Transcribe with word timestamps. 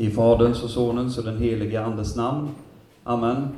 I 0.00 0.10
Faderns 0.10 0.62
och 0.62 0.70
Sonens 0.70 1.18
och 1.18 1.24
den 1.24 1.38
helige 1.38 1.84
Andes 1.84 2.16
namn. 2.16 2.48
Amen. 3.04 3.48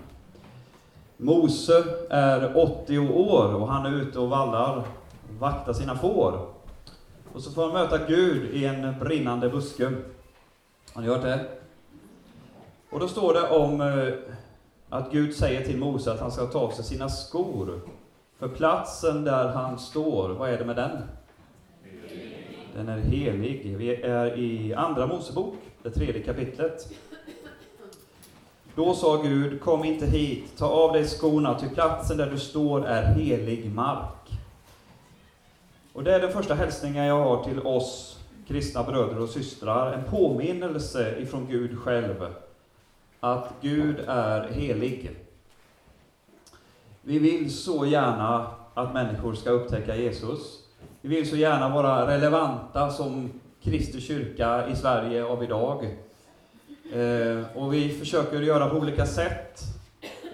Mose 1.16 1.84
är 2.10 2.56
80 2.56 2.98
år 2.98 3.54
och 3.54 3.68
han 3.68 3.86
är 3.86 3.96
ute 3.96 4.18
och 4.18 4.30
vallar 4.30 4.82
vaktar 5.38 5.72
sina 5.72 5.96
får. 5.96 6.46
Och 7.32 7.42
så 7.42 7.50
får 7.50 7.62
han 7.62 7.72
möta 7.72 7.98
Gud 8.08 8.54
i 8.54 8.64
en 8.64 8.98
brinnande 9.00 9.48
buske. 9.48 9.92
Har 10.92 11.02
ni 11.02 11.08
hört 11.08 11.22
det? 11.22 11.46
Och 12.90 13.00
då 13.00 13.08
står 13.08 13.34
det 13.34 13.48
om 13.48 13.80
eh, 13.80 14.14
att 14.88 15.12
Gud 15.12 15.34
säger 15.34 15.64
till 15.64 15.78
Mose 15.78 16.12
att 16.12 16.20
han 16.20 16.32
ska 16.32 16.46
ta 16.46 16.58
av 16.58 16.70
sig 16.70 16.84
sina 16.84 17.08
skor. 17.08 17.80
För 18.38 18.48
platsen 18.48 19.24
där 19.24 19.48
han 19.48 19.78
står, 19.78 20.28
vad 20.28 20.50
är 20.50 20.58
det 20.58 20.64
med 20.64 20.76
den? 20.76 20.98
Den 22.76 22.88
är 22.88 22.98
helig. 22.98 23.76
Vi 23.78 24.02
är 24.02 24.38
i 24.38 24.74
Andra 24.74 25.06
Mosebok, 25.06 25.54
det 25.82 25.90
tredje 25.90 26.22
kapitlet. 26.22 26.92
Då 28.74 28.94
sa 28.94 29.22
Gud, 29.22 29.60
kom 29.60 29.84
inte 29.84 30.06
hit, 30.06 30.56
ta 30.56 30.66
av 30.66 30.92
dig 30.92 31.04
skorna, 31.04 31.60
ty 31.60 31.68
platsen 31.68 32.16
där 32.16 32.30
du 32.30 32.38
står 32.38 32.86
är 32.86 33.02
helig 33.02 33.74
mark. 33.74 34.30
Och 35.92 36.04
det 36.04 36.14
är 36.14 36.20
den 36.20 36.32
första 36.32 36.54
hälsningen 36.54 37.04
jag 37.04 37.24
har 37.24 37.44
till 37.44 37.60
oss 37.60 38.18
kristna 38.48 38.82
bröder 38.82 39.20
och 39.20 39.28
systrar, 39.28 39.92
en 39.92 40.04
påminnelse 40.04 41.18
ifrån 41.18 41.46
Gud 41.50 41.78
själv, 41.78 42.26
att 43.20 43.52
Gud 43.60 44.00
är 44.06 44.48
helig. 44.48 45.10
Vi 47.02 47.18
vill 47.18 47.56
så 47.56 47.86
gärna 47.86 48.46
att 48.74 48.94
människor 48.94 49.34
ska 49.34 49.50
upptäcka 49.50 49.96
Jesus. 49.96 50.58
Vi 51.00 51.08
vill 51.08 51.30
så 51.30 51.36
gärna 51.36 51.68
vara 51.68 52.06
relevanta 52.06 52.90
som 52.90 53.30
Kristi 53.64 54.00
kyrka 54.00 54.68
i 54.68 54.76
Sverige 54.76 55.24
av 55.24 55.44
idag. 55.44 55.84
Eh, 56.92 57.56
och 57.56 57.74
vi 57.74 57.88
försöker 57.88 58.40
göra 58.40 58.68
på 58.68 58.76
olika 58.76 59.06
sätt. 59.06 59.60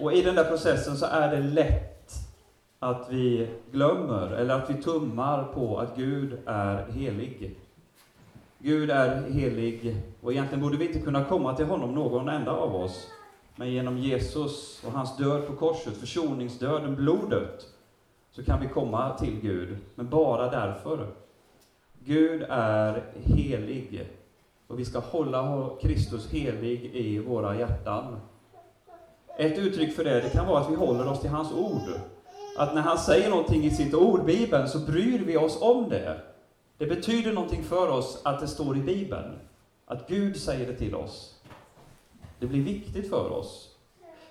Och 0.01 0.13
i 0.13 0.21
den 0.21 0.35
där 0.35 0.43
processen 0.43 0.97
så 0.97 1.05
är 1.05 1.35
det 1.35 1.43
lätt 1.43 2.13
att 2.79 3.07
vi 3.09 3.47
glömmer, 3.71 4.31
eller 4.31 4.53
att 4.53 4.69
vi 4.69 4.73
tummar 4.73 5.43
på 5.43 5.79
att 5.79 5.95
Gud 5.95 6.37
är 6.45 6.91
helig. 6.91 7.55
Gud 8.59 8.91
är 8.91 9.29
helig, 9.29 9.97
och 10.21 10.31
egentligen 10.31 10.61
borde 10.61 10.77
vi 10.77 10.87
inte 10.87 10.99
kunna 10.99 11.25
komma 11.25 11.55
till 11.55 11.65
honom 11.65 11.95
någon 11.95 12.29
enda 12.29 12.51
av 12.51 12.75
oss. 12.75 13.07
Men 13.55 13.71
genom 13.71 13.97
Jesus 13.97 14.83
och 14.85 14.91
hans 14.91 15.17
död 15.17 15.47
på 15.47 15.55
korset, 15.55 15.97
försoningsdöden, 15.97 16.95
blodet, 16.95 17.65
så 18.31 18.43
kan 18.43 18.61
vi 18.61 18.67
komma 18.67 19.17
till 19.17 19.39
Gud, 19.41 19.77
men 19.95 20.09
bara 20.09 20.51
därför. 20.51 21.07
Gud 22.05 22.45
är 22.49 23.03
helig, 23.13 24.07
och 24.67 24.79
vi 24.79 24.85
ska 24.85 24.99
hålla 24.99 25.69
Kristus 25.81 26.31
helig 26.31 26.85
i 26.95 27.19
våra 27.19 27.59
hjärtan. 27.59 28.19
Ett 29.37 29.57
uttryck 29.57 29.95
för 29.95 30.03
det, 30.03 30.21
det 30.21 30.29
kan 30.29 30.47
vara 30.47 30.61
att 30.61 30.71
vi 30.71 30.75
håller 30.75 31.07
oss 31.07 31.21
till 31.21 31.29
hans 31.29 31.51
ord. 31.53 31.99
Att 32.57 32.75
när 32.75 32.81
han 32.81 32.97
säger 32.97 33.29
någonting 33.29 33.63
i 33.63 33.71
sitt 33.71 33.93
ord, 33.93 34.25
Bibeln, 34.25 34.67
så 34.67 34.79
bryr 34.79 35.25
vi 35.25 35.37
oss 35.37 35.61
om 35.61 35.89
det. 35.89 36.21
Det 36.77 36.85
betyder 36.85 37.33
någonting 37.33 37.63
för 37.63 37.89
oss 37.89 38.21
att 38.23 38.39
det 38.39 38.47
står 38.47 38.77
i 38.77 38.81
Bibeln. 38.81 39.39
Att 39.85 40.07
Gud 40.07 40.37
säger 40.37 40.67
det 40.67 40.77
till 40.77 40.95
oss. 40.95 41.35
Det 42.39 42.47
blir 42.47 42.61
viktigt 42.61 43.09
för 43.09 43.31
oss. 43.31 43.75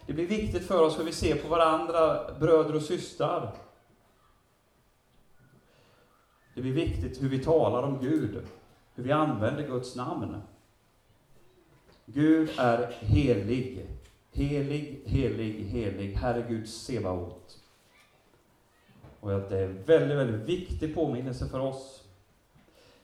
Det 0.06 0.12
blir 0.12 0.26
viktigt 0.26 0.66
för 0.66 0.82
oss 0.82 0.98
hur 0.98 1.04
vi 1.04 1.12
ser 1.12 1.34
på 1.34 1.48
varandra, 1.48 2.20
bröder 2.40 2.76
och 2.76 2.82
systrar. 2.82 3.52
Det 6.58 6.62
blir 6.62 6.72
viktigt 6.72 7.22
hur 7.22 7.28
vi 7.28 7.38
talar 7.38 7.82
om 7.82 7.98
Gud, 8.00 8.42
hur 8.94 9.04
vi 9.04 9.12
använder 9.12 9.66
Guds 9.66 9.96
namn. 9.96 10.36
Gud 12.06 12.50
är 12.58 12.92
helig. 13.00 13.86
Helig, 14.32 15.02
helig, 15.06 15.64
helig, 15.64 16.12
Herre 16.12 16.44
Gud 16.48 16.68
Sebaot. 16.68 17.58
Och 19.20 19.30
det 19.30 19.58
är 19.58 19.64
en 19.64 19.82
väldigt, 19.82 20.18
väldigt 20.18 20.48
viktig 20.48 20.94
påminnelse 20.94 21.48
för 21.48 21.60
oss. 21.60 22.04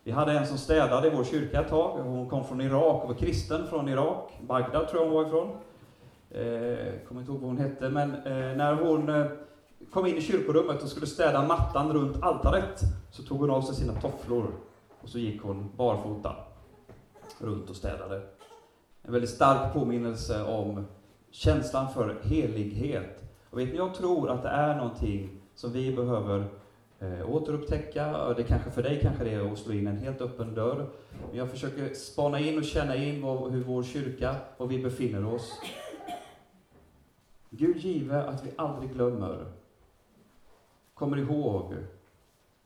Vi 0.03 0.10
hade 0.10 0.32
en 0.32 0.47
som 0.47 0.59
städade 0.59 1.06
i 1.06 1.10
vår 1.10 1.25
kyrka 1.25 1.60
ett 1.60 1.69
tag. 1.69 1.98
Hon 1.98 2.28
kom 2.28 2.44
från 2.44 2.60
Irak 2.60 3.03
och 3.03 3.09
var 3.09 3.16
kristen 3.16 3.66
från 3.66 3.88
Irak. 3.88 4.32
Bagdad 4.41 4.88
tror 4.88 5.03
jag 5.03 5.10
hon 5.10 5.15
var 5.15 5.26
ifrån. 5.26 5.48
Eh, 6.31 7.06
kommer 7.09 7.21
inte 7.21 7.32
ihåg 7.32 7.41
vad 7.41 7.50
hon 7.50 7.59
hette, 7.59 7.88
men 7.88 8.15
eh, 8.15 8.56
när 8.56 8.75
hon 8.75 9.09
eh, 9.09 9.26
kom 9.93 10.06
in 10.06 10.17
i 10.17 10.21
kyrkorummet 10.21 10.83
och 10.83 10.89
skulle 10.89 11.06
städa 11.06 11.47
mattan 11.47 11.93
runt 11.93 12.22
altaret, 12.22 12.81
så 13.11 13.22
tog 13.22 13.41
hon 13.41 13.50
av 13.50 13.62
sig 13.62 13.75
sina 13.75 14.00
tofflor 14.00 14.47
och 15.00 15.09
så 15.09 15.19
gick 15.19 15.43
hon 15.43 15.71
barfota 15.77 16.37
runt 17.39 17.71
och 17.71 17.77
städade. 17.77 18.22
En 19.03 19.12
väldigt 19.12 19.31
stark 19.31 19.72
påminnelse 19.72 20.45
om 20.45 20.87
känslan 21.31 21.93
för 21.95 22.17
helighet. 22.22 23.22
Och 23.50 23.59
vet 23.59 23.69
ni, 23.69 23.77
jag 23.77 23.95
tror 23.95 24.31
att 24.31 24.43
det 24.43 24.49
är 24.49 24.77
någonting 24.77 25.41
som 25.55 25.72
vi 25.72 25.97
behöver 25.97 26.45
eh, 26.99 27.31
återupptäcka. 27.31 28.34
Det 28.37 28.43
kanske 28.43 28.71
för 28.71 28.83
dig 28.83 29.01
kanske 29.03 29.25
det 29.25 29.31
är 29.31 29.53
att 29.53 29.59
slå 29.59 29.72
in 29.72 29.87
en 29.87 29.99
helt 29.99 30.21
öppen 30.21 30.55
dörr. 30.55 30.87
Men 31.28 31.39
jag 31.39 31.51
försöker 31.51 31.95
spana 31.95 32.41
in 32.41 32.59
och 32.59 32.65
känna 32.65 32.97
in 32.97 33.22
vad, 33.22 33.53
hur 33.53 33.65
vår 33.65 33.83
kyrka, 33.83 34.37
var 34.56 34.66
vi 34.66 34.83
befinner 34.83 35.34
oss. 35.34 35.53
Gud 37.51 37.77
give 37.77 38.22
att 38.22 38.47
vi 38.47 38.51
aldrig 38.56 38.93
glömmer, 38.93 39.47
kommer 40.94 41.16
ihåg 41.16 41.75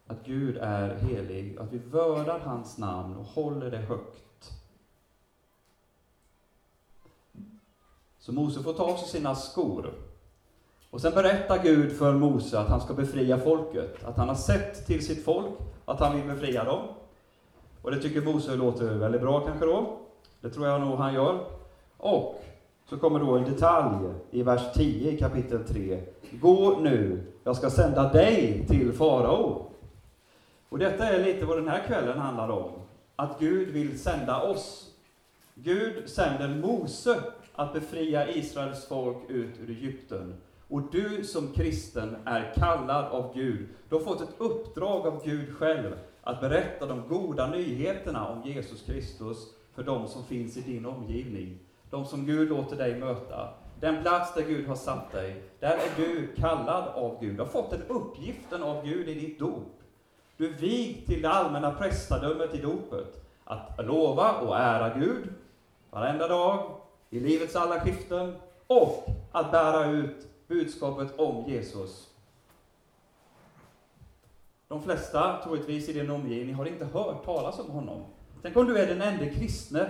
att 0.06 0.24
Gud 0.24 0.56
är 0.56 0.94
helig, 0.94 1.58
att 1.58 1.72
vi 1.72 1.78
vördar 1.78 2.38
hans 2.38 2.78
namn 2.78 3.16
och 3.16 3.24
håller 3.24 3.70
det 3.70 3.78
högt. 3.78 4.52
Så 8.18 8.32
Mose 8.32 8.62
får 8.62 8.72
ta 8.72 8.82
av 8.82 8.96
sig 8.96 9.08
sina 9.08 9.34
skor. 9.34 9.94
Och 10.90 11.00
sen 11.00 11.14
berättar 11.14 11.62
Gud 11.62 11.92
för 11.92 12.14
Mose 12.14 12.58
att 12.58 12.68
han 12.68 12.80
ska 12.80 12.94
befria 12.94 13.38
folket, 13.38 14.04
att 14.04 14.16
han 14.16 14.28
har 14.28 14.34
sett 14.34 14.86
till 14.86 15.06
sitt 15.06 15.24
folk, 15.24 15.54
att 15.84 16.00
han 16.00 16.16
vill 16.16 16.26
befria 16.26 16.64
dem. 16.64 16.88
Och 17.82 17.90
det 17.90 18.02
tycker 18.02 18.20
Mose 18.20 18.56
låter 18.56 18.94
väldigt 18.94 19.20
bra 19.20 19.40
kanske 19.40 19.66
då. 19.66 19.98
Det 20.40 20.50
tror 20.50 20.66
jag 20.66 20.80
nog 20.80 20.98
han 20.98 21.14
gör. 21.14 21.44
Och 21.96 22.44
så 22.88 22.98
kommer 22.98 23.20
då 23.20 23.36
en 23.36 23.44
detalj 23.44 24.14
i 24.30 24.42
vers 24.42 24.72
10 24.74 25.12
i 25.12 25.18
kapitel 25.18 25.64
3. 25.64 26.02
Gå 26.30 26.80
nu, 26.80 27.20
jag 27.44 27.56
ska 27.56 27.70
sända 27.70 28.12
dig 28.12 28.64
till 28.68 28.92
farao. 28.92 29.70
Och 30.68 30.78
detta 30.78 31.08
är 31.08 31.24
lite 31.24 31.46
vad 31.46 31.56
den 31.56 31.68
här 31.68 31.86
kvällen 31.86 32.18
handlar 32.18 32.48
om. 32.48 32.70
Att 33.16 33.40
Gud 33.40 33.68
vill 33.68 33.98
sända 33.98 34.42
oss. 34.42 34.90
Gud 35.54 36.08
sänder 36.08 36.48
Mose 36.48 37.20
att 37.54 37.72
befria 37.72 38.30
Israels 38.30 38.88
folk 38.88 39.16
ut 39.28 39.60
ur 39.60 39.70
Egypten. 39.70 40.34
Och 40.68 40.82
du 40.92 41.24
som 41.24 41.52
kristen 41.52 42.16
är 42.24 42.52
kallad 42.56 43.04
av 43.04 43.34
Gud. 43.34 43.68
Du 43.88 43.94
har 43.94 44.02
fått 44.02 44.20
ett 44.20 44.34
uppdrag 44.38 45.06
av 45.06 45.24
Gud 45.24 45.54
själv 45.54 45.98
att 46.22 46.40
berätta 46.40 46.86
de 46.86 47.08
goda 47.08 47.50
nyheterna 47.50 48.28
om 48.28 48.42
Jesus 48.50 48.82
Kristus 48.82 49.38
för 49.74 49.82
de 49.82 50.08
som 50.08 50.24
finns 50.24 50.56
i 50.56 50.60
din 50.60 50.86
omgivning. 50.86 51.58
De 51.90 52.04
som 52.04 52.26
Gud 52.26 52.48
låter 52.48 52.76
dig 52.76 53.00
möta. 53.00 53.48
Den 53.80 54.02
plats 54.02 54.34
där 54.34 54.42
Gud 54.42 54.66
har 54.66 54.74
satt 54.74 55.12
dig, 55.12 55.42
där 55.60 55.76
är 55.76 55.90
du 55.96 56.28
kallad 56.36 56.88
av 56.88 57.20
Gud. 57.20 57.36
Du 57.36 57.42
har 57.42 57.48
fått 57.48 57.70
den 57.70 57.82
uppgiften 57.82 58.62
av 58.62 58.84
Gud 58.84 59.08
i 59.08 59.14
ditt 59.14 59.38
dop. 59.38 59.82
Du 60.36 60.46
är 60.46 60.52
vigd 60.52 61.06
till 61.06 61.22
det 61.22 61.28
allmänna 61.28 61.70
prästadömet 61.70 62.54
i 62.54 62.58
dopet. 62.58 63.24
Att 63.44 63.86
lova 63.86 64.32
och 64.40 64.56
ära 64.56 64.98
Gud 64.98 65.28
varenda 65.90 66.28
dag, 66.28 66.70
i 67.10 67.20
livets 67.20 67.56
alla 67.56 67.80
skiften, 67.80 68.36
och 68.66 69.06
att 69.32 69.50
bära 69.50 69.90
ut 69.90 70.26
budskapet 70.48 71.18
om 71.18 71.44
Jesus. 71.46 72.08
De 74.68 74.82
flesta, 74.82 75.40
troligtvis 75.44 75.88
i 75.88 75.92
din 75.92 76.10
omgivning, 76.10 76.54
har 76.54 76.66
inte 76.66 76.84
hört 76.84 77.24
talas 77.24 77.58
om 77.58 77.70
honom. 77.70 78.04
Tänk 78.42 78.56
om 78.56 78.66
du 78.66 78.78
är 78.78 78.86
den 78.86 79.02
enda 79.02 79.26
kristne 79.26 79.88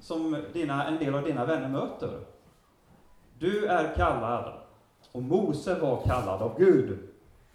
som 0.00 0.42
dina, 0.52 0.86
en 0.86 0.98
del 0.98 1.14
av 1.14 1.24
dina 1.24 1.44
vänner 1.44 1.68
möter. 1.68 2.20
Du 3.38 3.66
är 3.66 3.94
kallad, 3.94 4.52
och 5.12 5.22
Mose 5.22 5.74
var 5.74 6.02
kallad 6.02 6.42
av 6.42 6.58
Gud, 6.58 6.98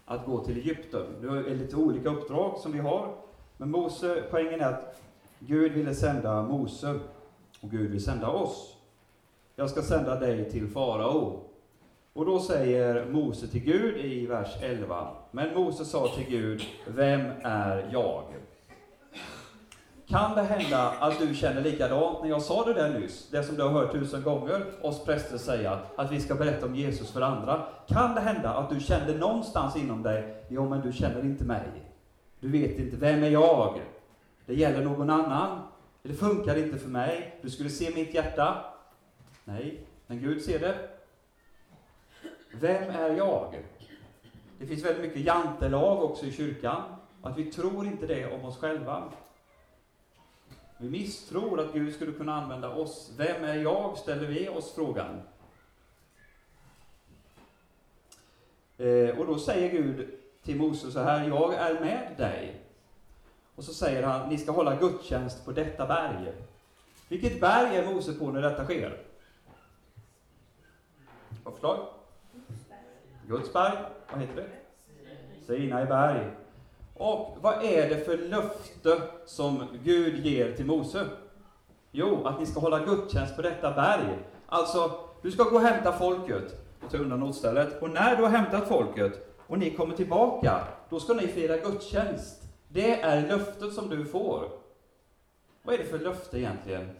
att 0.04 0.26
gå 0.26 0.44
till 0.44 0.56
Egypten. 0.56 1.06
Nu 1.20 1.28
är 1.28 1.42
det 1.42 1.54
lite 1.54 1.76
olika 1.76 2.08
uppdrag 2.08 2.58
som 2.58 2.72
vi 2.72 2.78
har, 2.78 3.14
men 3.56 3.70
Mose, 3.70 4.22
poängen 4.30 4.60
är 4.60 4.68
att 4.68 5.00
Gud 5.38 5.72
ville 5.72 5.94
sända 5.94 6.42
Mose, 6.42 6.98
och 7.60 7.70
Gud 7.70 7.90
vill 7.90 8.04
sända 8.04 8.28
oss. 8.28 8.76
Jag 9.56 9.70
ska 9.70 9.82
sända 9.82 10.20
dig 10.20 10.50
till 10.50 10.68
farao. 10.68 11.40
Och 12.12 12.26
då 12.26 12.40
säger 12.40 13.06
Mose 13.10 13.46
till 13.46 13.64
Gud 13.64 13.96
i 13.96 14.26
vers 14.26 14.56
11, 14.62 15.08
men 15.30 15.54
Mose 15.54 15.84
sa 15.84 16.08
till 16.08 16.26
Gud, 16.28 16.62
vem 16.86 17.30
är 17.42 17.88
jag? 17.92 18.22
Kan 20.06 20.36
det 20.36 20.42
hända 20.42 20.90
att 21.00 21.18
du 21.18 21.34
känner 21.34 21.62
likadant 21.62 22.22
när 22.22 22.28
jag 22.28 22.42
sa 22.42 22.64
det 22.64 22.74
där 22.74 22.98
nyss, 22.98 23.28
det 23.30 23.42
som 23.42 23.56
du 23.56 23.62
har 23.62 23.70
hört 23.70 23.92
tusen 23.92 24.22
gånger 24.22 24.64
oss 24.82 25.04
präster 25.04 25.38
säga, 25.38 25.78
att 25.96 26.12
vi 26.12 26.20
ska 26.20 26.34
berätta 26.34 26.66
om 26.66 26.74
Jesus 26.74 27.12
för 27.12 27.20
andra? 27.20 27.66
Kan 27.88 28.14
det 28.14 28.20
hända 28.20 28.54
att 28.54 28.70
du 28.70 28.80
kände 28.80 29.18
någonstans 29.18 29.76
inom 29.76 30.02
dig, 30.02 30.44
jo 30.48 30.68
men 30.68 30.80
du 30.80 30.92
känner 30.92 31.20
inte 31.20 31.44
mig. 31.44 31.66
Du 32.40 32.48
vet 32.48 32.78
inte, 32.78 32.96
vem 32.96 33.22
är 33.22 33.30
jag? 33.30 33.80
Det 34.46 34.54
gäller 34.54 34.84
någon 34.84 35.10
annan. 35.10 35.58
Det 36.02 36.14
funkar 36.14 36.56
inte 36.56 36.78
för 36.78 36.88
mig. 36.88 37.38
Du 37.42 37.50
skulle 37.50 37.70
se 37.70 37.90
mitt 37.94 38.14
hjärta. 38.14 38.64
Nej, 39.44 39.86
men 40.06 40.18
Gud 40.18 40.42
ser 40.42 40.58
det. 40.58 40.74
Vem 42.60 42.90
är 42.90 43.16
jag? 43.16 43.54
Det 44.58 44.66
finns 44.66 44.84
väldigt 44.84 45.02
mycket 45.02 45.20
jantelag 45.20 46.02
också 46.02 46.26
i 46.26 46.32
kyrkan. 46.32 46.82
Att 47.22 47.38
vi 47.38 47.44
tror 47.44 47.86
inte 47.86 48.06
det 48.06 48.32
om 48.32 48.44
oss 48.44 48.58
själva. 48.58 49.02
Vi 50.84 50.90
misstror 50.90 51.60
att 51.60 51.72
Gud 51.72 51.94
skulle 51.94 52.12
kunna 52.12 52.34
använda 52.34 52.68
oss. 52.68 53.12
Vem 53.16 53.44
är 53.44 53.54
jag? 53.54 53.98
ställer 53.98 54.26
vi 54.26 54.48
oss 54.48 54.74
frågan. 54.74 55.22
Eh, 58.78 59.18
och 59.18 59.26
då 59.26 59.38
säger 59.38 59.70
Gud 59.70 60.08
till 60.42 60.56
Mose 60.56 60.90
så 60.90 61.00
här, 61.00 61.28
jag 61.28 61.54
är 61.54 61.80
med 61.80 62.14
dig. 62.16 62.60
Och 63.54 63.64
så 63.64 63.74
säger 63.74 64.02
han, 64.02 64.28
ni 64.28 64.38
ska 64.38 64.52
hålla 64.52 64.76
gudstjänst 64.76 65.44
på 65.44 65.52
detta 65.52 65.86
berg. 65.86 66.32
Vilket 67.08 67.40
berg 67.40 67.76
är 67.76 67.94
Mose 67.94 68.12
på 68.12 68.32
när 68.32 68.42
detta 68.42 68.64
sker? 68.64 68.98
Vad 71.44 71.54
förslag? 71.54 71.86
Guds 73.26 73.52
berg. 73.52 73.78
Vad 74.12 74.20
heter 74.20 74.36
det? 74.36 74.48
Sinai 75.46 75.86
berg. 75.86 76.30
Och 76.94 77.36
vad 77.40 77.64
är 77.64 77.88
det 77.88 78.04
för 78.04 78.18
löfte 78.18 79.02
som 79.26 79.64
Gud 79.84 80.26
ger 80.26 80.52
till 80.52 80.66
Mose? 80.66 81.06
Jo, 81.90 82.24
att 82.24 82.40
ni 82.40 82.46
ska 82.46 82.60
hålla 82.60 82.84
gudstjänst 82.84 83.36
på 83.36 83.42
detta 83.42 83.72
berg. 83.72 84.18
Alltså, 84.46 84.92
du 85.22 85.30
ska 85.30 85.44
gå 85.44 85.56
och 85.56 85.62
hämta 85.62 85.92
folket 85.92 86.64
och 86.84 86.90
ta 86.90 86.98
undan 86.98 87.20
notstället. 87.20 87.82
Och 87.82 87.90
när 87.90 88.16
du 88.16 88.22
har 88.22 88.30
hämtat 88.30 88.68
folket 88.68 89.12
och 89.46 89.58
ni 89.58 89.70
kommer 89.70 89.96
tillbaka, 89.96 90.60
då 90.90 91.00
ska 91.00 91.14
ni 91.14 91.26
fira 91.26 91.56
gudstjänst. 91.56 92.42
Det 92.68 93.00
är 93.00 93.28
löftet 93.28 93.72
som 93.72 93.88
du 93.88 94.04
får. 94.04 94.48
Vad 95.62 95.74
är 95.74 95.78
det 95.78 95.84
för 95.84 95.98
löfte 95.98 96.38
egentligen? 96.38 96.90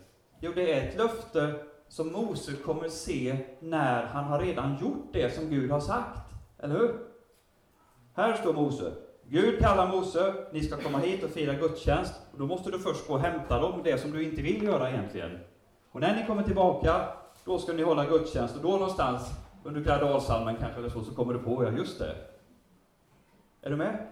Jo, 0.40 0.52
det 0.54 0.72
är 0.72 0.88
ett 0.88 0.96
löfte 0.96 1.54
som 1.88 2.12
Mose 2.12 2.52
kommer 2.52 2.88
se 2.88 3.36
när 3.60 4.06
han 4.06 4.24
har 4.24 4.40
redan 4.40 4.76
gjort 4.80 5.12
det 5.12 5.34
som 5.34 5.50
Gud 5.50 5.70
har 5.70 5.80
sagt. 5.80 6.30
Eller 6.58 6.78
hur? 6.78 6.94
Här 8.14 8.36
står 8.36 8.52
Mose. 8.52 8.92
Gud 9.28 9.58
kallar 9.60 9.88
Mose, 9.88 10.34
ni 10.52 10.62
ska 10.62 10.76
komma 10.76 10.98
hit 10.98 11.24
och 11.24 11.30
fira 11.30 11.54
gudstjänst. 11.54 12.14
Och 12.32 12.38
då 12.38 12.46
måste 12.46 12.70
du 12.70 12.78
först 12.78 13.06
gå 13.06 13.14
och 13.14 13.20
hämta 13.20 13.60
dem, 13.60 13.80
det 13.84 13.98
som 13.98 14.10
du 14.10 14.24
inte 14.24 14.42
vill 14.42 14.62
göra 14.62 14.90
egentligen. 14.90 15.38
Och 15.90 16.00
när 16.00 16.16
ni 16.16 16.26
kommer 16.26 16.42
tillbaka, 16.42 17.08
då 17.44 17.58
ska 17.58 17.72
ni 17.72 17.82
hålla 17.82 18.06
gudstjänst. 18.06 18.56
Och 18.56 18.62
då 18.62 18.70
någonstans, 18.70 19.30
under 19.64 19.84
Kardalsalmen 19.84 20.56
kanske 20.56 20.78
eller 20.78 20.88
så, 20.88 21.04
så 21.04 21.14
kommer 21.14 21.32
du 21.32 21.38
på, 21.38 21.64
ja 21.64 21.70
just 21.70 21.98
det. 21.98 22.16
Är 23.62 23.70
du 23.70 23.76
med? 23.76 24.06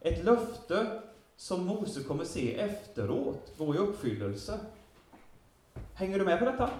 Ett 0.00 0.24
löfte 0.24 0.86
som 1.36 1.66
Mose 1.66 2.02
kommer 2.02 2.24
se 2.24 2.58
efteråt 2.58 3.52
gå 3.58 3.74
i 3.74 3.78
uppfyllelse. 3.78 4.58
Hänger 5.94 6.18
du 6.18 6.24
med 6.24 6.38
på 6.38 6.44
detta? 6.44 6.70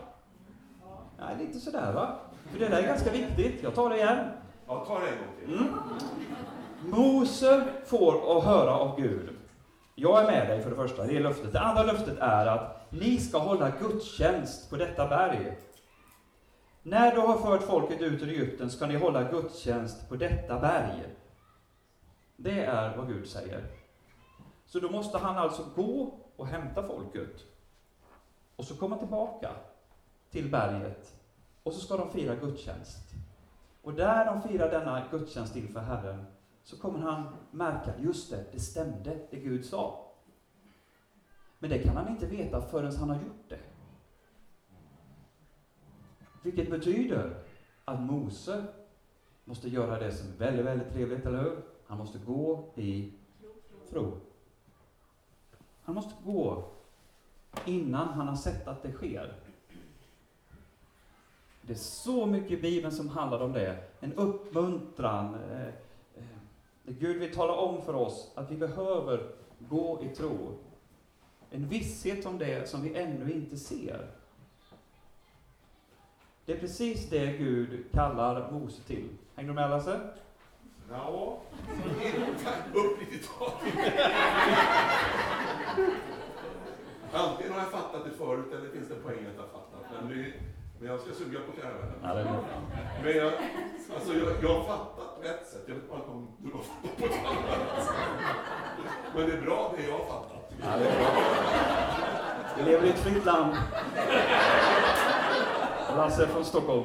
Nej, 1.19 1.37
lite 1.47 1.61
sådär 1.61 1.93
va? 1.93 2.19
För 2.53 2.59
det 2.59 2.69
där 2.69 2.83
är 2.83 2.87
ganska 2.87 3.13
viktigt. 3.13 3.63
Jag 3.63 3.75
tar 3.75 3.91
det 3.91 3.97
igen. 3.97 4.19
Ja, 4.67 4.85
ta 4.87 5.01
det 5.01 5.07
en 5.07 5.19
gång 5.19 5.35
till. 5.41 5.59
Mm. 5.59 5.75
Mose 6.87 7.65
får 7.85 8.39
att 8.39 8.45
höra 8.45 8.75
av 8.75 9.01
Gud. 9.01 9.31
Jag 9.95 10.23
är 10.23 10.27
med 10.27 10.49
dig 10.49 10.63
för 10.63 10.71
det 10.71 10.77
första, 10.77 11.07
det 11.07 11.17
är 11.17 11.21
löftet. 11.21 11.53
Det 11.53 11.61
andra 11.61 11.83
löftet 11.83 12.19
är 12.19 12.47
att 12.47 12.93
ni 12.93 13.19
ska 13.21 13.39
hålla 13.39 13.71
gudstjänst 13.81 14.71
på 14.71 14.77
detta 14.77 15.09
berg. 15.09 15.57
När 16.83 17.15
du 17.15 17.21
har 17.21 17.39
fört 17.39 17.63
folket 17.63 18.01
ut 18.01 18.23
ur 18.23 18.29
Egypten 18.29 18.71
ska 18.71 18.87
ni 18.87 18.97
hålla 18.97 19.23
gudstjänst 19.23 20.09
på 20.09 20.17
detta 20.17 20.59
berg. 20.59 21.05
Det 22.37 22.65
är 22.65 22.97
vad 22.97 23.09
Gud 23.09 23.29
säger. 23.29 23.65
Så 24.67 24.81
då 24.81 24.91
måste 24.91 25.19
han 25.19 25.37
alltså 25.37 25.65
gå 25.77 26.15
och 26.37 26.47
hämta 26.47 26.83
folket. 26.83 27.45
Och 28.57 28.65
så 28.65 28.77
komma 28.77 28.99
tillbaka 28.99 29.51
till 30.31 30.51
berget. 30.51 31.15
Och 31.63 31.73
så 31.73 31.81
ska 31.81 31.97
de 31.97 32.11
fira 32.11 32.35
gudstjänst. 32.35 33.15
Och 33.83 33.95
där 33.95 34.25
de 34.25 34.43
firar 34.49 34.71
denna 34.71 35.03
gudstjänst 35.11 35.57
inför 35.57 35.81
Herren, 35.81 36.27
så 36.67 36.77
kommer 36.77 36.99
han 36.99 37.37
märka, 37.51 37.93
just 37.99 38.31
det, 38.31 38.45
det 38.53 38.61
stämde, 38.61 39.19
det 39.31 39.37
Gud 39.37 39.65
sa. 39.65 40.13
Men 41.59 41.71
det 41.71 41.79
kan 41.79 41.97
han 41.97 42.09
inte 42.09 42.27
veta 42.27 42.61
förrän 42.61 42.97
han 42.97 43.11
har 43.11 43.17
gjort 43.17 43.49
det. 43.49 43.59
Vilket 46.43 46.71
betyder 46.71 47.45
att 47.85 48.01
Mose 48.01 48.65
måste 49.45 49.69
göra 49.69 49.99
det 49.99 50.13
som 50.13 50.29
är 50.29 50.37
väldigt, 50.37 50.67
väldigt 50.67 50.93
trevligt, 50.93 51.27
eller 51.27 51.43
hur? 51.43 51.63
Han 51.87 51.99
måste 51.99 52.19
gå 52.19 52.73
i 52.75 53.13
tro. 53.91 54.21
Han 55.83 55.95
måste 55.95 56.15
gå 56.25 56.65
innan 57.65 58.09
han 58.09 58.29
har 58.29 58.37
sett 58.37 58.69
att 58.69 58.83
det 58.83 58.93
sker. 58.93 59.35
Det 61.63 61.73
är 61.73 61.79
så 61.79 62.27
mycket 62.27 62.51
i 62.51 62.63
Bibeln 62.63 62.93
som 62.93 63.09
handlar 63.09 63.41
om 63.41 63.53
det. 63.53 63.85
En 64.01 64.13
uppmuntran. 64.13 65.35
Eh, 65.35 65.75
Gud 66.87 67.17
vill 67.17 67.35
tala 67.35 67.53
om 67.53 67.83
för 67.83 67.95
oss 67.95 68.33
att 68.35 68.51
vi 68.51 68.57
behöver 68.57 69.29
gå 69.59 70.03
i 70.03 70.17
tro. 70.17 70.59
En 71.51 71.69
visshet 71.69 72.27
om 72.27 72.39
det 72.39 72.69
som 72.69 72.83
vi 72.83 72.95
ännu 72.95 73.33
inte 73.33 73.57
ser. 73.57 74.07
Det 76.45 76.53
är 76.53 76.59
precis 76.59 77.11
det 77.11 77.27
Gud 77.27 77.85
kallar 77.93 78.53
Mose 78.53 78.83
till. 78.83 79.09
Hänger 79.35 79.49
du 79.49 79.55
med 79.55 79.71
Lasse? 79.71 80.01
Ja, 80.91 81.39
uppriktigt 82.75 83.31
talat. 83.39 83.55
Antingen 87.13 87.53
har 87.53 87.61
jag 87.61 87.71
fattat 87.71 88.05
det 88.05 88.11
förut 88.11 88.53
eller 88.53 88.71
finns 88.71 88.89
det 88.89 88.95
en 88.95 89.03
poäng 89.03 89.19
att 89.27 89.37
jag 89.37 89.51
fattat. 89.51 90.03
Men, 90.03 90.09
det, 90.09 90.33
men 90.79 90.89
jag 90.91 91.01
ska 91.01 91.13
suga 91.15 91.39
på 91.47 91.53
fjärrvärlden. 91.53 91.99
Ja, 92.03 92.15
det 92.15 92.21
är 92.21 92.25
bra. 92.25 92.45
Men 93.03 93.17
jag, 93.17 93.33
alltså 93.95 94.13
jag, 94.15 94.33
jag 94.43 94.55
har 94.59 94.65
fattat 94.65 95.17
på 95.17 95.23
ett 95.23 95.47
sätt. 95.53 95.65
Jag 95.67 95.75
vet 95.75 95.89
bara 95.89 95.99
inte 95.99 96.11
om 96.11 96.29
du 96.39 96.53
har 96.53 96.63
fattat 96.63 96.97
på 96.99 97.05
ett 97.05 97.27
annat. 97.27 97.91
Men 99.15 99.27
det 99.27 99.33
är 99.33 99.41
bra 99.41 99.75
det 99.77 99.83
jag 99.87 99.93
har 99.93 100.05
fattat. 100.05 100.53
Ja, 100.63 100.77
det 100.79 100.89
är 100.89 100.99
bra. 100.99 101.09
Vi 102.59 102.63
lever 102.71 102.87
i 102.87 102.91
ett 102.91 102.99
fritt 102.99 103.25
land. 103.25 103.57
Lasse 105.97 106.27
från 106.27 106.45
Stockholm. 106.45 106.83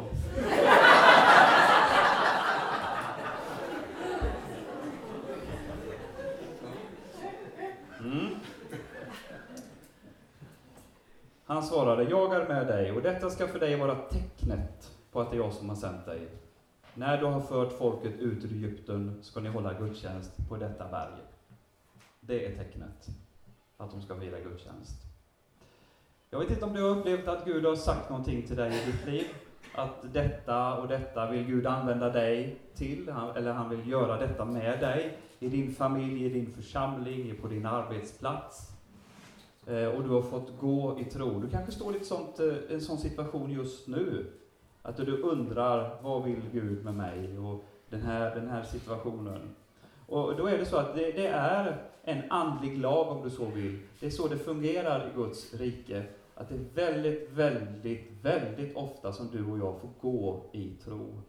Svarade, 11.72 12.04
jag 12.04 12.34
är 12.34 12.48
med 12.48 12.68
dig, 12.68 12.92
och 12.92 13.02
detta 13.02 13.30
ska 13.30 13.48
för 13.48 13.60
dig 13.60 13.76
vara 13.76 13.96
tecknet 13.96 14.92
på 15.12 15.22
att 15.22 15.32
det 15.32 15.38
är 15.38 15.40
jag 15.40 15.54
som 15.54 15.70
har 15.70 15.76
sänt 15.76 16.06
dig. 16.06 16.28
När 16.94 17.18
du 17.18 17.26
har 17.26 17.42
fört 17.42 17.74
folket 17.74 18.14
ut 18.20 18.46
ur 18.46 18.52
Egypten 18.52 19.20
ska 19.22 19.40
ni 19.40 19.50
hålla 19.50 19.74
gudstjänst 19.74 20.50
på 20.50 20.58
detta 20.58 20.88
berg. 20.88 21.14
Det 22.20 22.46
är 22.46 22.58
tecknet 22.58 23.08
att 23.78 23.92
de 23.92 24.02
ska 24.02 24.16
fira 24.16 24.40
gudstjänst. 24.40 25.02
Jag 26.30 26.40
vet 26.40 26.50
inte 26.50 26.66
om 26.66 26.74
du 26.74 26.82
har 26.82 26.90
upplevt 26.90 27.28
att 27.28 27.46
Gud 27.46 27.66
har 27.66 27.76
sagt 27.76 28.10
någonting 28.10 28.48
till 28.48 28.56
dig 28.56 28.72
i 28.84 28.92
ditt 28.92 29.06
liv. 29.06 29.26
Att 29.76 30.14
detta 30.14 30.78
och 30.78 30.88
detta 30.88 31.32
vill 31.32 31.44
Gud 31.44 31.66
använda 31.66 32.10
dig 32.10 32.60
till, 32.76 33.10
eller 33.36 33.54
han 33.54 33.70
vill 33.70 33.90
göra 33.90 34.18
detta 34.18 34.46
med 34.46 34.80
dig, 34.80 35.18
i 35.40 35.50
din 35.50 35.76
familj, 35.76 36.26
i 36.26 36.30
din 36.30 36.54
församling, 36.54 37.38
på 37.42 37.48
din 37.48 37.66
arbetsplats. 37.66 38.71
Eh, 39.68 39.88
och 39.88 40.04
du 40.04 40.10
har 40.10 40.22
fått 40.22 40.60
gå 40.60 41.00
i 41.00 41.06
tro. 41.06 41.40
Du 41.40 41.50
kanske 41.50 41.72
står 41.72 41.94
i 41.94 41.98
ett 41.98 42.06
sånt, 42.06 42.40
eh, 42.40 42.56
en 42.70 42.82
sån 42.82 42.98
situation 42.98 43.52
just 43.52 43.88
nu. 43.88 44.26
Att 44.82 44.98
du 44.98 45.22
undrar, 45.22 46.02
vad 46.02 46.24
vill 46.24 46.42
Gud 46.52 46.86
med 46.86 46.94
mig? 46.94 47.40
Och 47.40 47.64
den 47.90 48.02
här, 48.02 48.36
den 48.36 48.50
här 48.50 48.64
situationen. 48.64 49.56
Och 50.08 50.36
då 50.36 50.48
är 50.48 50.58
det 50.58 50.66
så 50.66 50.78
att 50.78 50.96
det, 50.96 51.12
det 51.12 51.28
är 51.28 51.78
en 52.04 52.32
andlig 52.32 52.78
lag 52.78 53.08
om 53.08 53.24
du 53.24 53.30
så 53.30 53.46
vill. 53.46 53.80
Det 54.00 54.06
är 54.06 54.10
så 54.10 54.28
det 54.28 54.38
fungerar 54.38 55.08
i 55.08 55.16
Guds 55.16 55.54
rike. 55.54 56.04
Att 56.36 56.50
det 56.50 56.56
är 56.56 56.92
väldigt, 56.92 57.30
väldigt, 57.32 58.12
väldigt 58.22 58.76
ofta 58.76 59.14
som 59.14 59.32
du 59.32 59.52
och 59.52 59.58
jag 59.58 59.80
får 59.82 59.90
gå 60.02 60.46
i 60.52 60.70
tro. 60.84 61.22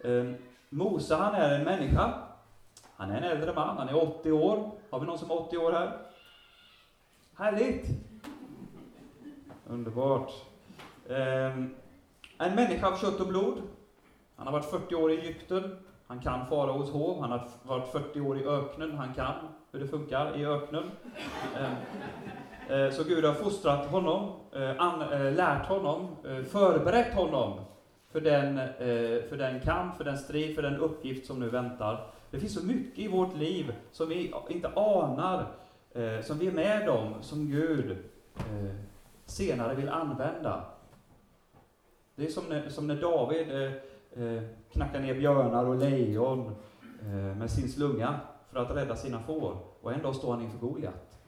Eh, 0.00 0.32
Mose, 0.68 1.14
han 1.14 1.34
är 1.34 1.58
en 1.58 1.64
människa. 1.64 2.14
Han 2.96 3.10
är 3.10 3.16
en 3.16 3.24
äldre 3.24 3.52
man, 3.54 3.76
han 3.76 3.88
är 3.88 4.02
80 4.02 4.32
år. 4.32 4.70
Har 4.90 5.00
vi 5.00 5.06
någon 5.06 5.18
som 5.18 5.30
är 5.30 5.40
80 5.40 5.56
år 5.56 5.72
här? 5.72 5.98
Härligt! 7.34 7.86
Underbart. 9.66 10.32
Ehm, 11.08 11.74
en 12.38 12.54
människa 12.54 12.88
av 12.88 12.96
kött 12.96 13.20
och 13.20 13.26
blod. 13.26 13.62
Han 14.36 14.46
har 14.46 14.52
varit 14.52 14.70
40 14.70 14.94
år 14.94 15.12
i 15.12 15.18
Egypten. 15.18 15.76
Han 16.06 16.20
kan 16.20 16.46
faraos 16.46 16.90
hov. 16.90 17.20
Han 17.20 17.30
har 17.30 17.48
varit 17.62 17.92
40 17.92 18.20
år 18.20 18.38
i 18.38 18.44
öknen. 18.44 18.96
Han 18.98 19.14
kan 19.14 19.34
hur 19.72 19.80
det 19.80 19.86
funkar 19.88 20.40
i 20.40 20.46
öknen. 20.46 20.84
Ehm, 21.56 22.80
eh, 22.80 22.92
så 22.92 23.04
Gud 23.04 23.24
har 23.24 23.34
fostrat 23.34 23.86
honom, 23.86 24.32
eh, 24.52 24.70
eh, 24.70 25.34
lärt 25.34 25.66
honom, 25.66 26.16
förberett 26.50 27.14
honom 27.14 27.60
för 28.12 28.20
den, 28.20 28.60
för 29.28 29.36
den 29.36 29.60
kamp, 29.60 29.96
för 29.96 30.04
den 30.04 30.18
strid, 30.18 30.54
för 30.54 30.62
den 30.62 30.76
uppgift 30.76 31.26
som 31.26 31.40
nu 31.40 31.48
väntar. 31.48 32.10
Det 32.36 32.40
finns 32.40 32.54
så 32.54 32.66
mycket 32.66 32.98
i 32.98 33.08
vårt 33.08 33.36
liv 33.36 33.74
som 33.92 34.08
vi 34.08 34.32
inte 34.48 34.68
anar 34.68 35.46
eh, 35.92 36.20
som 36.22 36.38
vi 36.38 36.46
är 36.46 36.52
med 36.52 36.88
om, 36.88 37.14
som 37.20 37.50
Gud 37.50 37.90
eh, 38.36 38.74
senare 39.24 39.74
vill 39.74 39.88
använda. 39.88 40.64
Det 42.14 42.26
är 42.26 42.30
som 42.30 42.44
när, 42.48 42.68
som 42.68 42.86
när 42.86 43.00
David 43.00 43.50
eh, 43.50 43.72
eh, 44.22 44.42
knackar 44.72 45.00
ner 45.00 45.14
björnar 45.14 45.64
och 45.64 45.76
lejon 45.76 46.54
eh, 47.00 47.36
med 47.36 47.50
sin 47.50 47.68
slunga 47.68 48.20
för 48.50 48.60
att 48.60 48.76
rädda 48.76 48.96
sina 48.96 49.20
får. 49.20 49.56
Och 49.80 49.92
en 49.92 50.02
dag 50.02 50.16
står 50.16 50.32
han 50.32 50.42
inför 50.42 50.58
Goliat. 50.58 51.18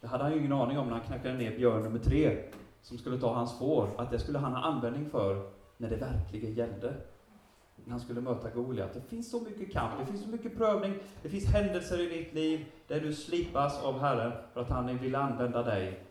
Det 0.00 0.06
hade 0.06 0.24
han 0.24 0.32
ju 0.32 0.38
ingen 0.38 0.52
aning 0.52 0.78
om 0.78 0.86
när 0.86 0.92
han 0.92 1.06
knackade 1.06 1.34
ner 1.34 1.56
björn 1.56 1.82
nummer 1.82 1.98
tre, 1.98 2.38
som 2.82 2.98
skulle 2.98 3.20
ta 3.20 3.34
hans 3.34 3.58
får, 3.58 3.88
att 3.96 4.10
det 4.10 4.18
skulle 4.18 4.38
han 4.38 4.52
ha 4.52 4.62
användning 4.62 5.10
för 5.10 5.50
när 5.76 5.90
det 5.90 5.96
verkligen 5.96 6.54
gällde. 6.54 6.94
När 7.84 7.90
han 7.90 8.00
skulle 8.00 8.20
möta 8.20 8.50
Goliat. 8.50 8.94
Det 8.94 9.00
finns 9.00 9.30
så 9.30 9.40
mycket 9.40 9.72
kamp, 9.72 9.92
det 9.98 10.06
finns 10.06 10.22
så 10.22 10.28
mycket 10.28 10.56
prövning, 10.56 10.94
det 11.22 11.28
finns 11.28 11.44
händelser 11.44 12.00
i 12.00 12.18
ditt 12.18 12.34
liv 12.34 12.66
där 12.88 13.00
du 13.00 13.14
slipas 13.14 13.82
av 13.82 13.98
Herren 13.98 14.32
för 14.52 14.60
att 14.60 14.70
han 14.70 14.98
vill 14.98 15.14
använda 15.14 15.62
dig 15.62 16.04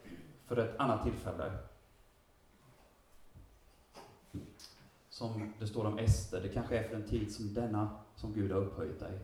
för 0.47 0.57
ett 0.57 0.79
annat 0.79 1.03
tillfälle. 1.03 1.51
Som 5.09 5.53
det 5.59 5.67
står 5.67 5.85
om 5.85 5.97
Ester, 5.97 6.41
det 6.41 6.49
kanske 6.49 6.77
är 6.77 6.83
för 6.83 6.95
en 6.95 7.07
tid 7.07 7.33
som 7.33 7.53
denna 7.53 7.89
som 8.15 8.33
Gud 8.33 8.51
har 8.51 8.59
upphöjt 8.59 8.99
dig. 8.99 9.19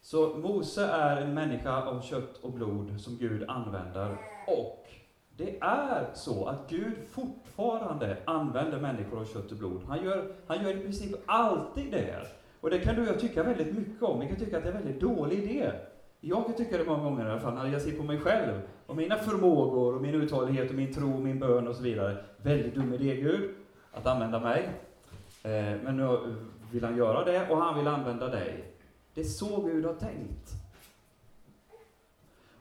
Så 0.00 0.36
Mose 0.36 0.86
är 0.86 1.20
en 1.20 1.34
människa 1.34 1.82
av 1.82 2.00
kött 2.00 2.36
och 2.36 2.52
blod 2.52 3.00
som 3.00 3.16
Gud 3.16 3.44
använder. 3.48 4.18
Och 4.46 4.86
det 5.38 5.56
är 5.60 6.06
så 6.14 6.46
att 6.46 6.70
Gud 6.70 6.94
fortfarande 7.10 8.16
använder 8.24 8.80
människor 8.80 9.20
av 9.20 9.24
kött 9.24 9.50
och 9.52 9.58
blod. 9.58 9.82
Han 9.88 10.04
gör, 10.04 10.32
han 10.46 10.62
gör 10.62 10.76
i 10.76 10.80
princip 10.80 11.16
alltid 11.26 11.90
det. 11.90 12.26
Och 12.60 12.70
det 12.70 12.78
kan 12.78 12.94
du 12.94 13.02
och 13.02 13.08
jag 13.08 13.20
tycka 13.20 13.42
väldigt 13.42 13.78
mycket 13.78 14.02
om. 14.02 14.20
Vi 14.20 14.26
kan 14.26 14.36
tycka 14.36 14.58
att 14.58 14.62
det 14.62 14.68
är 14.68 14.74
en 14.74 14.82
väldigt 14.82 15.00
dålig 15.00 15.38
idé. 15.38 15.70
Jag 16.20 16.46
kan 16.46 16.54
tycka 16.54 16.78
det 16.78 16.84
många 16.84 17.04
gånger 17.04 17.28
i 17.28 17.30
alla 17.30 17.40
fall, 17.40 17.54
när 17.54 17.66
jag 17.66 17.82
ser 17.82 17.92
på 17.92 18.02
mig 18.02 18.20
själv 18.20 18.60
och 18.86 18.96
mina 18.96 19.16
förmågor 19.16 19.94
och 19.94 20.02
min 20.02 20.14
uthållighet 20.14 20.70
och 20.70 20.76
min 20.76 20.94
tro, 20.94 21.14
och 21.14 21.20
min 21.20 21.38
bön 21.38 21.68
och 21.68 21.76
så 21.76 21.82
vidare. 21.82 22.16
Väldigt 22.36 22.74
dum 22.74 22.94
idé, 22.94 23.16
Gud, 23.16 23.50
att 23.92 24.06
använda 24.06 24.40
mig. 24.40 24.68
Eh, 25.42 25.82
men 25.84 25.96
nu 25.96 26.18
vill 26.72 26.84
han 26.84 26.96
göra 26.96 27.24
det 27.24 27.50
och 27.50 27.56
han 27.56 27.78
vill 27.78 27.86
använda 27.86 28.28
dig. 28.28 28.74
Det 29.14 29.20
är 29.20 29.24
så 29.24 29.62
Gud 29.62 29.84
har 29.84 29.94
tänkt. 29.94 30.67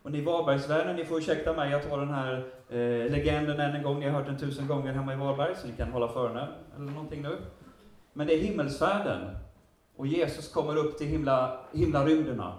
Och 0.07 0.13
ni 0.13 0.21
Varbergsvänner, 0.21 0.93
ni 0.93 1.05
får 1.05 1.17
ursäkta 1.17 1.53
mig, 1.53 1.71
jag 1.71 1.89
tar 1.89 1.99
den 1.99 2.09
här 2.09 2.33
eh, 2.69 3.11
legenden 3.11 3.59
än 3.59 3.75
en 3.75 3.83
gång, 3.83 3.99
ni 3.99 4.05
har 4.05 4.11
hört 4.11 4.25
den 4.25 4.37
tusen 4.37 4.67
gånger 4.67 4.93
hemma 4.93 5.13
i 5.13 5.17
Varberg, 5.17 5.55
så 5.55 5.67
ni 5.67 5.73
kan 5.73 5.91
hålla 5.91 6.07
för 6.07 6.33
den 6.33 6.47
eller 6.75 6.91
någonting 6.91 7.21
nu. 7.21 7.37
Men 8.13 8.27
det 8.27 8.33
är 8.33 8.39
himmelsfärden. 8.39 9.37
Och 9.95 10.07
Jesus 10.07 10.51
kommer 10.51 10.75
upp 10.75 10.97
till 10.97 11.07
himla, 11.07 11.59
himlarymderna. 11.73 12.53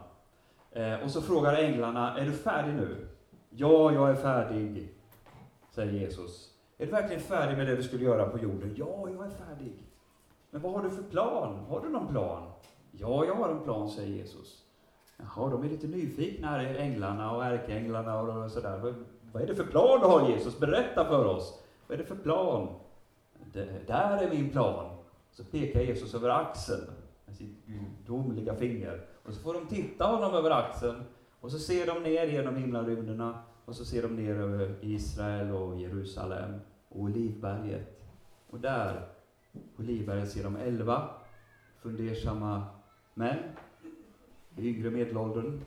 Eh, 0.72 0.94
och 0.94 1.10
så 1.10 1.22
frågar 1.22 1.54
änglarna, 1.54 2.18
är 2.18 2.24
du 2.24 2.32
färdig 2.32 2.74
nu? 2.74 3.08
Ja, 3.50 3.92
jag 3.92 4.10
är 4.10 4.14
färdig, 4.14 4.94
säger 5.70 5.92
Jesus. 5.92 6.50
Är 6.78 6.86
du 6.86 6.92
verkligen 6.92 7.22
färdig 7.22 7.56
med 7.56 7.66
det 7.66 7.76
du 7.76 7.82
skulle 7.82 8.04
göra 8.04 8.26
på 8.26 8.38
jorden? 8.38 8.74
Ja, 8.76 9.08
jag 9.08 9.26
är 9.26 9.30
färdig. 9.30 9.82
Men 10.50 10.62
vad 10.62 10.72
har 10.72 10.82
du 10.82 10.90
för 10.90 11.02
plan? 11.02 11.64
Har 11.68 11.80
du 11.80 11.88
någon 11.88 12.08
plan? 12.08 12.50
Ja, 12.90 13.24
jag 13.24 13.34
har 13.34 13.48
en 13.48 13.64
plan, 13.64 13.88
säger 13.88 14.16
Jesus. 14.16 14.67
Jaha, 15.18 15.50
de 15.50 15.62
är 15.62 15.68
lite 15.68 15.86
nyfikna 15.86 16.48
här, 16.48 16.74
änglarna 16.74 17.36
och 17.36 17.44
ärkeänglarna 17.44 18.20
och 18.20 18.50
sådär. 18.50 18.94
Vad 19.32 19.42
är 19.42 19.46
det 19.46 19.54
för 19.54 19.64
plan 19.64 20.00
du 20.00 20.06
har 20.06 20.28
Jesus? 20.28 20.58
Berätta 20.58 21.04
för 21.04 21.24
oss. 21.24 21.62
Vad 21.86 21.98
är 21.98 22.02
det 22.02 22.08
för 22.08 22.16
plan? 22.16 22.68
Det, 23.52 23.86
där 23.86 24.22
är 24.22 24.30
min 24.30 24.50
plan. 24.50 24.96
Så 25.30 25.44
pekar 25.44 25.80
Jesus 25.80 26.14
över 26.14 26.28
axeln 26.28 26.90
med 27.26 27.36
sitt 27.36 27.66
gudomliga 27.66 28.54
finger. 28.54 29.06
Och 29.24 29.34
så 29.34 29.40
får 29.40 29.54
de 29.54 29.66
titta 29.66 30.04
honom 30.04 30.34
över 30.34 30.50
axeln. 30.50 31.02
Och 31.40 31.50
så 31.50 31.58
ser 31.58 31.86
de 31.86 32.02
ner 32.02 32.26
genom 32.26 32.56
himlarymderna. 32.56 33.38
Och 33.64 33.76
så 33.76 33.84
ser 33.84 34.02
de 34.02 34.16
ner 34.16 34.34
över 34.34 34.74
Israel 34.80 35.50
och 35.50 35.80
Jerusalem 35.80 36.60
och 36.88 37.00
Olivberget. 37.00 38.00
Och 38.50 38.60
där, 38.60 39.08
på 39.52 39.82
Olivberget, 39.82 40.30
ser 40.30 40.44
de 40.44 40.56
elva 40.56 41.08
fundersamma 41.82 42.64
män 43.14 43.38
i 44.58 44.68
yngre 44.68 44.90
medelåldern. 44.90 45.60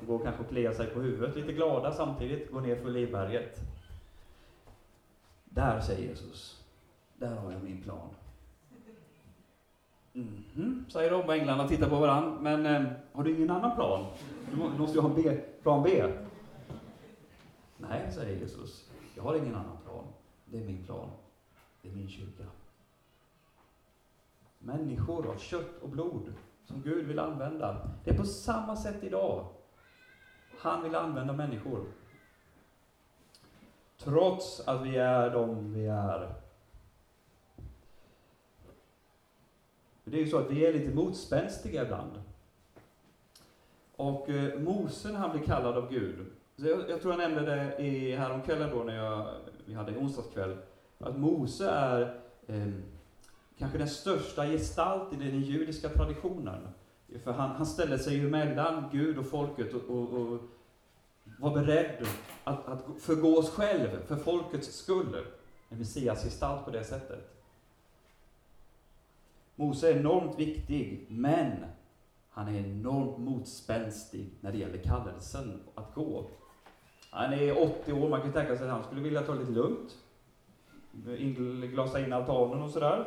De 0.00 0.06
går 0.06 0.18
kanske 0.18 0.42
och 0.42 0.48
kliar 0.48 0.72
sig 0.72 0.86
på 0.86 1.00
huvudet, 1.00 1.36
lite 1.36 1.52
glada 1.52 1.92
samtidigt, 1.92 2.52
går 2.52 2.60
ner 2.60 2.76
för 2.76 2.90
Livberget. 2.90 3.60
Där, 5.44 5.80
säger 5.80 6.08
Jesus, 6.08 6.64
där 7.16 7.36
har 7.36 7.52
jag 7.52 7.62
min 7.62 7.82
plan. 7.82 8.08
Mm 10.14 10.44
-hmm, 10.54 10.90
säger 10.90 11.10
de 11.10 11.22
och 11.22 11.34
änglarna 11.34 11.68
tittar 11.68 11.88
på 11.88 11.96
varandra. 11.96 12.40
Men 12.40 12.66
eh, 12.66 12.92
har 13.12 13.24
du 13.24 13.36
ingen 13.36 13.50
annan 13.50 13.76
plan? 13.76 14.06
Du 14.50 14.78
måste 14.78 14.96
ju 14.96 15.00
ha 15.00 15.08
en 15.08 15.22
B, 15.22 15.40
plan 15.62 15.82
B. 15.82 16.12
Nej, 17.76 18.12
säger 18.12 18.40
Jesus. 18.40 18.90
Jag 19.14 19.22
har 19.22 19.34
ingen 19.34 19.54
annan 19.54 19.76
plan. 19.84 20.04
Det 20.44 20.58
är 20.58 20.64
min 20.64 20.84
plan. 20.84 21.08
Det 21.82 21.88
är 21.88 21.92
min 21.92 22.08
kyrka. 22.08 22.44
Människor 24.58 25.30
av 25.30 25.38
kött 25.38 25.82
och 25.82 25.88
blod 25.88 26.32
som 26.68 26.82
Gud 26.82 27.06
vill 27.06 27.18
använda. 27.18 27.88
Det 28.04 28.10
är 28.10 28.16
på 28.16 28.24
samma 28.24 28.76
sätt 28.76 29.04
idag. 29.04 29.46
Han 30.58 30.82
vill 30.82 30.94
använda 30.94 31.32
människor. 31.32 31.86
Trots 33.96 34.68
att 34.68 34.86
vi 34.86 34.96
är 34.96 35.30
de 35.30 35.72
vi 35.72 35.86
är. 35.86 36.34
Det 40.04 40.16
är 40.16 40.20
ju 40.20 40.26
så 40.26 40.38
att 40.38 40.50
vi 40.50 40.66
är 40.66 40.72
lite 40.72 40.94
motspänstiga 40.94 41.82
ibland. 41.82 42.22
Och 43.96 44.30
eh, 44.30 44.58
Mose, 44.58 45.12
han 45.12 45.30
blir 45.30 45.46
kallad 45.46 45.76
av 45.76 45.90
Gud. 45.90 46.26
Jag, 46.56 46.90
jag, 46.90 47.02
tror 47.02 47.12
jag 47.12 47.30
nämnde 47.30 47.54
det 47.54 47.82
i, 47.82 48.16
häromkvällen 48.16 48.70
då 48.70 48.84
när 48.84 48.96
jag, 48.96 49.28
vi 49.64 49.74
hade 49.74 49.96
onsdagskväll, 49.96 50.56
att 50.98 51.18
Mose 51.18 51.70
är 51.70 52.20
eh, 52.46 52.68
kanske 53.58 53.78
den 53.78 53.88
största 53.88 54.46
gestalten 54.46 55.22
i 55.22 55.30
den 55.30 55.42
judiska 55.42 55.88
traditionen. 55.88 56.68
För 57.24 57.32
han, 57.32 57.50
han 57.50 57.66
ställde 57.66 57.98
sig 57.98 58.16
ju 58.16 58.30
mellan 58.30 58.84
Gud 58.92 59.18
och 59.18 59.26
folket 59.26 59.74
och, 59.74 59.90
och, 59.90 60.32
och 60.32 60.40
var 61.38 61.54
beredd 61.54 62.06
att, 62.44 62.68
att 62.68 62.84
förgås 62.98 63.50
själv 63.50 64.06
för 64.06 64.16
folkets 64.16 64.76
skull. 64.76 65.24
En 65.68 65.78
Messias 65.78 66.24
gestalt 66.24 66.64
på 66.64 66.70
det 66.70 66.84
sättet. 66.84 67.34
Mose 69.56 69.92
är 69.92 69.98
enormt 69.98 70.38
viktig, 70.38 71.06
men 71.08 71.52
han 72.30 72.48
är 72.48 72.58
enormt 72.58 73.18
motspänstig 73.18 74.30
när 74.40 74.52
det 74.52 74.58
gäller 74.58 74.78
kallelsen 74.78 75.60
att 75.74 75.94
gå. 75.94 76.30
Han 77.10 77.32
är 77.32 77.62
80 77.62 77.92
år, 77.92 78.08
man 78.08 78.20
kan 78.20 78.32
tänka 78.32 78.56
sig 78.56 78.66
att 78.66 78.72
han 78.72 78.84
skulle 78.84 79.00
vilja 79.00 79.22
ta 79.22 79.32
det 79.32 79.38
lite 79.38 79.52
lugnt. 79.52 79.96
Glasa 81.72 82.00
in 82.00 82.12
altanen 82.12 82.62
och 82.62 82.70
sådär 82.70 83.04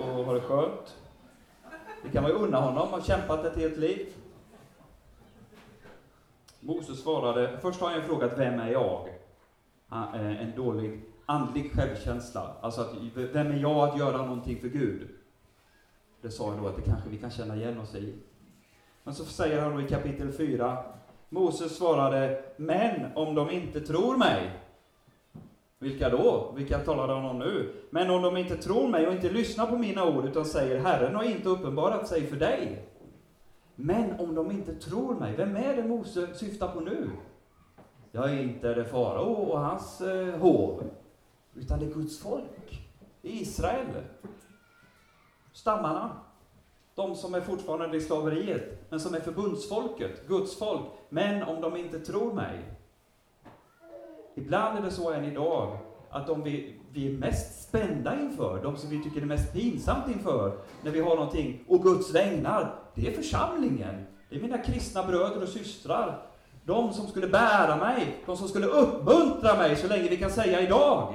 och 0.00 0.24
har 0.24 0.34
det 0.34 0.40
skönt. 0.40 0.96
Det 2.02 2.10
kan 2.10 2.22
man 2.22 2.32
ju 2.32 2.38
unna 2.38 2.60
honom, 2.60 2.88
har 2.88 3.00
kämpat 3.00 3.44
ett 3.44 3.56
helt 3.56 3.76
liv. 3.76 4.06
Moses 6.60 7.02
svarade, 7.02 7.58
först 7.62 7.80
har 7.80 7.90
han 7.90 8.02
frågat, 8.02 8.38
vem 8.38 8.60
är 8.60 8.70
jag? 8.70 9.08
Eh, 9.92 10.42
en 10.42 10.52
dålig 10.56 11.00
andlig 11.26 11.72
självkänsla. 11.72 12.56
Alltså, 12.60 12.80
att, 12.80 12.94
vem 13.14 13.46
är 13.46 13.56
jag 13.56 13.88
att 13.88 13.98
göra 13.98 14.16
någonting 14.16 14.60
för 14.60 14.68
Gud? 14.68 15.08
Det 16.20 16.30
sa 16.30 16.48
jag 16.48 16.62
då 16.62 16.68
att 16.68 16.76
det 16.76 16.82
kanske 16.82 17.08
vi 17.08 17.18
kan 17.18 17.30
känna 17.30 17.56
igen 17.56 17.80
oss 17.80 17.94
i. 17.94 18.14
Men 19.02 19.14
så 19.14 19.24
säger 19.24 19.60
han 19.60 19.74
då 19.74 19.80
i 19.80 19.88
kapitel 19.88 20.32
4, 20.32 20.84
Moses 21.28 21.76
svarade, 21.76 22.44
men 22.56 23.12
om 23.14 23.34
de 23.34 23.50
inte 23.50 23.80
tror 23.80 24.16
mig, 24.16 24.50
vilka 25.84 26.08
då? 26.08 26.52
Vilka 26.56 26.78
talar 26.78 27.08
han 27.08 27.24
om 27.24 27.38
nu? 27.38 27.72
Men 27.90 28.10
om 28.10 28.22
de 28.22 28.36
inte 28.36 28.56
tror 28.56 28.88
mig 28.88 29.06
och 29.06 29.12
inte 29.12 29.30
lyssnar 29.30 29.66
på 29.66 29.78
mina 29.78 30.04
ord, 30.04 30.24
utan 30.24 30.44
säger 30.44 30.78
Herren 30.78 31.14
har 31.14 31.24
inte 31.24 31.48
uppenbarat 31.48 32.08
sig 32.08 32.26
för 32.26 32.36
dig. 32.36 32.88
Men 33.74 34.20
om 34.20 34.34
de 34.34 34.50
inte 34.50 34.74
tror 34.74 35.14
mig, 35.14 35.36
vem 35.36 35.56
är 35.56 35.76
det 35.76 35.82
Mose 35.82 36.34
syftar 36.34 36.68
på 36.68 36.80
nu? 36.80 37.10
Ja, 38.12 38.30
inte 38.30 38.68
är 38.68 38.74
det 38.74 38.84
farao 38.84 39.32
och 39.32 39.60
hans 39.60 40.00
eh, 40.00 40.38
hov, 40.38 40.82
utan 41.54 41.78
det 41.78 41.86
är 41.86 41.90
Guds 41.90 42.18
folk. 42.18 42.84
Israel. 43.22 43.86
Stammarna. 45.52 46.10
De 46.94 47.14
som 47.14 47.34
är 47.34 47.40
fortfarande 47.40 47.96
i 47.96 48.00
slaveriet, 48.00 48.90
men 48.90 49.00
som 49.00 49.14
är 49.14 49.20
förbundsfolket, 49.20 50.28
Guds 50.28 50.58
folk. 50.58 50.82
Men 51.08 51.42
om 51.42 51.60
de 51.60 51.76
inte 51.76 51.98
tror 51.98 52.32
mig, 52.32 52.64
Ibland 54.34 54.78
är 54.78 54.82
det 54.82 54.90
så 54.90 55.12
än 55.12 55.24
idag, 55.24 55.78
att 56.10 56.26
de 56.26 56.42
vi, 56.42 56.80
vi 56.92 57.08
är 57.08 57.18
mest 57.18 57.68
spända 57.68 58.20
inför, 58.20 58.62
de 58.62 58.76
som 58.76 58.90
vi 58.90 59.02
tycker 59.02 59.22
är 59.22 59.26
mest 59.26 59.52
pinsamt 59.52 60.08
inför, 60.08 60.58
när 60.82 60.90
vi 60.90 61.00
har 61.00 61.16
någonting, 61.16 61.64
och 61.68 61.82
Guds 61.82 62.14
vägnar, 62.14 62.74
det 62.94 63.08
är 63.08 63.12
församlingen. 63.12 64.06
Det 64.30 64.36
är 64.36 64.40
mina 64.40 64.58
kristna 64.58 65.02
bröder 65.02 65.42
och 65.42 65.48
systrar. 65.48 66.22
De 66.64 66.92
som 66.92 67.06
skulle 67.06 67.28
bära 67.28 67.76
mig, 67.76 68.16
de 68.26 68.36
som 68.36 68.48
skulle 68.48 68.66
uppmuntra 68.66 69.56
mig 69.56 69.76
så 69.76 69.88
länge 69.88 70.08
vi 70.08 70.16
kan 70.16 70.30
säga 70.30 70.60
idag. 70.60 71.14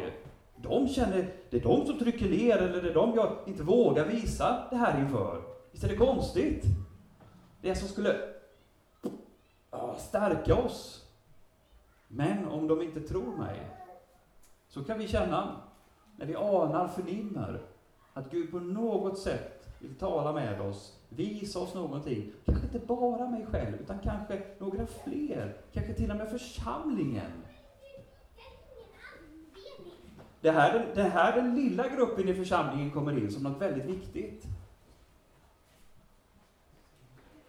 De 0.58 0.88
känner, 0.88 1.30
det 1.50 1.58
är 1.58 1.62
de 1.62 1.86
som 1.86 2.00
trycker 2.00 2.30
ner, 2.30 2.58
eller 2.58 2.82
det 2.82 2.90
är 2.90 2.94
de 2.94 3.16
jag 3.16 3.32
inte 3.46 3.64
vågar 3.64 4.06
visa 4.06 4.64
det 4.70 4.76
här 4.76 5.00
inför. 5.00 5.42
Visst 5.72 5.84
är 5.84 5.90
det 5.90 5.96
konstigt? 5.96 6.66
det 7.62 7.76
som 7.76 7.88
skulle 7.88 8.16
stärka 9.98 10.56
oss. 10.56 11.06
Men 12.12 12.48
om 12.48 12.68
de 12.68 12.82
inte 12.82 13.02
tror 13.02 13.38
mig, 13.38 13.60
så 14.68 14.84
kan 14.84 15.00
vi 15.00 15.08
känna, 15.08 15.56
när 16.16 16.26
vi 16.26 16.36
anar, 16.36 16.88
förnimmer, 16.88 17.62
att 18.14 18.32
Gud 18.32 18.52
på 18.52 18.60
något 18.60 19.20
sätt 19.20 19.68
vill 19.80 19.96
tala 19.96 20.34
med 20.34 20.62
oss, 20.62 20.98
visa 21.10 21.60
oss 21.60 21.74
någonting. 21.74 22.32
Kanske 22.46 22.66
inte 22.66 22.80
bara 22.80 23.30
mig 23.30 23.46
själv, 23.46 23.76
utan 23.76 24.00
kanske 24.00 24.42
några 24.58 24.86
fler. 24.86 25.58
Kanske 25.74 25.94
till 25.94 26.12
och 26.12 26.18
med 26.18 26.30
församlingen. 26.30 27.32
Det 30.42 30.52
här, 30.52 30.92
det 30.96 31.04
här 31.04 31.36
den 31.36 31.56
lilla 31.56 31.88
gruppen 31.88 32.30
i 32.30 32.34
församlingen 32.34 32.92
kommer 32.92 33.18
in 33.18 33.32
som 33.32 33.44
något 33.44 33.62
väldigt 33.62 33.86
viktigt. 33.86 34.44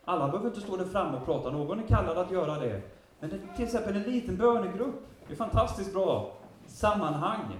Alla 0.04 0.28
behöver 0.28 0.48
inte 0.48 0.60
stå 0.60 0.76
där 0.76 0.84
framme 0.84 1.18
och 1.18 1.24
prata, 1.24 1.50
någon 1.50 1.78
är 1.78 1.86
kallad 1.86 2.18
att 2.18 2.30
göra 2.30 2.58
det. 2.58 2.82
Men 3.20 3.30
det, 3.30 3.38
till 3.56 3.64
exempel 3.64 3.96
en 3.96 4.02
liten 4.02 4.36
bönegrupp, 4.36 5.06
det 5.26 5.32
är 5.32 5.36
fantastiskt 5.36 5.92
bra 5.92 6.32
sammanhang. 6.66 7.56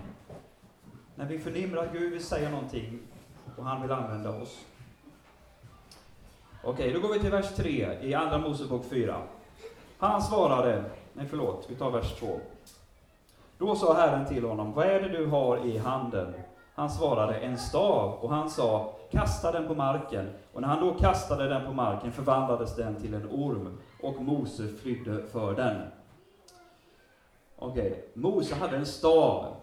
När 1.14 1.26
vi 1.26 1.38
förnimmer 1.38 1.76
att 1.76 1.92
Gud 1.92 2.12
vill 2.12 2.24
säga 2.24 2.50
någonting 2.50 2.98
och 3.56 3.64
han 3.64 3.82
vill 3.82 3.92
använda 3.92 4.30
oss. 4.30 4.64
Okej, 6.64 6.92
då 6.92 7.00
går 7.00 7.12
vi 7.12 7.18
till 7.18 7.30
vers 7.30 7.54
3 7.56 7.98
i 8.02 8.14
Andra 8.14 8.38
Mosebok 8.38 8.84
4. 8.90 9.16
Han 9.98 10.22
svarade, 10.22 10.84
nej 11.12 11.26
förlåt, 11.30 11.66
vi 11.68 11.74
tar 11.74 11.90
vers 11.90 12.14
2. 12.18 12.40
Då 13.58 13.76
sa 13.76 13.94
Herren 13.94 14.26
till 14.26 14.44
honom, 14.44 14.72
vad 14.72 14.86
är 14.86 15.00
det 15.00 15.08
du 15.08 15.26
har 15.26 15.66
i 15.66 15.78
handen? 15.78 16.34
Han 16.74 16.90
svarade, 16.90 17.34
en 17.34 17.58
stav, 17.58 18.12
och 18.12 18.30
han 18.30 18.50
sa, 18.50 18.94
kasta 19.10 19.52
den 19.52 19.66
på 19.66 19.74
marken. 19.74 20.30
Och 20.52 20.60
när 20.60 20.68
han 20.68 20.80
då 20.80 20.94
kastade 20.94 21.48
den 21.48 21.66
på 21.66 21.72
marken 21.72 22.12
förvandlades 22.12 22.76
den 22.76 23.00
till 23.00 23.14
en 23.14 23.28
orm, 23.30 23.78
och 24.02 24.22
Mose 24.22 24.68
flydde 24.68 25.22
för 25.26 25.54
den. 25.54 25.86
Okej, 27.56 28.04
Mose 28.14 28.54
hade 28.54 28.76
en 28.76 28.86
stav. 28.86 29.56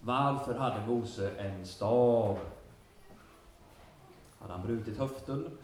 Varför 0.00 0.54
hade 0.54 0.86
Mose 0.86 1.30
en 1.38 1.66
stav? 1.66 2.38
Hade 4.38 4.52
han 4.52 4.66
brutit 4.66 4.98
höften? 4.98 5.58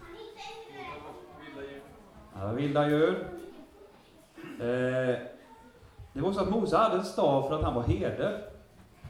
Han 2.33 2.49
var 2.49 2.55
vilda 2.55 2.89
djur. 2.89 3.29
Eh, 4.61 5.19
det 6.13 6.21
var 6.21 6.33
så 6.33 6.41
att 6.41 6.51
Mose 6.51 6.77
hade 6.77 6.97
en 6.97 7.05
stav 7.05 7.49
för 7.49 7.59
att 7.59 7.65
han 7.65 7.75
var 7.75 7.83
herde. 7.83 8.45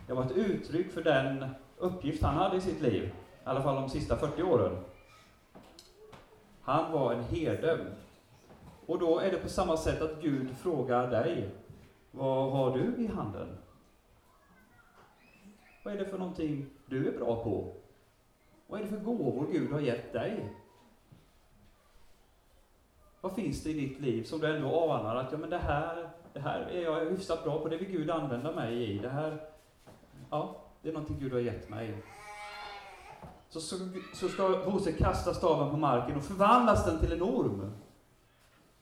Det 0.07 0.15
var 0.15 0.25
ett 0.25 0.33
uttryck 0.33 0.93
för 0.93 1.03
den 1.03 1.47
uppgift 1.79 2.23
han 2.23 2.35
hade 2.35 2.57
i 2.57 2.61
sitt 2.61 2.81
liv, 2.81 3.05
i 3.05 3.11
alla 3.45 3.63
fall 3.63 3.75
de 3.75 3.89
sista 3.89 4.17
40 4.17 4.43
åren. 4.43 4.77
Han 6.63 6.93
var 6.93 7.13
en 7.13 7.23
herde. 7.23 7.87
Och 8.91 8.99
då 8.99 9.19
är 9.19 9.31
det 9.31 9.37
på 9.37 9.49
samma 9.49 9.77
sätt 9.77 10.03
att 10.03 10.23
Gud 10.23 10.57
frågar 10.57 11.11
dig, 11.11 11.51
vad 12.11 12.53
har 12.53 12.79
du 12.79 13.03
i 13.03 13.07
handen? 13.07 13.59
Vad 15.85 15.95
är 15.95 15.99
det 15.99 16.05
för 16.05 16.19
någonting 16.19 16.67
du 16.87 17.09
är 17.09 17.19
bra 17.19 17.45
på? 17.45 17.75
Vad 18.67 18.81
är 18.81 18.85
det 18.85 18.91
för 18.91 19.01
gåvor 19.01 19.47
Gud 19.53 19.73
har 19.73 19.81
gett 19.81 20.13
dig? 20.13 20.57
Vad 23.21 23.35
finns 23.35 23.63
det 23.63 23.71
i 23.71 23.73
ditt 23.73 24.01
liv 24.01 24.25
som 24.25 24.41
du 24.41 24.57
ändå 24.57 24.91
anar 24.91 25.17
att 25.17 25.33
ja, 25.33 25.39
men 25.39 25.51
det 25.51 25.59
här, 25.59 26.11
det 26.33 26.41
här 26.41 26.61
är 26.61 26.83
jag 26.83 27.11
hyfsat 27.11 27.45
bra 27.45 27.59
på, 27.59 27.69
det 27.69 27.77
vill 27.77 27.91
Gud 27.91 28.11
använda 28.11 28.53
mig 28.53 28.91
i. 28.91 28.99
Det 28.99 29.09
här, 29.09 29.41
ja, 30.31 30.65
det 30.83 30.89
är 30.89 30.93
någonting 30.93 31.19
Gud 31.21 31.33
har 31.33 31.41
gett 31.41 31.69
mig. 31.69 32.03
Så, 33.49 33.61
så, 33.61 33.77
så 34.15 34.29
ska 34.29 34.49
Mose 34.49 34.93
kasta 34.93 35.35
staven 35.35 35.71
på 35.71 35.77
marken 35.77 36.17
och 36.17 36.25
förvandlas 36.25 36.87
den 36.87 36.99
till 36.99 37.13
en 37.13 37.23
orm. 37.23 37.73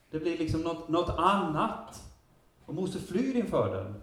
Det 0.09 0.19
blir 0.19 0.37
liksom 0.37 0.61
något, 0.61 0.89
något 0.89 1.09
annat. 1.17 2.03
Och 2.65 2.75
Mose 2.75 2.99
flyr 2.99 3.35
inför 3.35 3.75
den. 3.75 4.01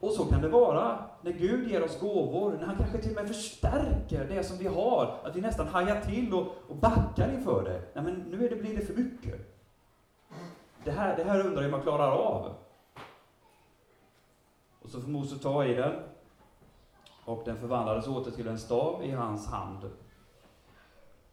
Och 0.00 0.12
så 0.12 0.24
kan 0.24 0.42
det 0.42 0.48
vara 0.48 1.04
när 1.22 1.32
Gud 1.32 1.70
ger 1.70 1.84
oss 1.84 2.00
gåvor, 2.00 2.52
när 2.52 2.66
han 2.66 2.76
kanske 2.76 2.98
till 2.98 3.10
och 3.10 3.16
med 3.16 3.28
förstärker 3.28 4.28
det 4.28 4.44
som 4.44 4.58
vi 4.58 4.66
har, 4.66 5.20
att 5.24 5.36
vi 5.36 5.40
nästan 5.40 5.66
hajar 5.66 6.00
till 6.00 6.34
och, 6.34 6.46
och 6.68 6.76
backar 6.76 7.32
inför 7.32 7.64
det. 7.64 7.82
Nej, 7.94 8.04
men 8.04 8.14
nu 8.14 8.46
är 8.46 8.50
det, 8.50 8.56
blir 8.56 8.76
det 8.76 8.86
för 8.86 8.94
mycket. 8.94 9.58
Det 10.84 10.90
här, 10.90 11.16
det 11.16 11.24
här 11.24 11.46
undrar 11.46 11.62
jag 11.62 11.64
om 11.64 11.70
man 11.70 11.82
klarar 11.82 12.10
av. 12.10 12.54
Och 14.82 14.88
så 14.88 15.00
får 15.00 15.08
Mose 15.08 15.38
ta 15.38 15.64
i 15.64 15.74
den, 15.74 16.02
och 17.24 17.42
den 17.44 17.56
förvandlades 17.56 18.08
åter 18.08 18.30
till 18.30 18.48
en 18.48 18.58
stav 18.58 19.04
i 19.04 19.10
hans 19.10 19.46
hand. 19.46 19.90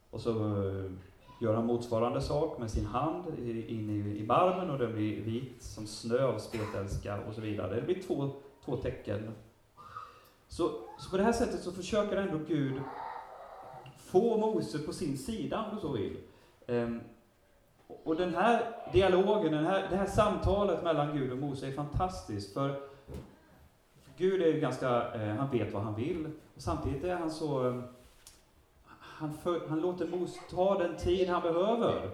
Och 0.10 0.22
så 0.22 0.30
eh, 0.30 0.92
gör 1.40 1.54
han 1.54 1.66
motsvarande 1.66 2.22
sak 2.22 2.60
med 2.60 2.72
sin 2.72 2.86
hand 2.86 3.40
in 3.68 3.90
i, 3.90 4.20
i 4.20 4.26
barmen 4.26 4.70
och 4.70 4.78
den 4.78 4.94
blir 4.94 5.22
vit 5.22 5.64
som 5.64 5.88
snö 5.88 6.24
av 6.24 6.38
spetälska 6.38 7.20
och 7.28 7.34
så 7.36 7.42
vidare. 7.42 7.76
Det 7.76 7.82
blir 7.82 8.02
två 8.02 8.32
två 8.70 8.78
tecken. 8.78 9.36
Så, 10.48 10.72
så 11.00 11.10
på 11.10 11.18
det 11.18 11.24
här 11.24 11.32
sättet 11.32 11.62
så 11.62 11.72
försöker 11.72 12.18
ändå 12.18 12.38
Gud 12.48 12.82
få 13.98 14.38
Mose 14.38 14.80
på 14.80 14.94
sin 14.94 15.18
sida, 15.18 15.66
om 15.66 15.76
du 15.76 15.82
så 15.82 15.92
vill. 15.92 16.18
Ehm, 16.68 17.02
och 18.04 18.16
den 18.16 18.36
här 18.36 18.76
dialogen, 18.94 19.52
den 19.52 19.66
här, 19.66 19.88
det 19.90 19.96
här 19.96 20.06
samtalet 20.06 20.84
mellan 20.84 21.18
Gud 21.18 21.32
och 21.32 21.38
Mose 21.38 21.68
är 21.68 21.72
fantastiskt, 21.72 22.54
för 22.54 22.82
Gud 24.18 24.42
är 24.42 24.48
ju 24.48 24.60
ganska, 24.60 25.14
eh, 25.14 25.36
han 25.36 25.52
vet 25.52 25.74
vad 25.74 25.84
han 25.84 25.96
vill, 25.96 26.26
och 26.56 26.62
samtidigt 26.62 27.04
är 27.04 27.16
han 27.16 27.32
så, 27.32 27.68
ehm, 27.68 27.84
han, 29.20 29.34
för, 29.34 29.68
han 29.70 29.82
låter 29.82 30.08
Mose 30.08 30.40
ta 30.50 30.78
den 30.78 30.98
tid 30.98 31.30
han 31.30 31.42
behöver. 31.42 32.12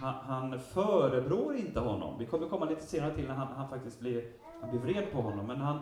Han, 0.00 0.14
han 0.14 0.60
förebrår 0.60 1.56
inte 1.56 1.80
honom. 1.80 2.18
Vi 2.18 2.26
kommer 2.26 2.48
komma 2.48 2.64
lite 2.64 2.82
senare 2.82 3.14
till 3.14 3.26
när 3.26 3.34
han, 3.34 3.48
han 3.56 3.68
faktiskt 3.68 4.00
blir 4.00 4.32
han 4.62 4.70
blir 4.70 4.80
vred 4.80 5.12
på 5.12 5.20
honom, 5.20 5.46
men 5.46 5.60
han, 5.60 5.76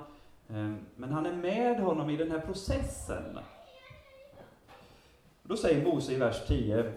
eh, 0.48 0.74
men 0.96 1.12
han 1.12 1.26
är 1.26 1.32
med 1.32 1.80
honom 1.80 2.10
i 2.10 2.16
den 2.16 2.30
här 2.30 2.40
processen. 2.40 3.38
Då 5.42 5.56
säger 5.56 5.84
Mose 5.84 6.12
i 6.12 6.16
vers 6.16 6.46
10, 6.46 6.92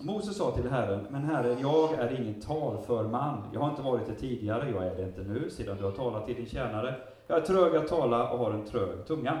Mose 0.00 0.34
sa 0.34 0.50
till 0.50 0.70
Herren, 0.70 1.06
men 1.10 1.24
Herre, 1.24 1.56
jag 1.60 1.92
är 1.92 2.20
ingen 2.20 2.40
talför 2.40 3.08
man. 3.08 3.48
Jag 3.52 3.60
har 3.60 3.70
inte 3.70 3.82
varit 3.82 4.06
det 4.06 4.14
tidigare, 4.14 4.70
jag 4.70 4.86
är 4.86 4.96
det 4.96 5.02
inte 5.02 5.22
nu, 5.22 5.50
sedan 5.50 5.76
du 5.76 5.84
har 5.84 5.92
talat 5.92 6.26
till 6.26 6.36
din 6.36 6.46
tjänare. 6.46 6.94
Jag 7.26 7.38
är 7.38 7.42
trög 7.42 7.76
att 7.76 7.88
tala 7.88 8.30
och 8.30 8.38
har 8.38 8.52
en 8.52 8.64
trög 8.64 9.06
tunga. 9.06 9.40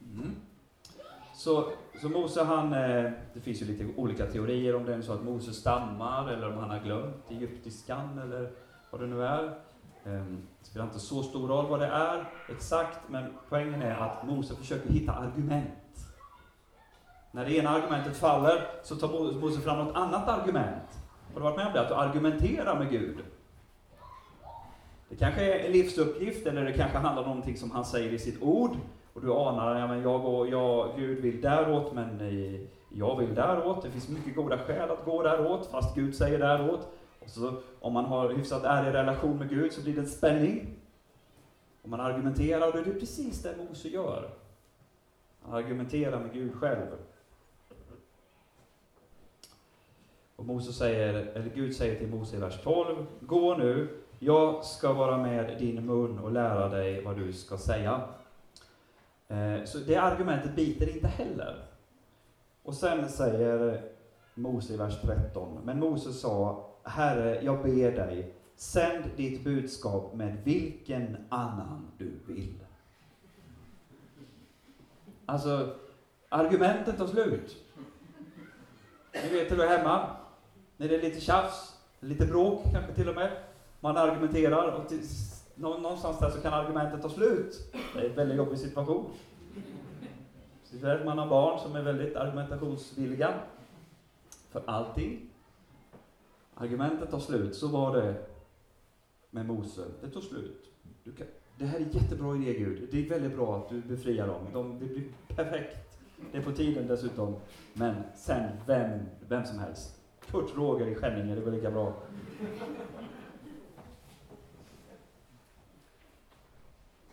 Mm. 0.00 0.36
Så, 1.38 1.70
så 2.00 2.08
Mose 2.08 2.44
han, 2.44 2.72
eh, 2.72 3.10
det 3.34 3.40
finns 3.40 3.62
ju 3.62 3.66
lite 3.66 3.86
olika 3.96 4.26
teorier 4.26 4.76
om 4.76 4.84
det 4.84 4.94
är 4.94 5.02
så 5.02 5.12
att 5.12 5.24
Mose 5.24 5.52
stammar, 5.52 6.28
eller 6.28 6.52
om 6.52 6.58
han 6.58 6.70
har 6.70 6.78
glömt 6.78 7.30
egyptiskan, 7.30 8.18
eller 8.18 8.50
vad 8.90 9.00
det 9.00 9.06
nu 9.06 9.24
är. 9.24 9.54
Ehm, 10.04 10.42
det 10.60 10.66
spelar 10.66 10.86
inte 10.86 10.98
så 10.98 11.22
stor 11.22 11.48
roll 11.48 11.66
vad 11.66 11.80
det 11.80 11.86
är 11.86 12.24
exakt, 12.48 12.98
men 13.08 13.34
poängen 13.48 13.82
är 13.82 13.96
att 13.96 14.26
Mose 14.26 14.56
försöker 14.56 14.90
hitta 14.90 15.12
argument. 15.12 16.08
När 17.30 17.44
det 17.44 17.56
ena 17.56 17.70
argumentet 17.70 18.16
faller 18.16 18.70
så 18.82 18.96
tar 18.96 19.34
Mose 19.40 19.60
fram 19.60 19.78
något 19.78 19.96
annat 19.96 20.28
argument. 20.28 21.00
Har 21.34 21.40
du 21.40 21.40
varit 21.40 21.56
med 21.56 21.66
om 21.66 21.72
det? 21.72 21.80
Att 21.80 21.88
du 21.88 21.94
argumenterar 21.94 22.78
med 22.78 22.90
Gud. 22.90 23.18
Det 25.08 25.16
kanske 25.16 25.54
är 25.54 25.66
en 25.66 25.72
livsuppgift, 25.72 26.46
eller 26.46 26.64
det 26.64 26.72
kanske 26.72 26.98
handlar 26.98 27.22
om 27.22 27.28
någonting 27.28 27.56
som 27.56 27.70
han 27.70 27.84
säger 27.84 28.12
i 28.12 28.18
sitt 28.18 28.42
ord, 28.42 28.76
och 29.18 29.24
du 29.24 29.32
anar, 29.32 29.78
ja 29.78 29.86
men 29.86 30.02
jag 30.02 30.22
går, 30.22 30.48
jag, 30.48 30.90
Gud 30.96 31.18
vill 31.18 31.40
däråt, 31.40 31.92
men 31.92 32.20
eh, 32.20 32.60
jag 32.88 33.18
vill 33.18 33.34
däråt. 33.34 33.82
Det 33.82 33.90
finns 33.90 34.08
mycket 34.08 34.36
goda 34.36 34.58
skäl 34.58 34.90
att 34.90 35.04
gå 35.04 35.22
däråt, 35.22 35.66
fast 35.66 35.94
Gud 35.94 36.14
säger 36.14 36.38
däråt. 36.38 36.88
Så 37.26 37.52
om 37.80 37.92
man 37.92 38.04
har 38.04 38.28
hyfsat 38.30 38.64
ärlig 38.64 38.94
relation 38.94 39.38
med 39.38 39.48
Gud 39.48 39.72
så 39.72 39.82
blir 39.82 39.94
det 39.94 40.00
en 40.00 40.06
spänning. 40.06 40.66
Och 41.82 41.88
man 41.88 42.00
argumenterar, 42.00 42.66
och 42.66 42.72
det 42.72 42.90
är 42.90 43.00
precis 43.00 43.42
det 43.42 43.54
Mose 43.68 43.88
gör. 43.88 44.30
Han 45.42 45.54
argumenterar 45.54 46.20
med 46.20 46.32
Gud 46.32 46.54
själv. 46.54 46.86
Och 50.36 50.44
Mose 50.44 50.72
säger, 50.72 51.14
eller 51.14 51.50
Gud 51.54 51.76
säger 51.76 51.98
till 51.98 52.08
Mose 52.08 52.36
i 52.36 52.40
vers 52.40 52.62
12, 52.62 53.06
Gå 53.20 53.56
nu, 53.56 53.88
jag 54.18 54.64
ska 54.64 54.92
vara 54.92 55.18
med 55.18 55.58
din 55.58 55.86
mun 55.86 56.18
och 56.18 56.32
lära 56.32 56.68
dig 56.68 57.04
vad 57.04 57.16
du 57.16 57.32
ska 57.32 57.58
säga. 57.58 58.00
Eh, 59.28 59.64
så 59.64 59.78
det 59.78 59.96
argumentet 59.96 60.56
biter 60.56 60.94
inte 60.94 61.08
heller. 61.08 61.64
Och 62.62 62.74
sen 62.74 63.08
säger 63.08 63.82
Mose 64.34 64.74
i 64.74 64.76
vers 64.76 65.00
13, 65.02 65.60
men 65.64 65.80
Mose 65.80 66.12
sa, 66.12 66.66
Herre, 66.84 67.42
jag 67.42 67.62
ber 67.62 67.92
dig, 67.92 68.34
sänd 68.56 69.04
ditt 69.16 69.44
budskap 69.44 70.14
med 70.14 70.36
vilken 70.44 71.16
annan 71.28 71.90
du 71.98 72.12
vill. 72.26 72.54
Alltså, 75.26 75.76
argumenten 76.28 76.96
tar 76.96 77.06
slut. 77.06 77.56
Ni 79.12 79.28
vet 79.28 79.52
hur 79.52 79.56
det 79.56 79.64
är 79.64 79.78
hemma. 79.78 80.16
När 80.76 80.88
det 80.88 80.94
är 80.94 81.02
lite 81.02 81.20
tjafs, 81.20 81.76
lite 82.00 82.26
bråk 82.26 82.62
kanske 82.72 82.94
till 82.94 83.08
och 83.08 83.14
med. 83.14 83.30
Man 83.80 83.96
argumenterar 83.96 84.72
och 84.72 84.88
till, 84.88 85.02
någonstans 85.58 86.18
där 86.18 86.30
så 86.30 86.40
kan 86.40 86.52
argumentet 86.52 87.02
ta 87.02 87.08
slut. 87.08 87.72
Det 87.94 88.00
är 88.00 88.10
en 88.10 88.16
väldigt 88.16 88.36
jobbig 88.38 88.58
situation. 88.58 89.10
Speciellt 90.64 91.04
man 91.04 91.18
har 91.18 91.26
barn 91.26 91.58
som 91.60 91.76
är 91.76 91.82
väldigt 91.82 92.16
argumentationsvilliga. 92.16 93.34
för 94.50 94.62
allting. 94.66 95.30
Argumentet 96.54 97.10
tar 97.10 97.18
slut, 97.18 97.56
så 97.56 97.68
var 97.68 97.96
det 97.96 98.14
med 99.30 99.46
Mose. 99.46 99.84
Det 100.00 100.10
tog 100.10 100.22
slut. 100.22 100.64
Kan, 101.18 101.26
det 101.56 101.64
här 101.64 101.80
är 101.80 101.84
en 101.84 101.90
jättebra 101.90 102.36
idé 102.36 102.58
Gud. 102.58 102.88
Det 102.90 103.06
är 103.06 103.08
väldigt 103.08 103.36
bra 103.36 103.56
att 103.56 103.68
du 103.68 103.80
befriar 103.80 104.26
dem. 104.26 104.46
De, 104.52 104.78
det 104.78 104.86
blir 104.86 105.04
perfekt. 105.28 105.98
Det 106.32 106.38
är 106.38 106.42
på 106.42 106.52
tiden 106.52 106.86
dessutom. 106.86 107.36
Men 107.72 107.94
sen, 108.16 108.50
vem, 108.66 109.00
vem 109.28 109.44
som 109.44 109.58
helst. 109.58 110.00
Kurt 110.30 110.56
Roger 110.56 110.86
i 110.86 110.94
Skänninge, 110.94 111.34
det 111.34 111.40
går 111.40 111.50
lika 111.50 111.70
bra. 111.70 111.92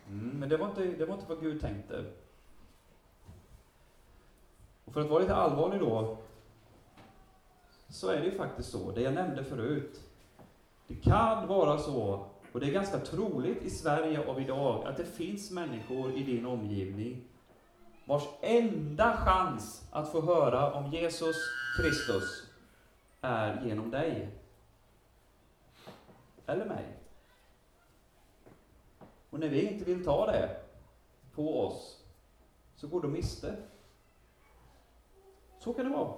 Mm, 0.10 0.40
men 0.40 0.50
det 0.50 0.58
var, 0.58 0.68
inte, 0.68 0.86
det 0.86 1.06
var 1.06 1.14
inte 1.14 1.30
vad 1.30 1.42
Gud 1.42 1.62
tänkte. 1.62 2.06
Och 4.86 4.94
för 4.94 5.02
att 5.02 5.10
vara 5.10 5.20
lite 5.20 5.36
allvarlig 5.36 5.80
då, 5.80 6.18
så 7.90 8.10
är 8.10 8.20
det 8.20 8.26
ju 8.26 8.38
faktiskt 8.38 8.72
så, 8.72 8.92
det 8.92 9.02
jag 9.02 9.14
nämnde 9.14 9.44
förut. 9.44 10.02
Det 10.88 10.96
kan 10.96 11.48
vara 11.48 11.78
så, 11.78 12.26
och 12.52 12.60
det 12.60 12.68
är 12.68 12.72
ganska 12.72 13.00
troligt 13.00 13.64
i 13.64 13.70
Sverige 13.70 14.28
av 14.28 14.42
idag, 14.42 14.88
att 14.88 14.98
det 14.98 15.06
finns 15.06 15.52
människor 15.52 16.14
i 16.14 16.24
din 16.24 16.46
omgivning 16.46 17.24
vars 18.06 18.24
enda 18.42 19.18
chans 19.18 19.88
att 19.92 20.12
få 20.12 20.22
höra 20.22 20.74
om 20.74 20.92
Jesus 20.92 21.36
Kristus 21.78 22.48
är 23.22 23.66
genom 23.66 23.92
dig. 23.92 24.30
Eller 26.46 26.66
mig. 26.66 26.95
Och 29.36 29.42
när 29.42 29.50
vi 29.50 29.72
inte 29.72 29.86
vill 29.86 30.06
ta 30.06 30.26
det 30.26 30.58
på 31.34 31.66
oss, 31.66 32.04
så 32.76 32.88
går 32.88 33.02
de 33.02 33.12
miste. 33.12 33.56
Så 35.60 35.74
kan 35.74 35.86
det 35.86 35.98
vara. 35.98 36.14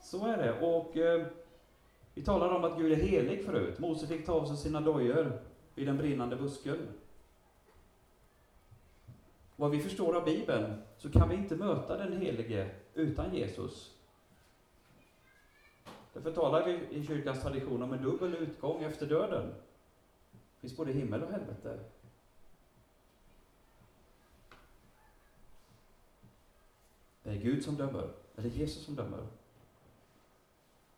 Så 0.00 0.26
är 0.26 0.36
det. 0.36 0.60
Och 0.60 0.96
eh, 0.96 1.26
vi 2.14 2.24
talade 2.24 2.54
om 2.54 2.64
att 2.64 2.78
Gud 2.78 2.92
är 2.92 2.96
helig 2.96 3.44
förut. 3.44 3.78
Mose 3.78 4.06
fick 4.06 4.26
ta 4.26 4.32
av 4.32 4.46
sig 4.46 4.56
sina 4.56 4.80
dojor 4.80 5.40
vid 5.74 5.86
den 5.86 5.96
brinnande 5.96 6.36
busken. 6.36 6.88
Vad 9.56 9.70
vi 9.70 9.80
förstår 9.80 10.16
av 10.16 10.24
Bibeln 10.24 10.82
så 10.98 11.10
kan 11.10 11.28
vi 11.28 11.34
inte 11.34 11.56
möta 11.56 11.96
den 11.96 12.20
helige 12.20 12.70
utan 12.94 13.34
Jesus. 13.34 13.94
Därför 16.12 16.32
talar 16.32 16.66
vi 16.66 16.96
i 16.96 17.06
kyrkans 17.06 17.42
tradition 17.42 17.82
om 17.82 17.92
en 17.92 18.02
dubbel 18.02 18.34
utgång 18.34 18.82
efter 18.82 19.06
döden. 19.06 19.54
Det 20.60 20.68
finns 20.68 20.76
både 20.76 20.92
himmel 20.92 21.22
och 21.22 21.30
helvete. 21.30 21.78
Det 27.22 27.30
är 27.30 27.36
Gud 27.36 27.64
som 27.64 27.76
dömer, 27.76 28.10
eller 28.36 28.48
Jesus 28.48 28.84
som 28.84 28.94
dömer. 28.94 29.26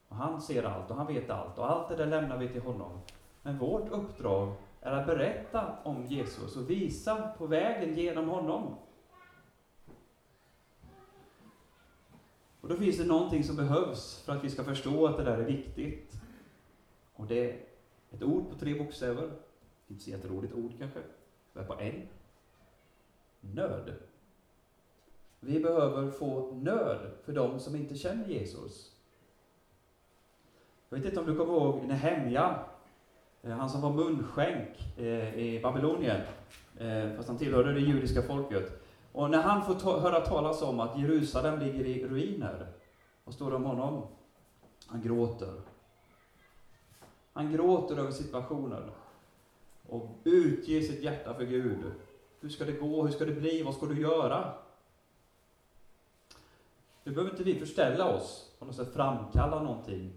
Och 0.09 0.17
han 0.17 0.43
ser 0.43 0.63
allt 0.63 0.91
och 0.91 0.97
han 0.97 1.07
vet 1.07 1.31
allt 1.31 1.59
och 1.59 1.71
allt 1.71 1.89
det 1.89 1.97
där 1.97 2.07
lämnar 2.07 2.39
vi 2.39 2.49
till 2.49 2.63
honom. 2.63 3.01
Men 3.43 3.59
vårt 3.59 3.89
uppdrag 3.89 4.55
är 4.81 4.93
att 4.93 5.07
berätta 5.07 5.77
om 5.83 6.07
Jesus 6.07 6.57
och 6.57 6.71
visa 6.71 7.33
på 7.39 7.47
vägen 7.47 7.97
genom 7.97 8.29
honom. 8.29 8.77
Och 12.61 12.69
då 12.69 12.77
finns 12.77 12.99
det 12.99 13.05
någonting 13.05 13.45
som 13.45 13.57
behövs 13.57 14.23
för 14.23 14.37
att 14.37 14.45
vi 14.45 14.51
ska 14.51 14.65
förstå 14.65 15.07
att 15.07 15.17
det 15.17 15.25
där 15.25 15.39
är 15.39 15.45
viktigt. 15.45 16.13
Och 17.15 17.27
det 17.27 17.51
är 17.51 17.61
ett 18.11 18.23
ord 18.23 18.51
på 18.51 18.59
tre 18.59 18.79
bokstäver. 18.79 19.31
Inte 19.93 20.05
så 20.05 20.11
jätteroligt 20.11 20.55
ord 20.55 20.73
kanske. 20.79 21.01
Det 21.53 21.61
är 21.61 21.65
på 21.65 21.81
N. 21.81 22.09
Nöd. 23.41 23.95
Vi 25.41 25.61
behöver 25.61 26.11
få 26.11 26.53
nöd 26.53 27.11
för 27.25 27.33
dem 27.33 27.61
som 27.61 27.77
inte 27.77 27.95
känner 27.95 28.29
Jesus. 28.29 28.97
Jag 30.89 30.99
vet 30.99 31.07
inte 31.07 31.21
om 31.21 31.27
du 31.27 31.37
kommer 31.37 31.53
ihåg 31.53 31.85
Nehemja, 31.85 32.65
eh, 33.43 33.51
han 33.51 33.71
som 33.71 33.81
var 33.81 33.93
munskänk 33.93 34.99
eh, 34.99 35.39
i 35.39 35.61
Babylonien, 35.63 36.21
eh, 36.79 37.17
fast 37.17 37.29
han 37.29 37.39
tillhörde 37.39 37.73
det 37.73 37.81
judiska 37.81 38.23
folket. 38.23 38.83
Och 39.13 39.31
när 39.31 39.43
han 39.43 39.65
får 39.65 39.75
ta 39.75 40.01
höra 40.01 40.21
talas 40.21 40.63
om 40.63 40.81
att 40.81 40.99
Jerusalem 40.99 41.61
ligger 41.61 41.85
i 41.85 42.07
ruiner, 42.07 42.67
vad 43.25 43.35
står 43.35 43.51
det 43.51 43.57
om 43.57 43.65
honom? 43.65 44.07
Han 44.87 45.03
gråter. 45.03 45.61
Han 47.33 47.53
gråter 47.53 47.97
över 47.97 48.11
situationen 48.11 48.91
och 49.93 50.09
utge 50.25 50.83
sitt 50.83 51.03
hjärta 51.03 51.35
för 51.35 51.45
Gud. 51.45 51.79
Hur 52.41 52.49
ska 52.49 52.65
det 52.65 52.73
gå? 52.73 53.03
Hur 53.03 53.13
ska 53.13 53.25
det 53.25 53.33
bli? 53.33 53.63
Vad 53.63 53.75
ska 53.75 53.87
du 53.87 54.01
göra? 54.01 54.53
Nu 57.05 57.13
behöver 57.13 57.31
inte 57.31 57.45
vi 57.45 57.59
förställa 57.59 58.15
oss, 58.15 58.51
på 58.59 58.65
något 58.65 58.77
sätt 58.77 58.95
framkalla 58.95 59.63
någonting. 59.63 60.13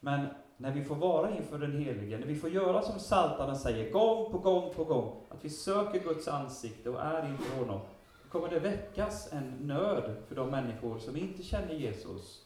Men 0.00 0.26
när 0.56 0.72
vi 0.72 0.84
får 0.84 0.94
vara 0.94 1.36
inför 1.36 1.58
den 1.58 1.80
Helige, 1.80 2.18
när 2.18 2.26
vi 2.26 2.36
får 2.36 2.50
göra 2.50 2.82
som 2.82 3.00
Saltaren 3.00 3.56
säger, 3.56 3.92
gång 3.92 4.32
på 4.32 4.38
gång 4.38 4.74
på 4.74 4.84
gång, 4.84 5.20
att 5.28 5.44
vi 5.44 5.50
söker 5.50 6.00
Guds 6.00 6.28
ansikte 6.28 6.90
och 6.90 7.00
är 7.00 7.28
inför 7.28 7.58
honom, 7.58 7.80
då 8.22 8.28
kommer 8.28 8.48
det 8.48 8.60
väckas 8.60 9.32
en 9.32 9.50
nöd 9.60 10.16
för 10.28 10.34
de 10.34 10.50
människor 10.50 10.98
som 10.98 11.16
inte 11.16 11.42
känner 11.42 11.74
Jesus 11.74 12.44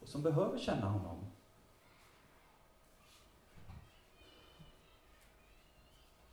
och 0.00 0.08
som 0.08 0.22
behöver 0.22 0.58
känna 0.58 0.86
honom. 0.86 1.16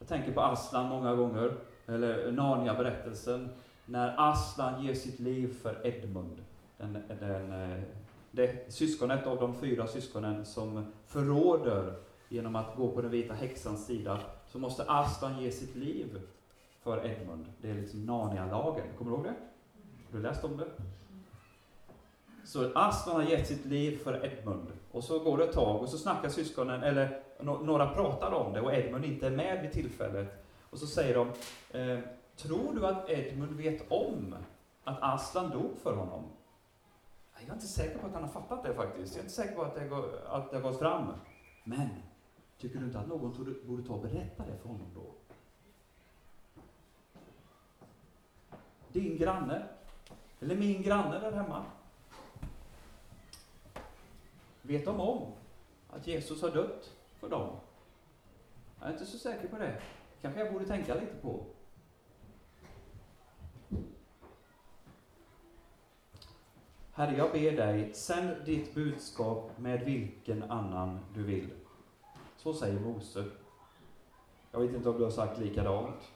Jag 0.04 0.08
tänker 0.08 0.32
på 0.32 0.42
Aslan 0.42 0.90
många 0.90 1.16
gånger, 1.16 1.54
eller 1.86 2.32
Narnia-berättelsen, 2.32 3.50
när 3.86 4.16
Aslan 4.18 4.86
ger 4.86 4.94
sitt 4.94 5.20
liv 5.20 5.54
för 5.62 5.88
Edmund, 5.88 6.42
den, 6.78 7.04
den 7.20 7.72
eh, 7.72 7.84
det 8.32 8.74
syskonet 8.74 9.28
av 9.28 9.40
de 9.40 9.56
fyra 9.56 9.88
syskonen 9.88 10.46
som 10.46 10.86
förråder 11.06 11.94
genom 12.30 12.56
att 12.56 12.76
gå 12.76 12.92
på 12.92 13.02
den 13.02 13.12
vita 13.12 13.34
häxans 13.34 13.86
sida, 13.86 14.20
så 14.48 14.60
måste 14.60 14.84
Aslan 14.88 15.42
ge 15.42 15.52
sitt 15.52 15.76
liv 15.76 16.22
för 16.82 17.06
Edmund. 17.06 17.46
Det 17.62 17.70
är 17.70 17.76
liksom 17.76 18.06
Narnia-lagen. 18.06 18.88
Kommer 18.98 19.12
du 19.12 19.18
ihåg 19.18 19.26
det? 19.26 19.36
Har 20.12 20.18
du 20.18 20.22
läst 20.22 20.44
om 20.44 20.58
det? 20.58 20.68
Så 22.44 22.72
Aslan 22.76 23.16
har 23.16 23.24
gett 23.24 23.48
sitt 23.48 23.66
liv 23.66 23.98
för 24.04 24.26
Edmund. 24.26 24.68
Och 24.92 25.04
så 25.04 25.20
går 25.20 25.38
det 25.38 25.44
ett 25.44 25.54
tag 25.54 25.82
och 25.82 25.90
så 25.90 25.98
snackar 25.98 26.30
syskonen, 26.30 26.84
eller 26.84 27.24
några 27.40 27.88
pratar 27.88 28.32
om 28.32 28.54
det 28.54 28.62
och 28.62 28.74
Edmund 28.74 29.06
inte 29.06 29.28
är 29.28 29.32
med 29.32 29.62
vid 29.62 29.72
tillfället. 29.72 30.46
Och 30.70 30.80
så 30.80 30.88
säger 30.88 31.16
de, 31.16 31.28
eh, 31.80 32.00
tror 32.36 32.76
du 32.76 32.88
att 32.88 33.10
Edmund 33.10 33.58
vet 33.58 33.92
om 33.92 34.36
att 34.84 34.98
Aslan 35.02 35.50
dog 35.50 35.78
för 35.84 35.96
honom? 35.96 36.24
Jag 37.40 37.50
är 37.50 37.54
inte 37.54 37.68
säker 37.68 38.00
på 38.00 38.08
att 38.08 38.14
han 38.14 38.24
har 38.24 38.30
fattat 38.30 38.64
det 38.64 38.74
faktiskt. 38.74 39.16
Jag 39.16 39.20
är 39.20 39.24
inte 39.24 39.36
säker 39.36 39.56
på 39.56 39.62
att 39.62 39.76
det, 39.76 39.88
går, 39.88 40.06
att 40.30 40.52
det 40.52 40.58
har 40.58 40.64
gått 40.64 40.80
fram. 40.80 41.14
Men, 41.64 41.90
tycker 42.58 42.80
du 42.80 42.86
inte 42.86 43.00
att 43.00 43.08
någon 43.08 43.56
borde 43.68 43.84
ta 43.88 43.94
och 43.94 44.02
berätta 44.02 44.44
det 44.46 44.58
för 44.62 44.70
honom 44.70 44.88
då? 44.96 45.06
Din 48.88 49.18
granne, 49.18 49.64
eller 50.40 50.56
min 50.56 50.82
granne 50.82 51.20
där 51.20 51.32
hemma. 51.32 51.66
Vet 54.66 54.86
de 54.86 55.00
om 55.00 55.32
att 55.90 56.08
Jesus 56.08 56.42
har 56.42 56.52
dött 56.52 56.92
för 57.20 57.30
dem? 57.30 57.56
Jag 58.80 58.90
är 58.90 58.94
inte 58.94 59.06
så 59.06 59.18
säker 59.18 59.48
på 59.48 59.58
det. 59.58 59.82
kanske 60.22 60.40
jag 60.40 60.54
borde 60.54 60.66
tänka 60.66 60.96
lite 60.96 61.16
på. 61.22 61.46
Herre, 66.94 67.18
jag 67.18 67.32
ber 67.32 67.52
dig, 67.52 67.94
sänd 67.94 68.46
ditt 68.46 68.76
budskap 68.76 69.52
med 69.58 69.86
vilken 69.86 70.44
annan 70.44 71.00
du 71.14 71.24
vill. 71.24 71.50
Så 72.38 72.54
säger 72.54 72.80
Mose. 72.80 73.26
Jag 74.52 74.60
vet 74.60 74.76
inte 74.76 74.90
om 74.90 74.98
du 74.98 75.04
har 75.04 75.12
sagt 75.12 75.40
likadant. 75.40 76.12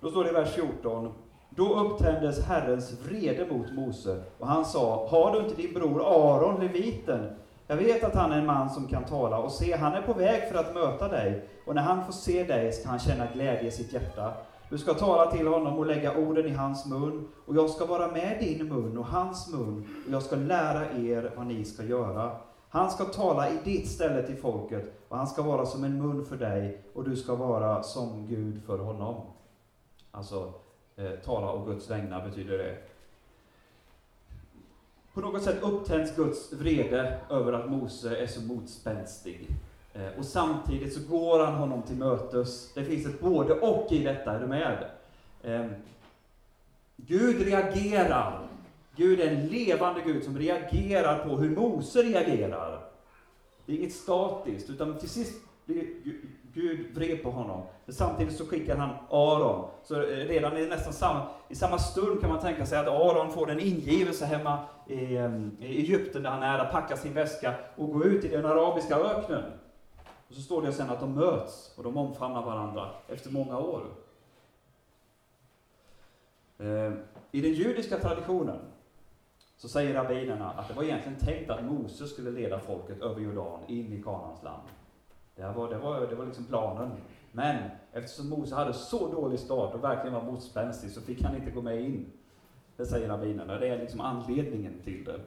Då 0.00 0.10
står 0.10 0.24
det 0.24 0.30
i 0.30 0.32
vers 0.32 0.54
14. 0.54 1.12
Då 1.58 1.80
upptändes 1.80 2.44
Herrens 2.44 2.92
vrede 2.92 3.46
mot 3.50 3.72
Mose, 3.72 4.22
och 4.38 4.46
han 4.46 4.64
sa, 4.64 5.08
har 5.10 5.32
du 5.32 5.38
inte 5.38 5.54
din 5.54 5.74
bror 5.74 6.02
Aron, 6.06 6.60
leviten? 6.60 7.30
Jag 7.66 7.76
vet 7.76 8.04
att 8.04 8.14
han 8.14 8.32
är 8.32 8.38
en 8.38 8.46
man 8.46 8.70
som 8.70 8.88
kan 8.88 9.04
tala, 9.04 9.38
och 9.38 9.52
se, 9.52 9.76
han 9.76 9.92
är 9.92 10.02
på 10.02 10.12
väg 10.12 10.48
för 10.48 10.58
att 10.58 10.74
möta 10.74 11.08
dig, 11.08 11.48
och 11.66 11.74
när 11.74 11.82
han 11.82 12.04
får 12.04 12.12
se 12.12 12.44
dig 12.44 12.72
ska 12.72 12.88
han 12.88 12.98
känna 12.98 13.26
glädje 13.34 13.68
i 13.68 13.70
sitt 13.70 13.92
hjärta. 13.92 14.32
Du 14.70 14.78
ska 14.78 14.94
tala 14.94 15.30
till 15.30 15.46
honom 15.46 15.78
och 15.78 15.86
lägga 15.86 16.16
orden 16.16 16.46
i 16.46 16.54
hans 16.54 16.86
mun, 16.86 17.28
och 17.46 17.56
jag 17.56 17.70
ska 17.70 17.86
vara 17.86 18.08
med 18.08 18.36
din 18.40 18.68
mun 18.68 18.98
och 18.98 19.06
hans 19.06 19.52
mun, 19.52 19.88
och 20.06 20.12
jag 20.12 20.22
ska 20.22 20.36
lära 20.36 20.82
er 20.82 21.32
vad 21.36 21.46
ni 21.46 21.64
ska 21.64 21.82
göra. 21.82 22.30
Han 22.68 22.90
ska 22.90 23.04
tala 23.04 23.50
i 23.50 23.58
ditt 23.64 23.88
ställe 23.88 24.22
till 24.22 24.36
folket, 24.36 25.00
och 25.08 25.16
han 25.16 25.26
ska 25.26 25.42
vara 25.42 25.66
som 25.66 25.84
en 25.84 26.02
mun 26.02 26.24
för 26.24 26.36
dig, 26.36 26.82
och 26.94 27.04
du 27.04 27.16
ska 27.16 27.34
vara 27.34 27.82
som 27.82 28.26
Gud 28.26 28.62
för 28.66 28.78
honom. 28.78 29.14
Alltså, 30.10 30.52
eh, 30.98 31.10
tala 31.24 31.52
å 31.52 31.64
Guds 31.64 31.90
vägnar 31.90 32.28
betyder 32.28 32.58
det. 32.58 32.76
På 35.14 35.20
något 35.20 35.42
sätt 35.42 35.62
upptänds 35.62 36.16
Guds 36.16 36.52
vrede 36.52 37.20
över 37.30 37.52
att 37.52 37.70
Mose 37.70 38.16
är 38.16 38.26
så 38.26 38.40
motspänstig. 38.40 39.48
Eh, 39.94 40.18
och 40.18 40.24
samtidigt 40.24 40.94
så 40.94 41.00
går 41.08 41.44
han 41.44 41.54
honom 41.54 41.82
till 41.82 41.96
mötes. 41.96 42.72
Det 42.74 42.84
finns 42.84 43.06
ett 43.06 43.20
både 43.20 43.54
och 43.54 43.92
i 43.92 44.04
detta, 44.04 44.32
är 44.32 44.40
du 44.40 44.46
med? 44.46 44.90
Eh, 45.42 45.66
Gud 46.96 47.40
reagerar. 47.42 48.48
Gud 48.96 49.20
är 49.20 49.26
en 49.26 49.46
levande 49.46 50.00
Gud 50.04 50.24
som 50.24 50.38
reagerar 50.38 51.28
på 51.28 51.36
hur 51.36 51.50
Mose 51.50 52.02
reagerar. 52.02 52.80
Det 53.66 53.72
är 53.72 53.76
inget 53.76 53.92
statiskt, 53.92 54.70
utan 54.70 54.98
till 54.98 55.08
sist 55.08 55.40
blir 55.64 55.84
Gud 56.58 56.94
vred 56.94 57.22
på 57.22 57.30
honom. 57.30 57.62
Men 57.84 57.94
samtidigt 57.94 58.36
så 58.36 58.46
skickar 58.46 58.76
han 58.76 58.90
Aron. 59.10 59.70
Så 59.82 59.94
eh, 59.94 60.26
redan 60.26 60.56
i 60.56 60.66
nästan 60.66 60.92
samma, 60.92 61.26
i 61.48 61.54
samma 61.54 61.78
stund 61.78 62.20
kan 62.20 62.30
man 62.30 62.40
tänka 62.40 62.66
sig 62.66 62.78
att 62.78 62.88
Aron 62.88 63.32
får 63.32 63.50
en 63.50 63.60
ingivelse 63.60 64.24
hemma 64.26 64.58
i, 64.86 65.16
eh, 65.16 65.36
i 65.60 65.78
Egypten 65.78 66.22
där 66.22 66.30
han 66.30 66.42
är, 66.42 66.58
att 66.58 66.72
packa 66.72 66.96
sin 66.96 67.14
väska 67.14 67.54
och 67.76 67.92
gå 67.92 68.04
ut 68.04 68.24
i 68.24 68.28
den 68.28 68.46
arabiska 68.46 68.96
öknen. 68.96 69.42
Och 70.28 70.34
så 70.34 70.40
står 70.40 70.62
det 70.62 70.72
sen 70.72 70.90
att 70.90 71.00
de 71.00 71.14
möts 71.14 71.74
och 71.76 71.84
de 71.84 71.96
omfamnar 71.96 72.42
varandra 72.42 72.90
efter 73.08 73.30
många 73.30 73.58
år. 73.58 73.82
Eh, 76.58 76.92
I 77.30 77.40
den 77.40 77.52
judiska 77.52 77.98
traditionen 77.98 78.58
så 79.56 79.68
säger 79.68 79.94
rabbinerna 79.94 80.50
att 80.50 80.68
det 80.68 80.74
var 80.74 80.82
egentligen 80.82 81.18
tänkt 81.18 81.50
att 81.50 81.64
Moses 81.64 82.10
skulle 82.12 82.30
leda 82.30 82.60
folket 82.60 83.02
över 83.02 83.20
Jordan 83.20 83.60
in 83.66 83.92
i 83.92 84.02
Kanaans 84.02 84.42
land. 84.42 84.62
Det 85.38 85.52
var, 85.52 85.68
det, 85.68 85.78
var, 85.78 86.06
det 86.06 86.14
var 86.14 86.26
liksom 86.26 86.44
planen. 86.44 86.90
Men 87.32 87.70
eftersom 87.92 88.28
Mose 88.28 88.54
hade 88.54 88.72
så 88.72 89.12
dålig 89.12 89.38
start 89.38 89.74
och 89.74 89.84
verkligen 89.84 90.14
var 90.14 90.22
motspänstig 90.22 90.90
så 90.90 91.00
fick 91.00 91.22
han 91.22 91.36
inte 91.36 91.50
gå 91.50 91.62
med 91.62 91.80
in. 91.80 92.12
Det 92.76 92.86
säger 92.86 93.08
rabbinerna. 93.08 93.58
Det 93.58 93.68
är 93.68 93.78
liksom 93.78 94.00
anledningen 94.00 94.80
till 94.84 95.04
det. 95.04 95.20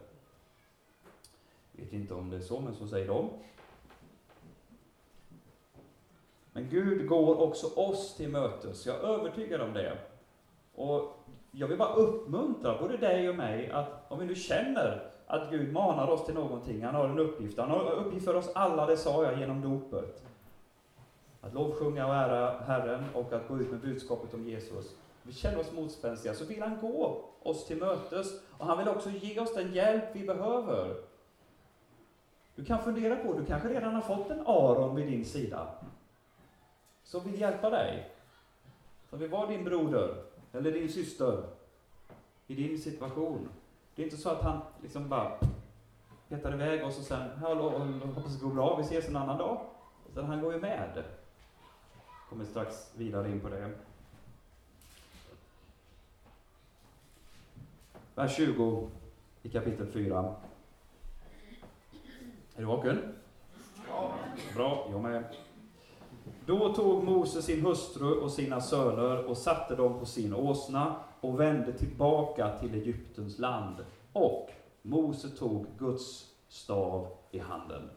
Jag 1.71 1.83
vet 1.83 1.93
inte 1.93 2.13
om 2.13 2.29
det 2.29 2.37
är 2.37 2.41
så, 2.41 2.59
men 2.59 2.75
så 2.75 2.87
säger 2.87 3.07
de. 3.07 3.29
Men 6.53 6.69
Gud 6.69 7.07
går 7.07 7.41
också 7.41 7.67
oss 7.67 8.15
till 8.15 8.29
mötes. 8.29 8.85
Jag 8.85 8.95
är 8.95 9.03
övertygad 9.03 9.61
om 9.61 9.73
det. 9.73 9.97
Och 10.75 11.25
jag 11.51 11.67
vill 11.67 11.77
bara 11.77 11.93
uppmuntra 11.93 12.81
både 12.81 12.97
dig 12.97 13.29
och 13.29 13.35
mig 13.35 13.71
att 13.71 14.11
om 14.11 14.19
vi 14.19 14.25
nu 14.25 14.35
känner 14.35 15.10
att 15.31 15.49
Gud 15.49 15.73
manar 15.73 16.07
oss 16.07 16.25
till 16.25 16.33
någonting, 16.33 16.83
han 16.83 16.95
har 16.95 17.09
en 17.09 17.19
uppgift. 17.19 17.57
Han 17.57 17.71
har 17.71 17.91
en 17.91 18.05
uppgift 18.05 18.25
för 18.25 18.35
oss 18.35 18.51
alla, 18.55 18.85
det 18.85 18.97
sa 18.97 19.23
jag 19.23 19.39
genom 19.39 19.61
dopet. 19.61 20.23
Att 21.41 21.53
lovsjunga 21.53 22.07
och 22.07 22.15
ära 22.15 22.59
Herren 22.59 23.03
och 23.13 23.33
att 23.33 23.47
gå 23.47 23.59
ut 23.59 23.71
med 23.71 23.79
budskapet 23.79 24.33
om 24.33 24.47
Jesus. 24.47 24.95
Vi 25.23 25.33
känner 25.33 25.59
oss 25.59 25.71
motspänstiga, 25.71 26.33
så 26.33 26.45
vill 26.45 26.61
han 26.61 26.77
gå 26.81 27.25
oss 27.43 27.65
till 27.65 27.77
mötes. 27.77 28.27
Och 28.57 28.65
han 28.65 28.77
vill 28.77 28.87
också 28.87 29.09
ge 29.09 29.39
oss 29.39 29.53
den 29.53 29.73
hjälp 29.73 30.03
vi 30.13 30.25
behöver. 30.25 30.95
Du 32.55 32.65
kan 32.65 32.79
fundera 32.79 33.15
på, 33.15 33.33
du 33.33 33.45
kanske 33.45 33.69
redan 33.69 33.95
har 33.95 34.01
fått 34.01 34.29
en 34.29 34.47
Aron 34.47 34.95
vid 34.95 35.07
din 35.07 35.25
sida. 35.25 35.67
Som 37.03 37.23
vill 37.23 37.41
hjälpa 37.41 37.69
dig. 37.69 38.09
Som 39.09 39.19
vill 39.19 39.29
vara 39.29 39.47
din 39.47 39.63
broder, 39.63 40.15
eller 40.53 40.71
din 40.71 40.89
syster. 40.89 41.43
I 42.47 42.55
din 42.55 42.79
situation. 42.79 43.49
Det 43.95 44.01
är 44.01 44.05
inte 44.05 44.17
så 44.17 44.29
att 44.29 44.41
han 44.41 44.61
liksom 44.81 45.09
bara 45.09 45.37
petar 46.29 46.53
iväg 46.53 46.85
oss 46.85 46.99
och 46.99 47.05
sen, 47.05 47.29
hallå, 47.37 47.69
hoppas 48.15 48.39
det 48.39 48.45
går 48.45 48.53
bra, 48.53 48.77
vi 48.77 48.83
ses 48.83 49.07
en 49.07 49.15
annan 49.15 49.37
dag. 49.37 49.61
Utan 50.11 50.25
han 50.25 50.41
går 50.41 50.53
ju 50.53 50.59
med. 50.59 51.03
Kommer 52.29 52.45
strax 52.45 52.91
vidare 52.95 53.31
in 53.31 53.39
på 53.39 53.49
det. 53.49 53.71
Vers 58.15 58.35
20 58.35 58.89
i 59.41 59.49
kapitel 59.49 59.87
4. 59.87 60.35
Är 62.55 62.59
du 62.59 62.65
vaken? 62.65 63.13
Ja. 63.87 64.13
Bra, 64.55 64.87
jag 64.91 65.01
med. 65.01 65.23
Då 66.45 66.73
tog 66.73 67.03
Mose 67.03 67.41
sin 67.41 67.65
hustru 67.65 68.11
och 68.11 68.31
sina 68.31 68.61
söner 68.61 69.25
och 69.25 69.37
satte 69.37 69.75
dem 69.75 69.99
på 69.99 70.05
sin 70.05 70.33
åsna 70.33 70.95
och 71.21 71.39
vände 71.39 71.73
tillbaka 71.73 72.57
till 72.59 72.75
Egyptens 72.75 73.39
land. 73.39 73.75
Och 74.13 74.49
Mose 74.81 75.29
tog 75.29 75.65
Guds 75.79 76.25
stav 76.49 77.07
i 77.31 77.39
handen. 77.39 77.89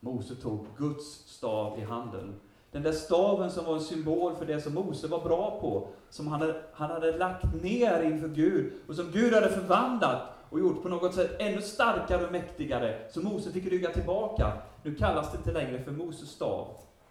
Mose 0.00 0.34
tog 0.34 0.66
Guds 0.78 1.04
stav 1.26 1.78
i 1.78 1.82
handen. 1.82 2.34
Den 2.70 2.82
där 2.82 2.92
staven 2.92 3.50
som 3.50 3.64
var 3.64 3.74
en 3.74 3.80
symbol 3.80 4.34
för 4.34 4.46
det 4.46 4.60
som 4.60 4.74
Mose 4.74 5.08
var 5.08 5.20
bra 5.20 5.58
på, 5.60 5.88
som 6.10 6.26
han 6.26 6.40
hade, 6.40 6.62
han 6.72 6.90
hade 6.90 7.18
lagt 7.18 7.62
ner 7.62 8.02
inför 8.02 8.28
Gud 8.28 8.72
och 8.88 8.94
som 8.94 9.10
Gud 9.10 9.34
hade 9.34 9.48
förvandlat 9.48 10.35
och 10.50 10.60
gjort 10.60 10.82
på 10.82 10.88
något 10.88 11.14
sätt 11.14 11.36
ännu 11.38 11.62
starkare 11.62 12.26
och 12.26 12.32
mäktigare, 12.32 13.08
så 13.10 13.20
Mose 13.20 13.52
fick 13.52 13.64
rygga 13.66 13.92
tillbaka. 13.92 14.52
Nu 14.82 14.94
kallas 14.94 15.32
det 15.32 15.38
inte 15.38 15.52
längre 15.52 15.84
för 15.84 15.92
Moses 15.92 16.28
stav, 16.28 16.68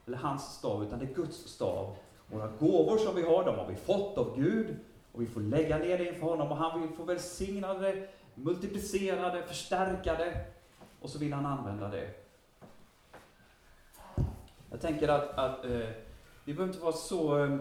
eller 0.08 0.18
hans 0.18 0.56
stav, 0.56 0.84
utan 0.84 1.00
det 1.00 1.06
är 1.06 1.14
Guds 1.14 1.38
stav. 1.38 1.96
Våra 2.28 2.48
gåvor 2.48 2.98
som 2.98 3.16
vi 3.16 3.22
har, 3.22 3.46
de 3.46 3.56
har 3.56 3.68
vi 3.68 3.76
fått 3.76 4.18
av 4.18 4.36
Gud, 4.36 4.76
och 5.12 5.22
vi 5.22 5.26
får 5.26 5.42
lägga 5.42 5.78
ner 5.78 5.98
det 5.98 6.08
inför 6.08 6.28
honom, 6.28 6.52
och 6.52 6.58
han 6.58 6.82
vill 6.82 6.90
få 6.90 7.04
välsigna 7.04 7.74
det, 7.74 8.08
multiplicera 8.36 9.30
det, 9.30 9.44
förstärka 9.44 10.16
det, 10.16 10.46
och 11.02 11.10
så 11.10 11.20
vill 11.20 11.34
han 11.34 11.46
använda 11.46 11.88
det. 11.88 12.10
Jag 14.72 14.82
tänker 14.82 15.08
att, 15.08 15.30
att 15.38 15.66
eh, 15.66 15.90
vi 16.46 16.54
behöver 16.54 16.74
inte 16.74 16.84
vara 16.84 16.94
så... 16.94 17.44
Eh, 17.44 17.54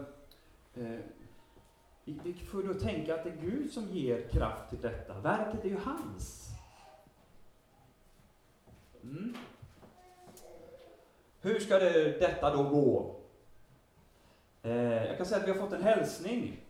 eh 0.74 1.00
vi, 2.04 2.34
får 2.34 2.62
då 2.62 2.74
tänka 2.74 3.14
att 3.14 3.24
det 3.24 3.30
är 3.30 3.50
Gud 3.50 3.72
som 3.72 3.84
ger 3.84 4.28
kraft 4.28 4.70
till 4.70 4.80
detta. 4.80 5.20
Verket 5.20 5.64
är 5.64 5.68
ju 5.68 5.78
hans. 5.84 6.50
Mm. 9.02 9.34
Hur 11.40 11.60
ska 11.60 11.78
det, 11.78 12.20
detta 12.20 12.56
då 12.56 12.62
gå? 12.62 13.14
Eh, 14.62 15.06
jag 15.06 15.16
kan 15.16 15.26
säga 15.26 15.40
att 15.40 15.48
vi 15.48 15.52
har 15.52 15.58
fått 15.58 15.72
en 15.72 15.82
hälsning 15.82 16.60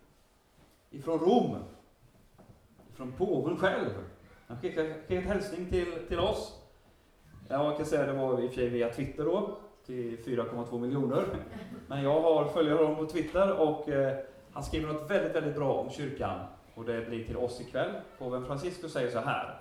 ifrån 0.90 1.18
Rom. 1.18 1.56
Från 2.94 3.12
påven 3.12 3.56
själv. 3.56 3.90
Han 4.46 4.60
skickade 4.60 4.94
en 5.08 5.22
hälsning 5.22 5.70
till, 5.70 5.92
till 6.08 6.18
oss. 6.18 6.60
Jag 7.48 7.76
kan 7.76 7.86
säga 7.86 8.00
att 8.00 8.08
det 8.08 8.14
var 8.14 8.40
i 8.40 8.46
och 8.46 8.50
för 8.50 8.56
sig 8.56 8.68
via 8.68 8.92
Twitter 8.92 9.24
då, 9.24 9.56
till 9.86 10.18
4,2 10.18 10.80
miljoner. 10.80 11.24
Men 11.86 12.02
jag 12.02 12.20
har 12.20 12.48
följare 12.48 12.94
på 12.94 13.06
Twitter 13.06 13.60
och 13.60 13.88
eh, 13.88 14.18
han 14.54 14.64
skriver 14.64 14.92
något 14.92 15.10
väldigt, 15.10 15.36
väldigt 15.36 15.54
bra 15.54 15.74
om 15.74 15.90
kyrkan. 15.90 16.46
Och 16.74 16.84
det 16.84 17.08
blir 17.08 17.26
till 17.26 17.36
oss 17.36 17.60
ikväll. 17.60 17.94
Påven 18.18 18.46
Franciscus 18.46 18.92
säger 18.92 19.10
så 19.10 19.18
här. 19.18 19.60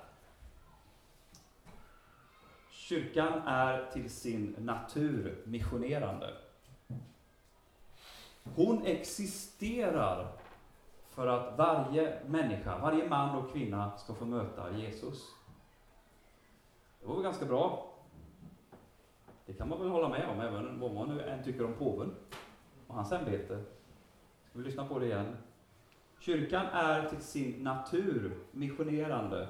Kyrkan 2.71 3.41
är 3.45 3.91
till 3.91 4.09
sin 4.09 4.55
natur 4.59 5.41
missionerande. 5.45 6.33
Hon 8.55 8.85
existerar 8.85 10.27
för 11.09 11.27
att 11.27 11.57
varje 11.57 12.19
människa, 12.25 12.77
varje 12.77 13.09
man 13.09 13.37
och 13.37 13.51
kvinna 13.51 13.97
ska 13.97 14.13
få 14.13 14.25
möta 14.25 14.77
Jesus. 14.77 15.29
Det 17.01 17.07
var 17.07 17.13
väl 17.15 17.23
ganska 17.23 17.45
bra? 17.45 17.93
Det 19.45 19.53
kan 19.53 19.69
man 19.69 19.79
väl 19.79 19.89
hålla 19.89 20.09
med 20.09 20.29
om, 20.29 20.39
även 20.39 20.79
vad 20.79 20.93
man 20.93 21.09
nu 21.09 21.21
än 21.21 21.43
tycker 21.43 21.65
om 21.65 21.73
påven 21.73 22.15
och 22.87 22.95
hans 22.95 23.11
ämbete. 23.11 23.63
Vi 24.53 24.63
lyssnar 24.63 24.87
på 24.87 24.99
det 24.99 25.05
igen? 25.05 25.37
Kyrkan 26.19 26.65
är 26.65 27.09
till 27.09 27.21
sin 27.21 27.63
natur 27.63 28.37
missionerande. 28.51 29.47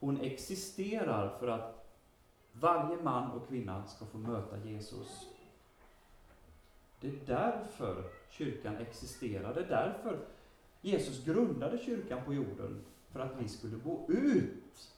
Hon 0.00 0.20
existerar 0.20 1.38
för 1.38 1.48
att 1.48 1.86
varje 2.52 3.02
man 3.02 3.30
och 3.30 3.48
kvinna 3.48 3.86
ska 3.86 4.06
få 4.06 4.18
möta 4.18 4.58
Jesus. 4.64 5.26
Det 7.00 7.08
är 7.08 7.18
därför 7.26 8.04
kyrkan 8.30 8.76
existerar. 8.76 9.54
Det 9.54 9.60
är 9.60 9.68
därför 9.68 10.18
Jesus 10.80 11.24
grundade 11.24 11.78
kyrkan 11.78 12.24
på 12.24 12.34
jorden. 12.34 12.84
För 13.12 13.20
att 13.20 13.36
vi 13.38 13.48
skulle 13.48 13.76
gå 13.76 14.06
ut. 14.08 14.92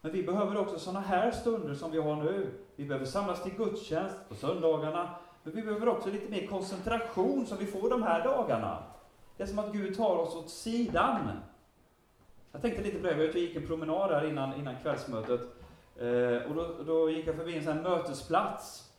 Men 0.00 0.12
vi 0.12 0.22
behöver 0.22 0.56
också 0.56 0.78
sådana 0.78 1.00
här 1.00 1.30
stunder 1.30 1.74
som 1.74 1.90
vi 1.90 1.98
har 1.98 2.16
nu. 2.16 2.50
Vi 2.76 2.84
behöver 2.84 3.06
samlas 3.06 3.42
till 3.42 3.56
gudstjänst 3.56 4.16
på 4.28 4.34
söndagarna. 4.34 5.14
Men 5.42 5.54
vi 5.54 5.62
behöver 5.62 5.88
också 5.88 6.10
lite 6.10 6.30
mer 6.30 6.46
koncentration 6.46 7.46
som 7.46 7.58
vi 7.58 7.66
får 7.66 7.90
de 7.90 8.02
här 8.02 8.24
dagarna. 8.24 8.82
Det 9.36 9.42
är 9.42 9.46
som 9.46 9.58
att 9.58 9.72
Gud 9.72 9.96
tar 9.96 10.16
oss 10.16 10.34
åt 10.34 10.50
sidan. 10.50 11.30
Jag 12.52 12.62
tänkte 12.62 12.82
lite 12.82 12.98
på 12.98 13.06
det, 13.06 13.24
jag 13.24 13.36
gick 13.36 13.56
en 13.56 13.66
promenad 13.66 14.10
här 14.10 14.28
innan, 14.28 14.54
innan 14.54 14.76
kvällsmötet. 14.82 15.40
Eh, 15.96 16.50
och 16.50 16.54
då, 16.54 16.82
då, 16.86 17.10
gick 17.10 17.26
jag 17.26 17.36
förbi 17.36 17.56
en 17.56 17.64
sån 17.64 17.72
här 17.72 17.82
mötesplats. 17.82 18.90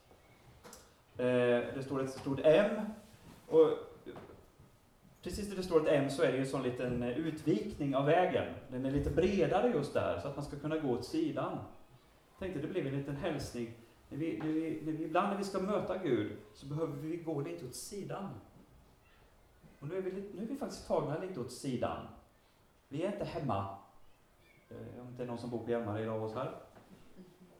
Eh, 1.17 1.25
det 1.75 1.83
står 1.85 2.03
ett 2.03 2.09
stort 2.09 2.39
M. 2.43 2.81
Och 3.47 3.69
precis 5.23 5.49
där 5.49 5.55
det 5.55 5.63
står 5.63 5.81
ett 5.81 6.03
M 6.03 6.09
så 6.09 6.23
är 6.23 6.27
det 6.27 6.33
ju 6.33 6.43
en 6.43 6.49
sån 6.49 6.63
liten 6.63 7.03
utvikning 7.03 7.95
av 7.95 8.05
vägen. 8.05 8.53
Den 8.67 8.85
är 8.85 8.91
lite 8.91 9.09
bredare 9.09 9.69
just 9.69 9.93
där, 9.93 10.19
så 10.19 10.27
att 10.27 10.35
man 10.35 10.45
ska 10.45 10.59
kunna 10.59 10.77
gå 10.77 10.89
åt 10.89 11.05
sidan. 11.05 11.57
Jag 12.31 12.39
tänkte 12.39 12.67
det 12.67 12.67
blev 12.67 12.87
en 12.87 12.97
liten 12.97 13.15
hälsning 13.15 13.73
när 14.11 14.17
vi, 14.17 14.37
när 14.37 14.47
vi, 14.47 14.81
när 14.85 14.91
vi, 14.91 15.03
ibland 15.03 15.29
när 15.29 15.37
vi 15.37 15.43
ska 15.43 15.59
möta 15.59 15.97
Gud 15.97 16.37
så 16.53 16.65
behöver 16.65 16.93
vi 16.93 17.17
gå 17.17 17.41
lite 17.41 17.65
åt 17.65 17.75
sidan. 17.75 18.29
Och 19.79 19.87
nu 19.87 19.97
är 19.97 20.01
vi, 20.01 20.11
nu 20.11 20.43
är 20.43 20.47
vi 20.47 20.55
faktiskt 20.55 20.87
tagna 20.87 21.19
lite 21.19 21.39
åt 21.39 21.51
sidan. 21.51 22.07
Vi 22.87 23.03
är 23.03 23.11
inte 23.11 23.25
hemma. 23.25 23.77
Eh, 24.69 25.01
om 25.01 25.17
det 25.17 25.23
är 25.23 25.27
någon 25.27 25.37
som 25.37 25.49
bor 25.49 25.63
på 25.63 25.71
Hjälmare 25.71 26.03
idag 26.03 26.23
oss 26.23 26.33
här. 26.33 26.55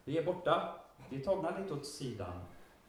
Vi 0.03 0.17
är 0.17 0.23
borta. 0.23 0.75
Vi 1.09 1.19
är 1.19 1.23
tagna 1.23 1.57
lite 1.57 1.73
åt 1.73 1.85
sidan. 1.85 2.41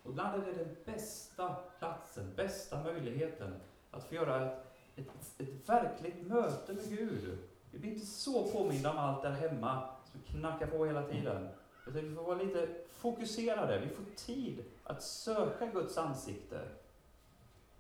Och 0.03 0.11
ibland 0.11 0.43
är 0.43 0.47
det 0.47 0.53
den 0.53 0.77
bästa 0.85 1.57
platsen, 1.79 2.33
bästa 2.37 2.83
möjligheten 2.83 3.55
att 3.91 4.05
få 4.05 4.15
göra 4.15 4.51
ett, 4.51 4.65
ett, 4.97 5.41
ett 5.41 5.69
verkligt 5.69 6.27
möte 6.27 6.73
med 6.73 6.89
Gud. 6.89 7.39
Vi 7.71 7.79
blir 7.79 7.93
inte 7.93 8.07
så 8.07 8.53
påminda 8.53 8.91
om 8.91 8.99
allt 8.99 9.23
där 9.23 9.31
hemma 9.31 9.89
som 10.05 10.21
knackar 10.21 10.67
på 10.67 10.87
hela 10.87 11.03
tiden. 11.03 11.49
Utan 11.87 12.09
vi 12.09 12.15
får 12.15 12.23
vara 12.23 12.43
lite 12.43 12.69
fokuserade. 12.91 13.79
Vi 13.79 13.89
får 13.89 14.05
tid 14.17 14.65
att 14.85 15.03
söka 15.03 15.67
Guds 15.67 15.99
ansikte. 15.99 16.69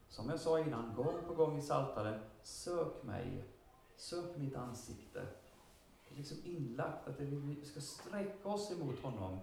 Som 0.09 0.29
jag 0.29 0.41
sa 0.41 0.61
innan, 0.61 0.95
gång 0.95 1.25
på 1.27 1.35
gång 1.35 1.59
i 1.59 1.63
Saltaren, 1.63 2.21
sök 2.43 3.03
mig. 3.03 3.45
Sök 3.97 4.37
mitt 4.37 4.57
ansikte. 4.57 5.27
Det 6.09 6.15
är 6.15 6.19
liksom 6.19 6.39
inlagt 6.45 7.09
att 7.09 7.21
vi 7.21 7.65
ska 7.65 7.81
sträcka 7.81 8.49
oss 8.49 8.73
emot 8.73 9.03
honom. 9.03 9.39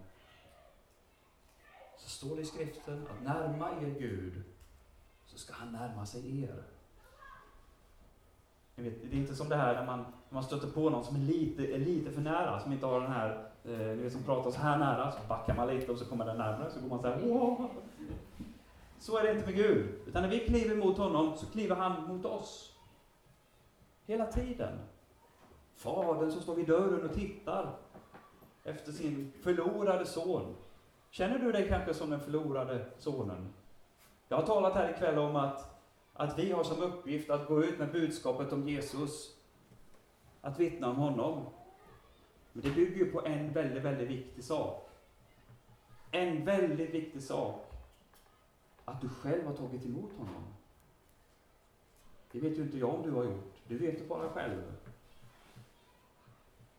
Så 1.98 2.10
står 2.10 2.36
det 2.36 2.41
i 2.41 2.45
skriften 2.45 3.08
att 3.08 3.24
närma 3.24 3.72
er 3.72 4.00
Gud, 4.00 4.43
så 5.26 5.38
ska 5.38 5.54
han 5.54 5.72
närma 5.72 6.06
sig 6.06 6.43
er. 6.43 6.63
Vet, 8.76 9.02
det 9.02 9.17
är 9.17 9.19
inte 9.19 9.36
som 9.36 9.50
det 9.50 9.56
här 9.56 9.74
när 9.74 9.86
man, 9.86 10.00
när 10.00 10.34
man 10.34 10.43
stöter 10.43 10.67
på 10.67 10.89
någon 10.89 11.06
som 11.06 11.15
är 11.15 11.19
lite, 11.19 11.76
är 11.76 11.80
lite 11.80 12.12
för 12.12 12.22
nära, 12.22 12.60
som 12.60 12.72
inte 12.72 12.86
har 12.86 13.02
den 13.02 13.12
här, 13.12 13.48
eh, 13.69 13.79
ni 13.79 14.03
vet 14.03 14.13
som 14.13 14.23
pratar 14.23 14.51
så 14.51 14.60
här 14.60 14.77
nära, 14.77 15.12
så 15.12 15.19
backar 15.27 15.55
man 15.55 15.67
lite 15.67 15.91
och 15.91 15.97
så 15.97 16.05
kommer 16.05 16.25
den 16.25 16.38
närmare, 16.38 16.71
så 16.71 16.79
går 16.79 16.89
man 16.89 17.01
så 17.01 17.08
här, 17.08 17.21
Åh! 17.23 17.65
Så 18.99 19.17
är 19.17 19.23
det 19.23 19.32
inte 19.32 19.45
med 19.45 19.55
Gud. 19.55 19.88
Utan 20.08 20.21
när 20.21 20.29
vi 20.29 20.39
kliver 20.39 20.75
mot 20.75 20.97
honom, 20.97 21.38
så 21.38 21.45
kliver 21.45 21.75
han 21.75 22.08
mot 22.08 22.25
oss. 22.25 22.75
Hela 24.05 24.25
tiden. 24.25 24.79
Fadern 25.75 26.32
som 26.32 26.41
står 26.41 26.55
vid 26.55 26.67
dörren 26.67 27.10
och 27.10 27.15
tittar 27.15 27.75
efter 28.63 28.91
sin 28.91 29.32
förlorade 29.43 30.05
son. 30.05 30.55
Känner 31.10 31.39
du 31.39 31.51
dig 31.51 31.67
kanske 31.67 31.93
som 31.93 32.10
den 32.10 32.19
förlorade 32.19 32.86
sonen? 32.97 33.53
Jag 34.27 34.38
har 34.38 34.45
talat 34.45 34.73
här 34.73 34.89
ikväll 34.89 35.17
om 35.17 35.36
att, 35.36 35.82
att 36.13 36.39
vi 36.39 36.51
har 36.51 36.63
som 36.63 36.82
uppgift 36.82 37.29
att 37.29 37.47
gå 37.47 37.63
ut 37.63 37.79
med 37.79 37.91
budskapet 37.91 38.53
om 38.53 38.67
Jesus. 38.67 39.36
Att 40.41 40.60
vittna 40.60 40.89
om 40.89 40.95
honom. 40.95 41.45
Men 42.62 42.69
det 42.69 42.76
bygger 42.76 43.06
ju 43.06 43.12
på 43.12 43.26
en 43.26 43.54
väldigt, 43.54 43.84
väldigt 43.84 44.10
viktig 44.10 44.43
sak. 44.43 44.89
En 46.12 46.45
väldigt 46.45 46.89
viktig 46.89 47.24
sak. 47.24 47.72
Att 48.86 49.02
du 49.02 49.10
själv 49.10 49.45
har 49.45 49.54
tagit 49.54 49.86
emot 49.86 50.12
honom. 50.17 50.43
Det 52.32 52.39
vet 52.39 52.58
ju 52.58 52.62
inte 52.62 52.78
jag 52.78 52.89
om 52.89 53.04
du 53.04 53.12
har 53.12 53.24
gjort. 53.24 53.54
Det 53.67 53.76
vet 53.76 54.00
du 54.00 54.08
bara 54.08 54.30
själv. 54.30 54.62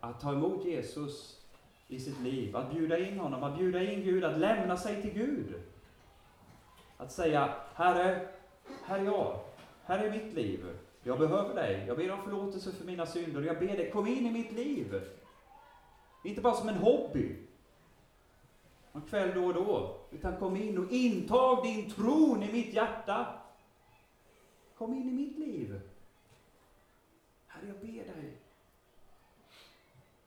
Att 0.01 0.21
ta 0.21 0.33
emot 0.33 0.65
Jesus 0.65 1.41
i 1.89 2.01
sitt 2.01 2.21
liv, 2.21 2.57
att 2.57 2.73
bjuda 2.73 2.99
in 2.99 3.19
honom, 3.19 3.43
att 3.43 3.59
bjuda 3.59 3.83
in 3.83 4.03
Gud, 4.03 4.25
att 4.25 4.39
lämna 4.39 4.77
sig 4.77 5.03
till 5.03 5.13
Gud. 5.13 5.55
Att 6.97 7.13
säga, 7.13 7.55
Herre, 7.75 8.29
här 8.85 8.99
är 8.99 9.05
jag, 9.05 9.41
här 9.85 9.99
är 9.99 10.11
mitt 10.11 10.35
liv. 10.35 10.67
Jag 11.03 11.19
behöver 11.19 11.55
dig, 11.55 11.85
jag 11.87 11.97
ber 11.97 12.13
om 12.13 12.23
förlåtelse 12.23 12.73
för 12.73 12.85
mina 12.85 13.07
synder, 13.07 13.43
jag 13.43 13.59
ber 13.59 13.77
dig, 13.77 13.91
kom 13.91 14.07
in 14.07 14.27
i 14.27 14.31
mitt 14.31 14.53
liv. 14.53 15.03
Inte 16.23 16.41
bara 16.41 16.55
som 16.55 16.69
en 16.69 16.77
hobby, 16.77 17.37
en 18.93 19.03
kväll 19.03 19.35
då 19.35 19.45
och 19.45 19.55
då, 19.55 19.99
utan 20.11 20.37
kom 20.37 20.57
in 20.57 20.79
och 20.79 20.93
intag 20.93 21.65
din 21.65 21.91
tron 21.91 22.43
i 22.43 22.53
mitt 22.53 22.75
hjärta. 22.75 23.27
Kom 24.79 24.95
in 24.95 25.09
i 25.09 25.13
mitt 25.13 25.39
liv. 25.39 25.81
Herre, 27.47 27.67
jag 27.67 27.77
ber 27.77 28.15
dig. 28.15 28.39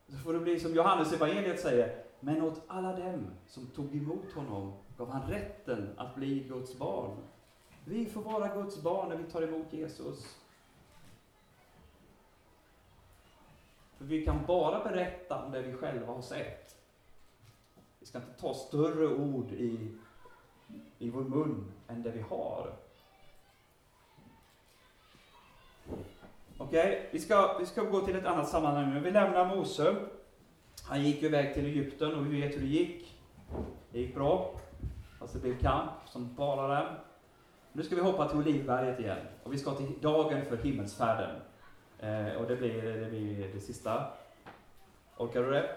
Så 0.07 0.17
får 0.17 0.33
det 0.33 0.39
bli 0.39 0.59
som 0.59 0.75
Johannes 0.75 1.13
evangeliet 1.13 1.61
säger, 1.61 2.03
men 2.19 2.41
åt 2.41 2.61
alla 2.67 2.95
dem 2.95 3.27
som 3.47 3.67
tog 3.67 3.95
emot 3.95 4.31
honom 4.33 4.73
gav 4.97 5.09
han 5.09 5.31
rätten 5.31 5.93
att 5.97 6.15
bli 6.15 6.39
Guds 6.39 6.77
barn. 6.77 7.17
Vi 7.85 8.05
får 8.05 8.21
vara 8.21 8.55
Guds 8.55 8.81
barn 8.81 9.09
när 9.09 9.17
vi 9.17 9.23
tar 9.23 9.41
emot 9.41 9.73
Jesus. 9.73 10.42
För 13.97 14.05
vi 14.05 14.25
kan 14.25 14.45
bara 14.45 14.83
berätta 14.83 15.43
om 15.43 15.51
det 15.51 15.61
vi 15.61 15.73
själva 15.73 16.13
har 16.13 16.21
sett. 16.21 16.77
Vi 17.99 18.05
ska 18.05 18.17
inte 18.17 18.41
ta 18.41 18.53
större 18.53 19.07
ord 19.07 19.51
i, 19.51 19.91
i 20.99 21.09
vår 21.09 21.21
mun 21.21 21.71
än 21.87 22.03
det 22.03 22.11
vi 22.11 22.21
har. 22.21 22.73
Okej, 26.57 26.87
okay, 26.87 26.99
vi, 27.11 27.19
ska, 27.19 27.57
vi 27.59 27.65
ska 27.65 27.83
gå 27.83 28.01
till 28.01 28.15
ett 28.15 28.25
annat 28.25 28.49
sammanhang 28.49 28.93
nu. 28.93 28.99
Vi 28.99 29.11
lämnar 29.11 29.55
Mose. 29.55 29.95
Han 30.83 31.03
gick 31.03 31.21
ju 31.21 31.27
iväg 31.27 31.53
till 31.53 31.65
Egypten 31.65 32.15
och 32.15 32.25
vi 32.25 32.41
vet 32.41 32.55
hur 32.55 32.61
det 32.61 32.67
gick. 32.67 33.21
Det 33.91 33.99
gick 33.99 34.15
bra. 34.15 34.59
Fast 35.19 35.33
det 35.33 35.39
blev 35.39 35.59
kamp 35.59 35.91
som 36.05 36.35
bara 36.35 36.67
den. 36.67 36.95
Nu 37.71 37.83
ska 37.83 37.95
vi 37.95 38.01
hoppa 38.01 38.29
till 38.29 38.37
Olivberget 38.37 38.99
igen. 38.99 39.17
Och 39.43 39.53
vi 39.53 39.57
ska 39.57 39.73
till 39.73 39.91
dagen 40.01 40.45
för 40.45 40.57
himmelsfärden. 40.57 41.39
Eh, 42.03 42.35
och 42.35 42.47
det 42.47 42.55
blir, 42.55 42.83
det 42.83 43.09
blir 43.09 43.49
det 43.53 43.59
sista. 43.59 44.07
Orkar 45.17 45.43
du 45.43 45.51
det? 45.51 45.69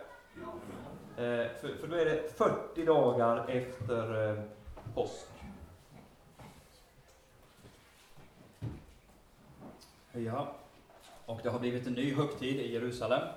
Eh, 1.16 1.60
för, 1.60 1.76
för 1.80 1.88
då 1.88 1.96
är 1.96 2.04
det 2.04 2.36
40 2.36 2.84
dagar 2.84 3.48
efter 3.48 4.30
eh, 4.30 4.42
påsk. 4.94 5.26
Ja, 10.12 10.54
och 11.26 11.40
det 11.42 11.50
har 11.50 11.58
blivit 11.58 11.86
en 11.86 11.92
ny 11.92 12.14
högtid 12.14 12.60
i 12.60 12.72
Jerusalem. 12.72 13.28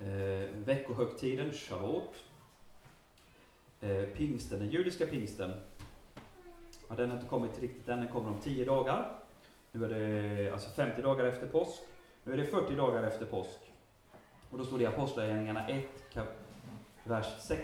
Eh, 0.00 0.50
veckohögtiden, 0.54 1.52
Shavuot. 1.52 2.14
Eh, 3.80 4.02
pingsten, 4.02 4.58
den 4.58 4.70
judiska 4.70 5.06
pingsten. 5.06 5.52
Ja, 6.88 6.94
den 6.94 7.10
har 7.10 7.16
inte 7.16 7.28
kommit 7.28 7.60
riktigt 7.60 7.88
än, 7.88 7.98
den 7.98 8.08
kommer 8.08 8.28
om 8.28 8.40
10 8.40 8.64
dagar. 8.64 9.18
Nu 9.72 9.84
är 9.84 9.88
det 9.88 10.52
alltså 10.52 10.70
50 10.70 11.02
dagar 11.02 11.24
efter 11.24 11.46
påsk. 11.46 11.80
Nu 12.24 12.32
är 12.32 12.36
det 12.36 12.46
40 12.46 12.74
dagar 12.74 13.02
efter 13.02 13.26
påsk. 13.26 13.58
Och 14.50 14.58
då 14.58 14.64
står 14.64 14.78
det 14.78 14.84
i 14.84 14.86
Apostlagärningarna 14.86 15.68
1, 15.68 15.86
vers 17.04 17.26
6. 17.40 17.62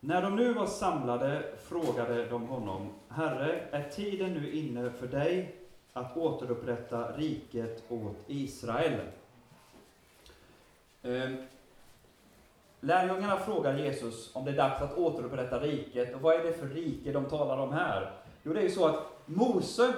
När 0.00 0.22
de 0.22 0.36
nu 0.36 0.52
var 0.52 0.66
samlade 0.66 1.44
frågade 1.62 2.26
de 2.26 2.48
honom, 2.48 2.88
Herre, 3.08 3.68
är 3.70 3.90
tiden 3.90 4.32
nu 4.34 4.52
inne 4.52 4.90
för 4.90 5.06
dig 5.06 5.54
att 5.92 6.16
återupprätta 6.16 7.16
riket 7.16 7.84
åt 7.88 8.16
Israel? 8.26 9.00
Ehm, 11.02 11.36
lärjungarna 12.86 13.36
frågar 13.36 13.78
Jesus 13.78 14.30
om 14.34 14.44
det 14.44 14.50
är 14.50 14.56
dags 14.56 14.82
att 14.82 14.98
återupprätta 14.98 15.60
riket. 15.60 16.14
Och 16.14 16.20
vad 16.20 16.34
är 16.34 16.44
det 16.44 16.52
för 16.52 16.66
rike 16.66 17.12
de 17.12 17.24
talar 17.24 17.58
om 17.58 17.72
här? 17.72 18.12
Jo, 18.42 18.52
det 18.52 18.60
är 18.60 18.62
ju 18.62 18.70
så 18.70 18.86
att 18.86 19.02
Mose 19.24 19.92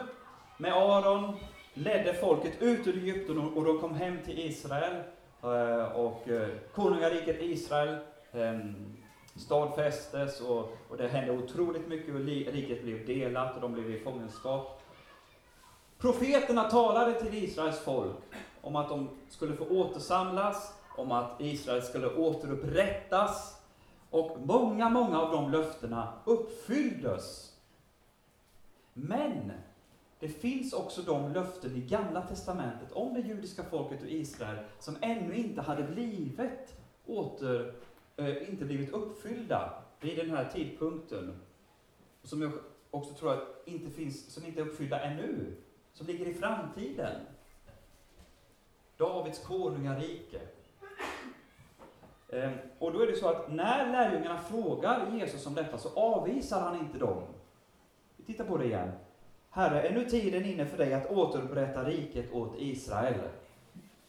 med 0.57 0.73
Aron 0.73 1.33
ledde 1.75 2.15
folket 2.15 2.63
ut 2.63 2.87
ur 2.87 2.99
Egypten 2.99 3.39
och 3.39 3.65
de 3.65 3.79
kom 3.79 3.95
hem 3.95 4.19
till 4.25 4.39
Israel. 4.39 5.03
Eh, 5.43 5.93
och 5.93 6.29
eh, 6.29 6.49
konungariket 6.75 7.43
Israel 7.43 7.97
ehm, 8.33 8.97
stadfästes 9.37 10.41
och, 10.41 10.77
och 10.89 10.97
det 10.97 11.09
hände 11.09 11.33
otroligt 11.33 11.89
mycket 11.89 12.15
och 12.15 12.21
riket 12.21 12.83
blev 12.83 13.07
delat 13.07 13.55
och 13.55 13.61
de 13.61 13.73
blev 13.73 13.91
i 13.91 13.99
fångenskap. 13.99 14.83
Profeterna 15.99 16.65
talade 16.65 17.21
till 17.21 17.45
Israels 17.45 17.81
folk 17.81 18.17
om 18.61 18.77
att 18.77 18.89
de 18.89 19.09
skulle 19.29 19.57
få 19.57 19.65
återsamlas, 19.65 20.78
om 20.99 21.13
att 21.13 21.41
Israel 21.41 21.83
skulle 21.83 22.15
återupprättas. 22.15 23.55
Och 24.11 24.37
många, 24.41 24.89
många 24.89 25.21
av 25.21 25.33
de 25.33 25.51
löftena 25.51 26.13
uppfylldes. 26.25 27.53
Men 28.93 29.53
det 30.21 30.29
finns 30.29 30.73
också 30.73 31.03
de 31.03 31.33
löften 31.33 31.77
i 31.77 31.81
Gamla 31.81 32.23
Testamentet 32.23 32.93
om 32.93 33.15
det 33.15 33.21
judiska 33.21 33.65
folket 33.65 34.03
och 34.03 34.09
Israel 34.09 34.59
som 34.79 34.97
ännu 35.01 35.35
inte 35.35 35.61
hade 35.61 35.83
blivit 35.83 36.75
åter, 37.07 37.75
äh, 38.17 38.51
inte 38.51 38.65
blivit 38.65 38.93
uppfyllda 38.93 39.83
vid 40.01 40.17
den 40.17 40.31
här 40.31 40.51
tidpunkten. 40.55 41.41
Som 42.23 42.43
jag 42.43 42.53
också 42.91 43.15
tror 43.15 43.33
att 43.33 43.63
inte 43.65 43.91
finns, 43.91 44.33
som 44.35 44.45
inte 44.45 44.61
är 44.61 44.67
uppfyllda 44.67 45.01
ännu, 45.01 45.57
som 45.93 46.07
ligger 46.07 46.27
i 46.27 46.35
framtiden. 46.35 47.21
Davids 48.97 49.39
konungarike. 49.39 50.41
Ehm, 52.33 52.53
och 52.79 52.93
då 52.93 53.01
är 53.01 53.07
det 53.07 53.17
så 53.17 53.29
att 53.29 53.53
när 53.53 53.93
lärjungarna 53.93 54.39
frågar 54.39 55.11
Jesus 55.13 55.47
om 55.47 55.55
detta 55.55 55.79
så 55.79 55.89
avvisar 55.95 56.61
han 56.61 56.79
inte 56.79 56.99
dem. 56.99 57.23
Vi 58.17 58.25
tittar 58.25 58.45
på 58.45 58.57
det 58.57 58.65
igen. 58.65 58.91
Herre, 59.51 59.89
är 59.89 59.95
nu 59.95 60.05
tiden 60.05 60.45
inne 60.45 60.67
för 60.67 60.79
dig 60.79 60.95
att 60.95 61.11
återupprätta 61.11 61.85
riket 61.85 62.33
åt 62.33 62.55
Israel? 62.59 63.21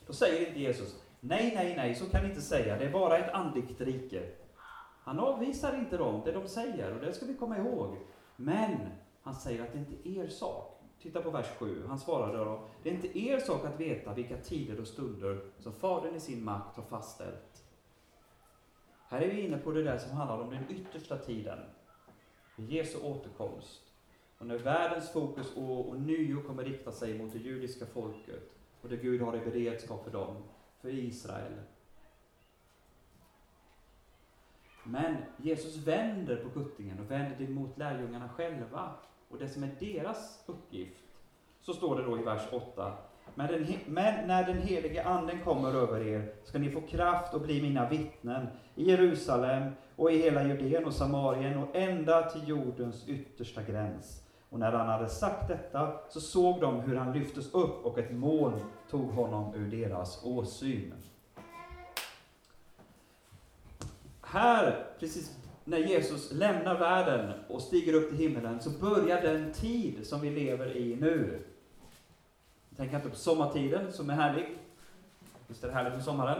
Då 0.07 0.13
säger 0.13 0.47
inte 0.47 0.59
Jesus, 0.59 1.03
nej, 1.20 1.51
nej, 1.55 1.76
nej, 1.76 1.95
så 1.95 2.09
kan 2.09 2.24
ni 2.24 2.30
inte 2.30 2.41
säga, 2.41 2.78
det 2.78 2.86
är 2.86 2.91
bara 2.91 3.17
ett 3.17 3.34
andligt 3.34 3.82
rike. 3.82 4.24
Han 5.03 5.20
avvisar 5.20 5.76
inte 5.76 5.97
dem, 5.97 6.22
det 6.26 6.32
de 6.32 6.47
säger, 6.47 6.93
och 6.95 7.01
det 7.01 7.13
ska 7.13 7.26
vi 7.26 7.34
komma 7.34 7.57
ihåg. 7.57 7.97
Men 8.36 8.78
han 9.22 9.36
säger 9.36 9.63
att 9.63 9.74
det 9.74 9.80
inte 9.80 10.09
är 10.09 10.24
er 10.24 10.28
sak. 10.28 10.82
Titta 11.01 11.22
på 11.22 11.30
vers 11.30 11.47
7. 11.59 11.84
Han 11.88 11.99
svarade 11.99 12.38
då, 12.38 12.61
det 12.84 12.89
är 12.89 12.93
inte 12.93 13.20
er 13.20 13.39
sak 13.39 13.65
att 13.65 13.80
veta 13.80 14.13
vilka 14.13 14.38
tider 14.38 14.82
och 14.82 14.88
stunder 14.88 15.39
som 15.59 15.74
Fadern 15.74 16.15
i 16.15 16.20
sin 16.20 16.43
makt 16.43 16.78
har 16.78 16.84
fastställt. 16.84 17.59
Här 19.10 19.22
är 19.22 19.30
vi 19.30 19.41
inne 19.41 19.57
på 19.57 19.72
det 19.72 19.84
där 19.84 19.97
som 19.97 20.12
handlar 20.12 20.39
om 20.39 20.49
den 20.49 20.66
yttersta 20.70 21.18
tiden, 21.18 21.60
Jesu 22.55 22.99
återkomst. 22.99 23.82
Och 24.38 24.45
när 24.45 24.57
världens 24.57 25.12
fokus 25.12 25.57
ånyo 25.57 26.41
kommer 26.41 26.64
rikta 26.64 26.91
sig 26.91 27.18
mot 27.18 27.34
det 27.34 27.39
judiska 27.39 27.86
folket 27.86 28.51
och 28.82 28.89
det 28.89 28.97
Gud 28.97 29.22
har 29.22 29.36
i 29.36 29.39
beredskap 29.39 30.03
för 30.03 30.12
dem, 30.12 30.36
för 30.82 30.89
Israel. 30.89 31.53
Men 34.84 35.18
Jesus 35.38 35.78
vänder 35.78 36.36
på 36.36 36.49
kuttingen 36.49 36.99
och 36.99 37.12
vänder 37.12 37.36
det 37.38 37.47
mot 37.47 37.78
lärjungarna 37.78 38.30
själva 38.30 38.93
och 39.30 39.38
det 39.38 39.49
som 39.49 39.64
är 39.64 39.76
deras 39.80 40.43
uppgift. 40.45 41.03
Så 41.62 41.74
står 41.74 41.95
det 41.95 42.03
då 42.03 42.20
i 42.20 42.24
vers 42.24 42.53
8. 42.53 42.97
Men, 43.36 43.47
den, 43.47 43.65
men 43.88 44.27
när 44.27 44.43
den 44.43 44.61
helige 44.61 45.03
Anden 45.03 45.39
kommer 45.43 45.73
över 45.73 46.07
er 46.07 46.32
ska 46.43 46.59
ni 46.59 46.71
få 46.71 46.82
kraft 46.82 47.34
och 47.34 47.41
bli 47.41 47.61
mina 47.61 47.89
vittnen 47.89 48.47
i 48.75 48.89
Jerusalem 48.89 49.71
och 49.95 50.11
i 50.11 50.17
hela 50.17 50.43
Judeen 50.43 50.86
och 50.86 50.93
Samarien 50.93 51.57
och 51.57 51.75
ända 51.75 52.30
till 52.30 52.47
jordens 52.47 53.07
yttersta 53.07 53.63
gräns. 53.63 54.23
Och 54.49 54.59
när 54.59 54.71
han 54.71 54.88
hade 54.88 55.09
sagt 55.09 55.47
detta 55.47 55.93
så 56.09 56.21
såg 56.21 56.61
de 56.61 56.80
hur 56.80 56.95
han 56.95 57.13
lyftes 57.13 57.53
upp 57.53 57.86
och 57.86 57.97
ett 57.97 58.11
moln 58.11 58.59
tog 58.89 59.09
honom 59.09 59.55
ur 59.55 59.71
deras 59.71 60.25
åsyn. 60.25 60.93
Här, 64.21 64.86
precis 64.99 65.39
när 65.69 65.77
Jesus 65.77 66.32
lämnar 66.32 66.80
världen 66.80 67.32
och 67.47 67.61
stiger 67.61 67.93
upp 67.93 68.09
till 68.09 68.17
himmelen, 68.17 68.61
så 68.61 68.69
börjar 68.69 69.21
den 69.21 69.53
tid 69.53 70.07
som 70.07 70.21
vi 70.21 70.30
lever 70.30 70.77
i 70.77 70.95
nu 70.95 71.39
tänker 72.80 72.95
inte 72.95 73.09
på 73.09 73.15
sommartiden 73.15 73.93
som 73.93 74.09
är 74.09 74.13
härlig. 74.13 74.57
Visst 75.47 75.63
är 75.63 75.67
det 75.67 75.73
härligt 75.73 75.93
med 75.93 76.03
sommaren? 76.03 76.38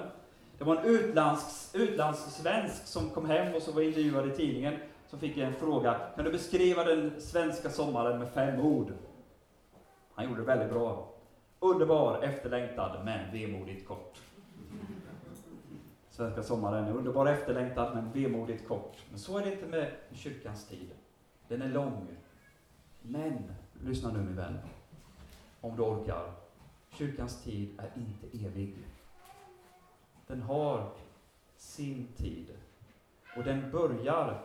Det 0.58 0.64
var 0.64 0.76
en 0.76 0.86
utlands, 0.86 1.72
utlandssvensk 1.76 2.88
som 2.88 3.10
kom 3.10 3.26
hem 3.26 3.56
och 3.56 3.62
så 3.62 3.72
var 3.72 3.82
intervjuad 3.82 4.28
i 4.28 4.36
tidningen 4.36 4.76
som 5.08 5.20
fick 5.20 5.38
en 5.38 5.54
fråga. 5.54 6.00
Kan 6.16 6.26
du 6.26 6.32
beskriva 6.32 6.84
den 6.84 7.22
svenska 7.22 7.70
sommaren 7.70 8.20
med 8.20 8.30
fem 8.30 8.60
ord? 8.60 8.94
Han 10.14 10.26
gjorde 10.26 10.42
det 10.42 10.48
väldigt 10.48 10.70
bra. 10.70 11.14
Underbar, 11.60 12.24
efterlängtad, 12.24 13.06
men 13.06 13.32
vemodigt 13.32 13.88
kort. 13.88 14.22
Svenska 16.10 16.44
sommaren 16.44 16.86
är 16.86 16.94
underbar, 16.94 17.26
efterlängtad, 17.26 17.96
men 17.96 18.12
vemodigt 18.12 18.68
kort. 18.68 18.98
Men 19.10 19.20
så 19.20 19.38
är 19.38 19.46
det 19.46 19.54
inte 19.54 19.66
med 19.66 19.92
kyrkans 20.12 20.68
tid. 20.68 20.90
Den 21.48 21.62
är 21.62 21.70
lång. 21.70 22.08
Men, 23.02 23.44
lyssna 23.84 24.12
nu 24.12 24.20
min 24.20 24.36
vän, 24.36 24.58
om 25.62 25.76
du 25.76 25.84
orkar. 25.84 26.32
Kyrkans 26.90 27.44
tid 27.44 27.80
är 27.80 27.92
inte 27.96 28.48
evig. 28.48 28.78
Den 30.28 30.42
har 30.42 30.92
sin 31.58 32.08
tid. 32.18 32.48
Och 33.38 33.44
den 33.44 33.72
börjar 33.72 34.42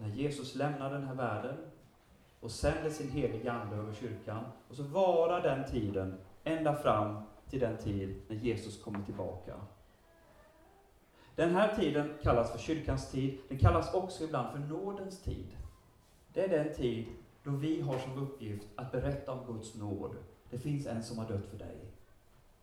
när 0.00 0.08
Jesus 0.08 0.54
lämnar 0.54 0.90
den 0.90 1.04
här 1.04 1.14
världen 1.14 1.56
och 2.40 2.50
sänder 2.50 2.90
sin 2.90 3.10
heliga 3.10 3.52
Ande 3.52 3.76
över 3.76 3.94
kyrkan. 3.94 4.44
Och 4.68 4.76
så 4.76 4.82
varar 4.82 5.42
den 5.42 5.70
tiden 5.70 6.18
ända 6.44 6.76
fram 6.76 7.22
till 7.50 7.60
den 7.60 7.76
tid 7.76 8.22
när 8.28 8.36
Jesus 8.36 8.82
kommer 8.82 9.04
tillbaka. 9.04 9.54
Den 11.34 11.54
här 11.54 11.76
tiden 11.76 12.14
kallas 12.22 12.52
för 12.52 12.58
kyrkans 12.58 13.10
tid. 13.10 13.38
Den 13.48 13.58
kallas 13.58 13.94
också 13.94 14.24
ibland 14.24 14.52
för 14.52 14.58
nådens 14.58 15.22
tid. 15.22 15.46
Det 16.32 16.44
är 16.44 16.48
den 16.48 16.74
tid 16.74 17.06
då 17.46 17.52
vi 17.52 17.80
har 17.80 17.98
som 17.98 18.18
uppgift 18.18 18.66
att 18.76 18.92
berätta 18.92 19.32
om 19.32 19.46
Guds 19.46 19.74
nåd. 19.74 20.16
Det 20.50 20.58
finns 20.58 20.86
en 20.86 21.02
som 21.02 21.18
har 21.18 21.28
dött 21.28 21.46
för 21.46 21.58
dig. 21.58 21.76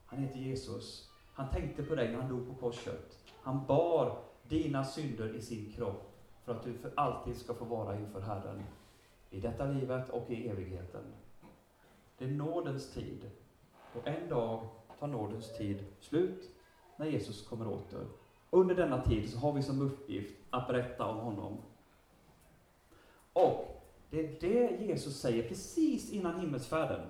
Han 0.06 0.20
heter 0.20 0.40
Jesus. 0.40 1.10
Han 1.34 1.50
tänkte 1.50 1.84
på 1.84 1.96
dig 1.96 2.12
när 2.12 2.22
han 2.22 2.30
dog 2.30 2.48
på 2.48 2.54
korset. 2.54 3.20
Han 3.42 3.66
bar 3.66 4.18
dina 4.48 4.86
synder 4.86 5.36
i 5.36 5.42
sin 5.42 5.72
kropp 5.72 6.14
för 6.44 6.56
att 6.56 6.64
du 6.64 6.74
för 6.74 6.92
alltid 6.96 7.38
ska 7.38 7.54
få 7.54 7.66
vara 7.66 8.00
inför 8.00 8.22
Herren. 8.22 8.64
I 9.30 9.40
detta 9.40 9.66
livet 9.66 10.10
och 10.10 10.32
i 10.32 10.48
evigheten. 10.48 11.04
Det 12.18 12.26
är 12.26 12.32
nådens 12.32 12.94
tid. 12.94 13.30
Och 13.94 14.08
en 14.08 14.30
dag 14.30 14.68
tar 15.00 15.08
nådens 15.08 15.58
tid 15.58 15.86
slut 16.00 16.50
när 16.98 17.06
Jesus 17.06 17.48
kommer 17.48 17.68
åter. 17.68 18.08
Under 18.50 18.76
denna 18.76 19.02
tid 19.02 19.32
så 19.32 19.38
har 19.38 19.54
vi 19.54 19.64
som 19.64 19.82
uppgift 19.82 20.36
att 20.50 20.68
berätta 20.68 21.06
om 21.06 21.18
honom. 21.18 21.58
Och 23.34 23.73
det 24.14 24.20
är 24.20 24.36
det 24.40 24.86
Jesus 24.86 25.20
säger 25.20 25.48
precis 25.48 26.12
innan 26.12 26.40
himmelsfärden. 26.40 27.02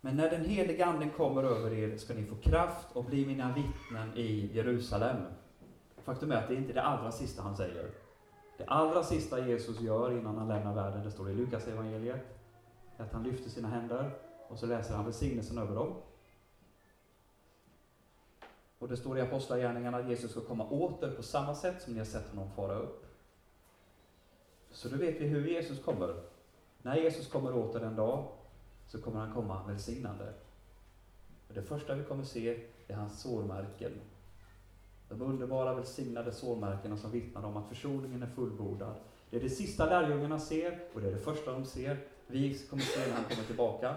Men 0.00 0.16
när 0.16 0.30
den 0.30 0.44
heliga 0.44 0.86
Anden 0.86 1.10
kommer 1.10 1.42
över 1.42 1.72
er 1.72 1.96
ska 1.96 2.14
ni 2.14 2.24
få 2.24 2.34
kraft 2.34 2.86
och 2.92 3.04
bli 3.04 3.26
mina 3.26 3.54
vittnen 3.54 4.16
i 4.16 4.50
Jerusalem. 4.54 5.16
Faktum 5.96 6.32
är 6.32 6.36
att 6.36 6.48
det 6.48 6.54
inte 6.54 6.72
är 6.72 6.74
det 6.74 6.82
allra 6.82 7.12
sista 7.12 7.42
han 7.42 7.56
säger. 7.56 7.90
Det 8.58 8.64
allra 8.64 9.02
sista 9.02 9.46
Jesus 9.46 9.80
gör 9.80 10.18
innan 10.18 10.38
han 10.38 10.48
lämnar 10.48 10.74
världen, 10.74 11.04
det 11.04 11.10
står 11.10 11.30
i 11.30 11.34
Lukas 11.34 11.68
evangeliet, 11.68 12.38
att 12.96 13.12
han 13.12 13.22
lyfter 13.22 13.50
sina 13.50 13.68
händer 13.68 14.10
och 14.48 14.58
så 14.58 14.66
läser 14.66 14.94
han 14.94 15.04
välsignelsen 15.04 15.58
över 15.58 15.74
dem. 15.74 15.94
Och 18.78 18.88
det 18.88 18.96
står 18.96 19.18
i 19.18 19.20
Apostlagärningarna 19.20 19.98
att 19.98 20.08
Jesus 20.08 20.30
ska 20.30 20.40
komma 20.40 20.64
åter 20.64 21.10
på 21.10 21.22
samma 21.22 21.54
sätt 21.54 21.82
som 21.82 21.92
ni 21.92 21.98
har 21.98 22.06
sett 22.06 22.28
honom 22.30 22.50
fara 22.50 22.74
upp. 22.74 23.13
Så 24.74 24.88
då 24.88 24.96
vet 24.96 25.20
vi 25.20 25.26
hur 25.26 25.48
Jesus 25.48 25.84
kommer. 25.84 26.14
När 26.82 26.96
Jesus 26.96 27.28
kommer 27.28 27.56
åter 27.56 27.80
en 27.80 27.96
dag 27.96 28.28
så 28.86 29.02
kommer 29.02 29.20
han 29.20 29.34
komma 29.34 29.66
välsignande. 29.66 30.32
Och 31.48 31.54
det 31.54 31.62
första 31.62 31.94
vi 31.94 32.04
kommer 32.04 32.24
se 32.24 32.60
är 32.88 32.94
hans 32.94 33.22
sårmärken. 33.22 33.92
De 35.08 35.22
underbara 35.22 35.74
välsignade 35.74 36.32
sårmärkena 36.32 36.96
som 36.96 37.10
vittnar 37.10 37.44
om 37.44 37.56
att 37.56 37.68
försoningen 37.68 38.22
är 38.22 38.26
fullbordad. 38.26 38.94
Det 39.30 39.36
är 39.36 39.40
det 39.40 39.50
sista 39.50 39.86
lärjungarna 39.86 40.38
ser 40.38 40.78
och 40.94 41.00
det 41.00 41.08
är 41.08 41.12
det 41.12 41.18
första 41.18 41.52
de 41.52 41.64
ser. 41.64 41.98
Vi 42.26 42.58
kommer 42.58 42.82
se 42.82 43.00
när 43.08 43.14
han 43.14 43.24
kommer 43.24 43.44
tillbaka. 43.44 43.94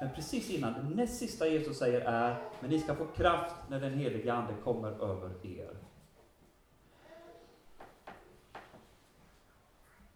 Men 0.00 0.10
precis 0.14 0.50
innan, 0.50 0.72
det 0.72 0.96
näst 0.96 1.18
sista 1.18 1.48
Jesus 1.48 1.78
säger 1.78 2.00
är, 2.00 2.42
men 2.60 2.70
ni 2.70 2.78
ska 2.78 2.94
få 2.94 3.04
kraft 3.04 3.54
när 3.68 3.80
den 3.80 3.94
helige 3.94 4.32
Ande 4.32 4.54
kommer 4.64 4.88
över 4.88 5.30
er. 5.42 5.76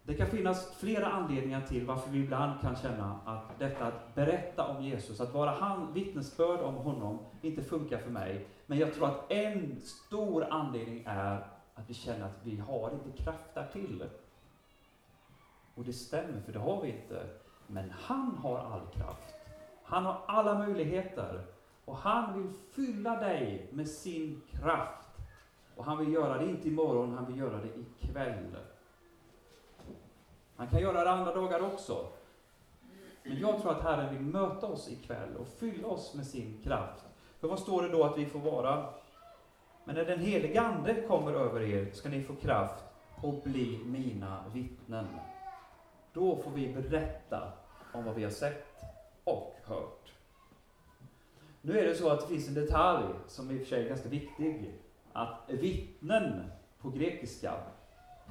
Det 0.03 0.13
kan 0.13 0.27
finnas 0.27 0.75
flera 0.79 1.07
anledningar 1.07 1.61
till 1.61 1.85
varför 1.85 2.11
vi 2.11 2.19
ibland 2.19 2.61
kan 2.61 2.75
känna 2.75 3.19
att 3.25 3.59
detta 3.59 3.85
att 3.85 4.15
berätta 4.15 4.67
om 4.67 4.83
Jesus, 4.83 5.21
att 5.21 5.33
vara 5.33 5.51
han, 5.51 5.93
vittnesbörd 5.93 6.59
om 6.59 6.75
honom, 6.75 7.19
inte 7.41 7.63
funkar 7.63 7.97
för 7.97 8.11
mig. 8.11 8.47
Men 8.65 8.77
jag 8.77 8.93
tror 8.93 9.07
att 9.07 9.31
en 9.31 9.81
stor 9.81 10.47
anledning 10.49 11.03
är 11.05 11.47
att 11.73 11.89
vi 11.89 11.93
känner 11.93 12.25
att 12.25 12.39
vi 12.43 12.57
har 12.57 12.91
inte 12.91 13.23
kraft 13.23 13.53
därtill. 13.53 14.03
Och 15.75 15.83
det 15.83 15.93
stämmer, 15.93 16.41
för 16.41 16.53
det 16.53 16.59
har 16.59 16.81
vi 16.81 16.89
inte. 16.89 17.23
Men 17.67 17.91
han 17.91 18.37
har 18.37 18.57
all 18.57 18.87
kraft. 18.93 19.35
Han 19.83 20.05
har 20.05 20.21
alla 20.27 20.57
möjligheter. 20.57 21.45
Och 21.85 21.97
han 21.97 22.41
vill 22.41 22.51
fylla 22.75 23.19
dig 23.19 23.69
med 23.71 23.87
sin 23.87 24.41
kraft. 24.51 25.07
Och 25.75 25.85
han 25.85 25.97
vill 25.97 26.13
göra 26.13 26.37
det 26.37 26.49
inte 26.49 26.67
imorgon, 26.67 27.13
han 27.13 27.25
vill 27.25 27.37
göra 27.37 27.57
det 27.57 27.81
ikväll. 27.81 28.55
Han 30.61 30.69
kan 30.69 30.81
göra 30.81 31.03
det 31.03 31.11
andra 31.11 31.33
dagar 31.33 31.61
också. 31.61 32.07
Men 33.23 33.39
jag 33.39 33.61
tror 33.61 33.71
att 33.71 33.83
Herren 33.83 34.13
vill 34.13 34.21
möta 34.21 34.67
oss 34.67 34.89
ikväll 34.89 35.35
och 35.35 35.47
fylla 35.47 35.87
oss 35.87 36.13
med 36.13 36.27
sin 36.27 36.61
kraft. 36.63 37.05
För 37.39 37.47
vad 37.47 37.59
står 37.59 37.81
det 37.81 37.89
då 37.89 38.03
att 38.03 38.17
vi 38.17 38.25
får 38.25 38.39
vara? 38.39 38.93
Men 39.83 39.95
när 39.95 40.05
den 40.05 40.19
helige 40.19 40.61
Ande 40.61 41.01
kommer 41.01 41.33
över 41.33 41.61
er 41.61 41.91
ska 41.91 42.09
ni 42.09 42.23
få 42.23 42.35
kraft 42.35 42.83
och 43.21 43.33
bli 43.43 43.79
mina 43.85 44.43
vittnen. 44.53 45.07
Då 46.13 46.35
får 46.35 46.51
vi 46.51 46.73
berätta 46.73 47.51
om 47.93 48.05
vad 48.05 48.15
vi 48.15 48.23
har 48.23 48.31
sett 48.31 48.81
och 49.23 49.55
hört. 49.63 50.13
Nu 51.61 51.79
är 51.79 51.85
det 51.85 51.95
så 51.95 52.09
att 52.09 52.21
det 52.21 52.27
finns 52.27 52.47
en 52.47 52.53
detalj 52.53 53.05
som 53.27 53.51
i 53.51 53.55
och 53.55 53.59
för 53.59 53.65
sig 53.65 53.83
är 53.83 53.89
ganska 53.89 54.09
viktig. 54.09 54.73
Att 55.13 55.39
vittnen 55.47 56.51
på 56.81 56.89
grekiska 56.89 57.53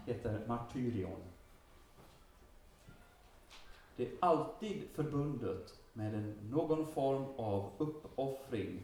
heter 0.06 0.40
martyrion. 0.46 1.29
Det 4.00 4.06
är 4.06 4.12
alltid 4.20 4.88
förbundet 4.94 5.74
med 5.92 6.14
en, 6.14 6.36
någon 6.50 6.86
form 6.86 7.24
av 7.36 7.70
uppoffring, 7.78 8.82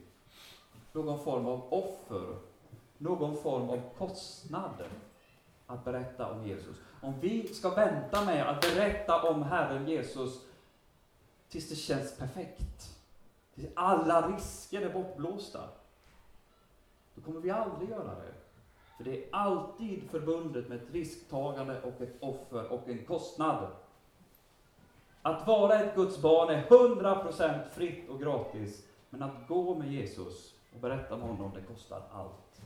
någon 0.92 1.24
form 1.24 1.46
av 1.46 1.72
offer, 1.72 2.36
någon 2.98 3.36
form 3.36 3.70
av 3.70 3.80
kostnad 3.98 4.84
att 5.66 5.84
berätta 5.84 6.32
om 6.32 6.46
Jesus. 6.46 6.76
Om 7.00 7.20
vi 7.20 7.48
ska 7.48 7.70
vänta 7.74 8.24
med 8.24 8.48
att 8.48 8.60
berätta 8.60 9.22
om 9.30 9.42
Herren 9.42 9.88
Jesus 9.88 10.46
tills 11.48 11.68
det 11.68 11.76
känns 11.76 12.16
perfekt, 12.16 12.96
tills 13.54 13.68
alla 13.74 14.28
risker 14.28 14.82
är 14.82 14.92
bortblåsta, 14.92 15.68
då 17.14 17.22
kommer 17.22 17.40
vi 17.40 17.50
aldrig 17.50 17.90
göra 17.90 18.14
det. 18.14 18.34
För 18.96 19.04
det 19.04 19.24
är 19.24 19.28
alltid 19.32 20.10
förbundet 20.10 20.68
med 20.68 20.82
ett 20.82 20.90
risktagande 20.92 21.82
och 21.82 22.00
ett 22.00 22.16
offer 22.20 22.72
och 22.72 22.88
en 22.88 23.04
kostnad. 23.04 23.68
Att 25.26 25.46
vara 25.46 25.80
ett 25.80 25.94
Guds 25.94 26.22
barn 26.22 26.50
är 26.50 26.62
100% 26.62 27.68
fritt 27.68 28.08
och 28.08 28.20
gratis. 28.20 28.86
Men 29.10 29.22
att 29.22 29.48
gå 29.48 29.74
med 29.74 29.92
Jesus 29.92 30.54
och 30.74 30.80
berätta 30.80 31.14
om 31.14 31.20
honom, 31.20 31.50
det 31.54 31.62
kostar 31.74 32.02
allt. 32.12 32.62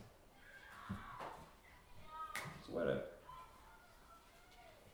Så 2.62 2.78
är 2.78 2.86
det. 2.86 3.02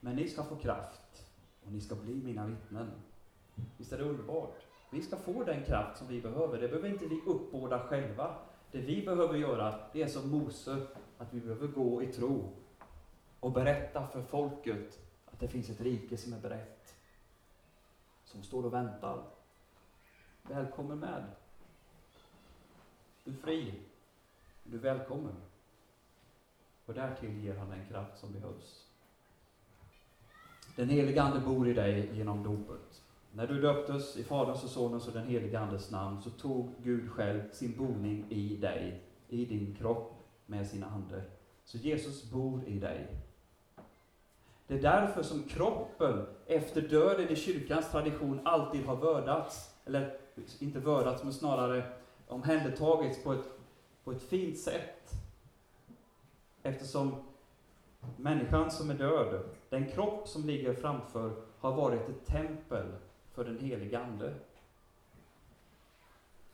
Men 0.01 0.17
ni 0.17 0.29
ska 0.29 0.43
få 0.43 0.57
kraft 0.57 1.27
Och 1.65 1.73
ni 1.73 1.81
ska 1.81 1.95
bli 1.95 2.15
mina 2.15 2.47
vittnen. 2.47 2.91
Visst 3.77 3.93
är 3.93 3.99
det 3.99 4.05
underbart? 4.05 4.57
Vi 4.91 5.03
ska 5.03 5.17
få 5.17 5.45
den 5.45 5.65
kraft 5.65 5.99
som 5.99 6.07
vi 6.07 6.21
behöver. 6.21 6.61
Det 6.61 6.69
behöver 6.69 6.89
inte 6.89 7.07
vi 7.07 7.21
uppbåda 7.27 7.79
själva. 7.79 8.35
Det 8.71 8.79
vi 8.79 9.03
behöver 9.03 9.35
göra, 9.35 9.75
det 9.93 10.03
är 10.03 10.09
som 10.09 10.31
Mose, 10.31 10.87
att 11.19 11.35
vi 11.35 11.41
behöver 11.41 11.67
gå 11.67 12.03
i 12.03 12.07
tro 12.07 12.53
och 13.41 13.53
berätta 13.53 14.07
för 14.07 14.23
folket 14.23 14.99
att 15.27 15.41
det 15.41 15.49
finns 15.49 15.71
ett 15.71 15.81
rike 15.81 16.17
som 16.17 16.33
är 16.33 16.41
berett. 16.41 16.76
Som 18.37 18.43
står 18.43 18.67
och 18.67 18.73
väntar. 18.73 19.23
Välkommen 20.43 20.99
med. 20.99 21.25
Du 23.25 23.31
är 23.31 23.37
fri. 23.37 23.75
Du 24.65 24.77
är 24.77 24.81
välkommen. 24.81 25.33
Och 26.87 26.95
därtill 26.95 27.45
ger 27.45 27.57
han 27.57 27.71
den 27.71 27.87
kraft 27.89 28.19
som 28.19 28.33
behövs. 28.33 28.87
Den 30.77 30.89
helige 30.89 31.23
Ande 31.23 31.41
bor 31.41 31.69
i 31.69 31.73
dig 31.73 32.17
genom 32.17 32.43
dopet. 32.43 33.03
När 33.33 33.47
du 33.47 33.61
döptes 33.61 34.17
i 34.17 34.25
Faderns 34.25 34.65
och 34.65 34.71
Sonens 34.71 35.07
och 35.07 35.15
den 35.15 35.27
helige 35.27 35.61
Andes 35.61 35.91
namn 35.91 36.23
så 36.23 36.31
tog 36.31 36.71
Gud 36.83 37.11
själv 37.11 37.53
sin 37.53 37.77
boning 37.77 38.27
i 38.29 38.57
dig, 38.57 39.03
i 39.29 39.45
din 39.45 39.75
kropp, 39.75 40.13
med 40.47 40.67
sin 40.67 40.85
Ande. 40.85 41.25
Så 41.65 41.79
Jesus 41.79 42.31
bor 42.31 42.65
i 42.67 42.79
dig. 42.79 43.07
Det 44.67 44.75
är 44.75 44.83
därför 44.83 45.23
som 45.23 45.43
kroppen 45.43 46.27
efter 46.47 46.83
döden 46.83 47.29
i 47.29 47.37
kyrkans 47.37 47.91
tradition 47.91 48.41
alltid 48.45 48.85
har 48.85 48.97
vördats. 48.97 49.75
Eller 49.85 50.17
inte 50.59 50.79
vördats, 50.79 51.25
men 51.25 51.33
snarare 51.33 51.85
omhändertagits 52.29 53.23
på 53.23 53.33
ett, 53.33 53.45
på 54.05 54.13
ett 54.13 54.23
fint 54.23 54.59
sätt. 54.59 55.13
Eftersom 56.63 57.15
människan 58.17 58.71
som 58.71 58.91
är 58.91 58.95
död, 58.95 59.43
den 59.69 59.87
kropp 59.91 60.29
som 60.29 60.47
ligger 60.47 60.75
framför, 60.75 61.33
har 61.59 61.73
varit 61.73 62.09
ett 62.09 62.27
tempel 62.27 62.87
för 63.33 63.45
den 63.45 63.59
helige 63.59 63.99
Ande. 63.99 64.35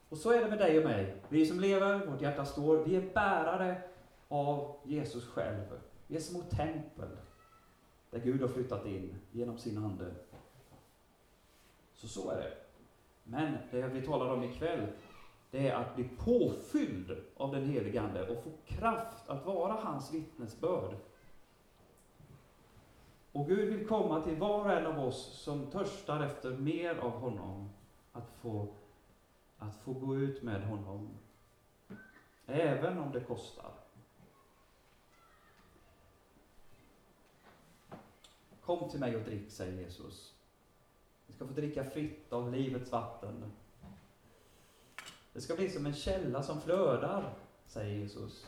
Och 0.09 0.19
så 0.19 0.31
är 0.31 0.41
det 0.41 0.51
med 0.51 0.59
dig 0.59 0.79
och 0.79 0.85
mig. 0.85 1.17
Vi 1.29 1.47
som 1.47 1.61
lever, 1.61 2.07
vårt 2.07 2.23
hjärta 2.23 2.45
står, 2.45 2.85
vi 2.85 2.97
är 2.97 3.15
bärare 3.15 3.83
av 4.29 4.77
Jesus 4.85 5.29
själv. 5.29 5.81
Vi 6.07 6.17
är 6.17 6.21
små 6.21 6.41
tempel 6.41 7.09
där 8.13 8.21
Gud 8.21 8.41
har 8.41 8.49
flyttat 8.49 8.87
in 8.87 9.15
genom 9.31 9.59
sin 9.59 9.79
Ande. 9.79 10.15
Så 11.95 12.09
så 12.09 12.31
är 12.31 12.37
det. 12.37 12.57
Men 13.25 13.59
det 13.71 13.83
vi 13.83 14.07
talar 14.07 14.31
om 14.31 14.43
ikväll, 14.43 14.87
det 15.51 15.69
är 15.69 15.75
att 15.75 15.95
bli 15.95 16.09
påfylld 16.19 17.17
av 17.37 17.53
den 17.53 17.65
helige 17.65 18.01
Ande 18.01 18.29
och 18.29 18.45
få 18.45 18.51
kraft 18.67 19.29
att 19.29 19.47
vara 19.47 19.73
hans 19.73 20.15
vittnesbörd. 20.15 20.97
Och 23.33 23.47
Gud 23.47 23.75
vill 23.75 23.87
komma 23.87 24.21
till 24.21 24.37
var 24.37 24.65
och 24.65 24.73
en 24.73 24.87
av 24.87 25.01
oss 25.01 25.43
som 25.43 25.67
törstar 25.67 26.21
efter 26.21 26.51
mer 26.51 26.97
av 26.97 27.11
honom, 27.11 27.69
att 28.13 28.31
få, 28.31 28.67
att 29.59 29.77
få 29.77 29.93
gå 29.93 30.17
ut 30.17 30.43
med 30.43 30.63
honom. 30.63 31.09
Även 32.47 32.99
om 32.99 33.13
det 33.13 33.21
kostar. 33.21 33.82
Kom 38.65 38.91
till 38.91 39.01
mig 39.01 39.17
och 39.17 39.23
drick, 39.23 39.51
säger 39.51 39.83
Jesus. 39.83 40.35
Ni 41.27 41.35
ska 41.35 41.47
få 41.47 41.53
dricka 41.53 41.85
fritt 41.85 42.33
av 42.33 42.53
livets 42.53 42.93
vatten. 42.93 43.53
Det 45.33 45.41
ska 45.41 45.55
bli 45.55 45.71
som 45.71 45.87
en 45.87 45.95
källa 45.95 46.43
som 46.43 46.61
flödar, 46.61 47.35
säger 47.67 47.99
Jesus. 47.99 48.47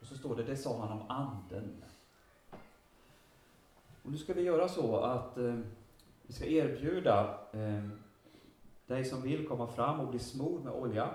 Och 0.00 0.06
så 0.06 0.16
står 0.16 0.36
det, 0.36 0.42
det 0.42 0.56
sa 0.56 0.80
han 0.80 1.00
om 1.00 1.10
anden. 1.10 1.82
Och 4.02 4.10
nu 4.10 4.18
ska 4.18 4.34
vi 4.34 4.42
göra 4.42 4.68
så 4.68 4.96
att 4.96 5.38
eh, 5.38 5.58
vi 6.22 6.32
ska 6.32 6.46
erbjuda 6.46 7.38
eh, 7.52 7.88
dig 8.86 9.04
som 9.04 9.22
vill 9.22 9.48
komma 9.48 9.66
fram 9.66 10.00
och 10.00 10.08
bli 10.08 10.18
smord 10.18 10.64
med 10.64 10.72
olja. 10.72 11.14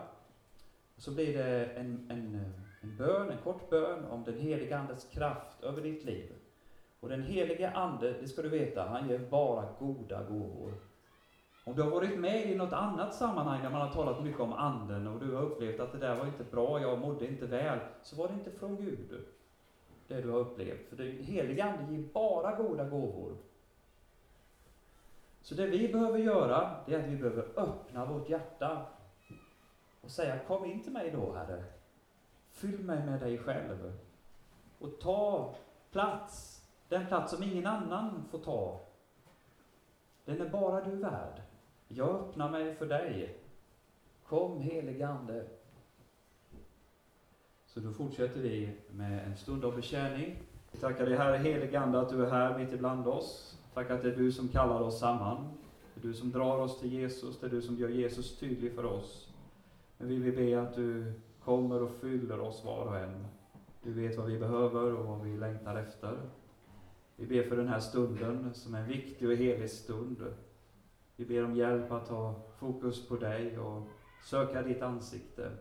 Så 0.97 1.11
blir 1.11 1.37
det 1.37 1.65
en, 1.65 2.07
en, 2.11 2.53
en 2.81 2.97
bön, 2.97 3.29
en 3.29 3.37
kort 3.37 3.69
bön 3.69 4.05
om 4.05 4.23
den 4.23 4.39
heliga 4.39 4.77
Andes 4.79 5.09
kraft 5.11 5.63
över 5.63 5.81
ditt 5.81 6.05
liv. 6.05 6.33
Och 7.05 7.11
den 7.11 7.23
helige 7.23 7.71
Ande, 7.71 8.13
det 8.21 8.27
ska 8.27 8.41
du 8.41 8.49
veta, 8.49 8.87
han 8.87 9.09
ger 9.09 9.19
bara 9.19 9.65
goda 9.79 10.23
gåvor. 10.23 10.73
Om 11.65 11.75
du 11.75 11.81
har 11.81 11.89
varit 11.89 12.19
med 12.19 12.45
i 12.45 12.55
något 12.55 12.73
annat 12.73 13.15
sammanhang 13.15 13.63
där 13.63 13.69
man 13.69 13.81
har 13.81 13.93
talat 13.93 14.23
mycket 14.23 14.41
om 14.41 14.53
Anden 14.53 15.07
och 15.07 15.19
du 15.19 15.35
har 15.35 15.41
upplevt 15.41 15.79
att 15.79 15.91
det 15.91 15.97
där 15.97 16.15
var 16.15 16.25
inte 16.25 16.43
bra, 16.43 16.81
jag 16.81 16.99
mådde 16.99 17.27
inte 17.27 17.45
väl, 17.45 17.79
så 18.01 18.15
var 18.15 18.27
det 18.27 18.33
inte 18.33 18.51
från 18.51 18.75
Gud, 18.75 19.25
det 20.07 20.21
du 20.21 20.29
har 20.29 20.39
upplevt. 20.39 20.89
För 20.89 20.95
den 20.95 21.11
helige 21.11 21.63
Ande 21.63 21.93
ger 21.93 22.03
bara 22.13 22.55
goda 22.55 22.83
gåvor. 22.89 23.37
Så 25.41 25.55
det 25.55 25.67
vi 25.67 25.93
behöver 25.93 26.19
göra, 26.19 26.75
det 26.85 26.93
är 26.93 26.99
att 26.99 27.09
vi 27.09 27.17
behöver 27.17 27.47
öppna 27.55 28.05
vårt 28.05 28.29
hjärta 28.29 28.85
och 30.01 30.11
säga, 30.11 30.39
kom 30.47 30.65
in 30.65 30.83
till 30.83 30.93
mig 30.93 31.11
då, 31.11 31.33
Herre. 31.33 31.63
Fyll 32.51 32.79
mig 32.79 33.05
med 33.05 33.19
dig 33.19 33.37
själv. 33.37 33.93
Och 34.79 34.99
ta 34.99 35.55
plats 35.91 36.54
den 36.95 37.07
plats 37.07 37.33
som 37.33 37.43
ingen 37.43 37.67
annan 37.67 38.23
får 38.31 38.39
ta, 38.39 38.79
den 40.25 40.41
är 40.41 40.49
bara 40.49 40.83
du 40.83 40.95
värd. 40.95 41.41
Jag 41.87 42.09
öppnar 42.09 42.51
mig 42.51 42.75
för 42.75 42.85
dig. 42.85 43.37
Kom 44.27 44.61
helige 44.61 45.07
Ande. 45.07 45.45
Så 47.65 47.79
då 47.79 47.91
fortsätter 47.91 48.39
vi 48.39 48.71
med 48.91 49.27
en 49.27 49.37
stund 49.37 49.65
av 49.65 49.75
betjäning. 49.75 50.35
Vi 50.71 50.79
tackar 50.79 51.05
dig 51.05 51.17
Herre 51.17 51.37
helige 51.37 51.79
Ande 51.79 51.99
att 51.99 52.09
du 52.09 52.25
är 52.25 52.31
här 52.31 52.57
mitt 52.57 52.73
ibland 52.73 53.07
oss. 53.07 53.57
Tack 53.73 53.89
att 53.89 54.01
det 54.01 54.11
är 54.11 54.15
du 54.15 54.31
som 54.31 54.47
kallar 54.47 54.81
oss 54.81 54.99
samman. 54.99 55.47
Det 55.93 56.01
är 56.01 56.07
du 56.07 56.13
som 56.13 56.31
drar 56.31 56.57
oss 56.57 56.79
till 56.79 56.93
Jesus, 56.93 57.39
det 57.39 57.47
är 57.47 57.51
du 57.51 57.61
som 57.61 57.75
gör 57.75 57.89
Jesus 57.89 58.39
tydlig 58.39 58.75
för 58.75 58.85
oss. 58.85 59.33
Men 59.97 60.07
vi 60.07 60.15
vill 60.15 60.35
be 60.35 60.61
att 60.61 60.75
du 60.75 61.13
kommer 61.43 61.83
och 61.83 61.91
fyller 61.91 62.39
oss 62.39 62.63
var 62.65 62.85
och 62.85 62.97
en. 62.97 63.27
Du 63.83 63.93
vet 63.93 64.17
vad 64.17 64.25
vi 64.25 64.39
behöver 64.39 64.93
och 64.93 65.05
vad 65.05 65.21
vi 65.21 65.37
längtar 65.37 65.75
efter. 65.75 66.17
Vi 67.15 67.25
ber 67.25 67.43
för 67.43 67.57
den 67.57 67.67
här 67.67 67.79
stunden 67.79 68.53
som 68.53 68.75
är 68.75 68.79
en 68.79 68.87
viktig 68.87 69.29
och 69.29 69.35
helig 69.35 69.69
stund. 69.69 70.33
Vi 71.15 71.25
ber 71.25 71.45
om 71.45 71.55
hjälp 71.55 71.91
att 71.91 72.07
ha 72.07 72.41
fokus 72.59 73.07
på 73.07 73.15
dig 73.15 73.59
och 73.59 73.87
söka 74.23 74.61
ditt 74.61 74.81
ansikte. 74.81 75.51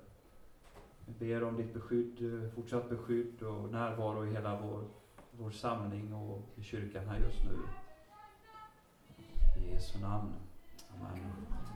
Vi 1.06 1.12
ber 1.26 1.44
om 1.44 1.56
ditt 1.56 1.74
beskydd, 1.74 2.50
fortsatt 2.54 2.90
beskydd 2.90 3.42
och 3.42 3.72
närvaro 3.72 4.26
i 4.26 4.30
hela 4.30 4.60
vår, 4.60 4.84
vår 5.30 5.50
samling 5.50 6.14
och 6.14 6.42
i 6.54 6.62
kyrkan 6.62 7.08
här 7.08 7.20
just 7.20 7.44
nu. 7.44 7.58
I 9.60 9.72
Jesu 9.72 9.98
namn. 9.98 10.32
Amen. 10.94 11.73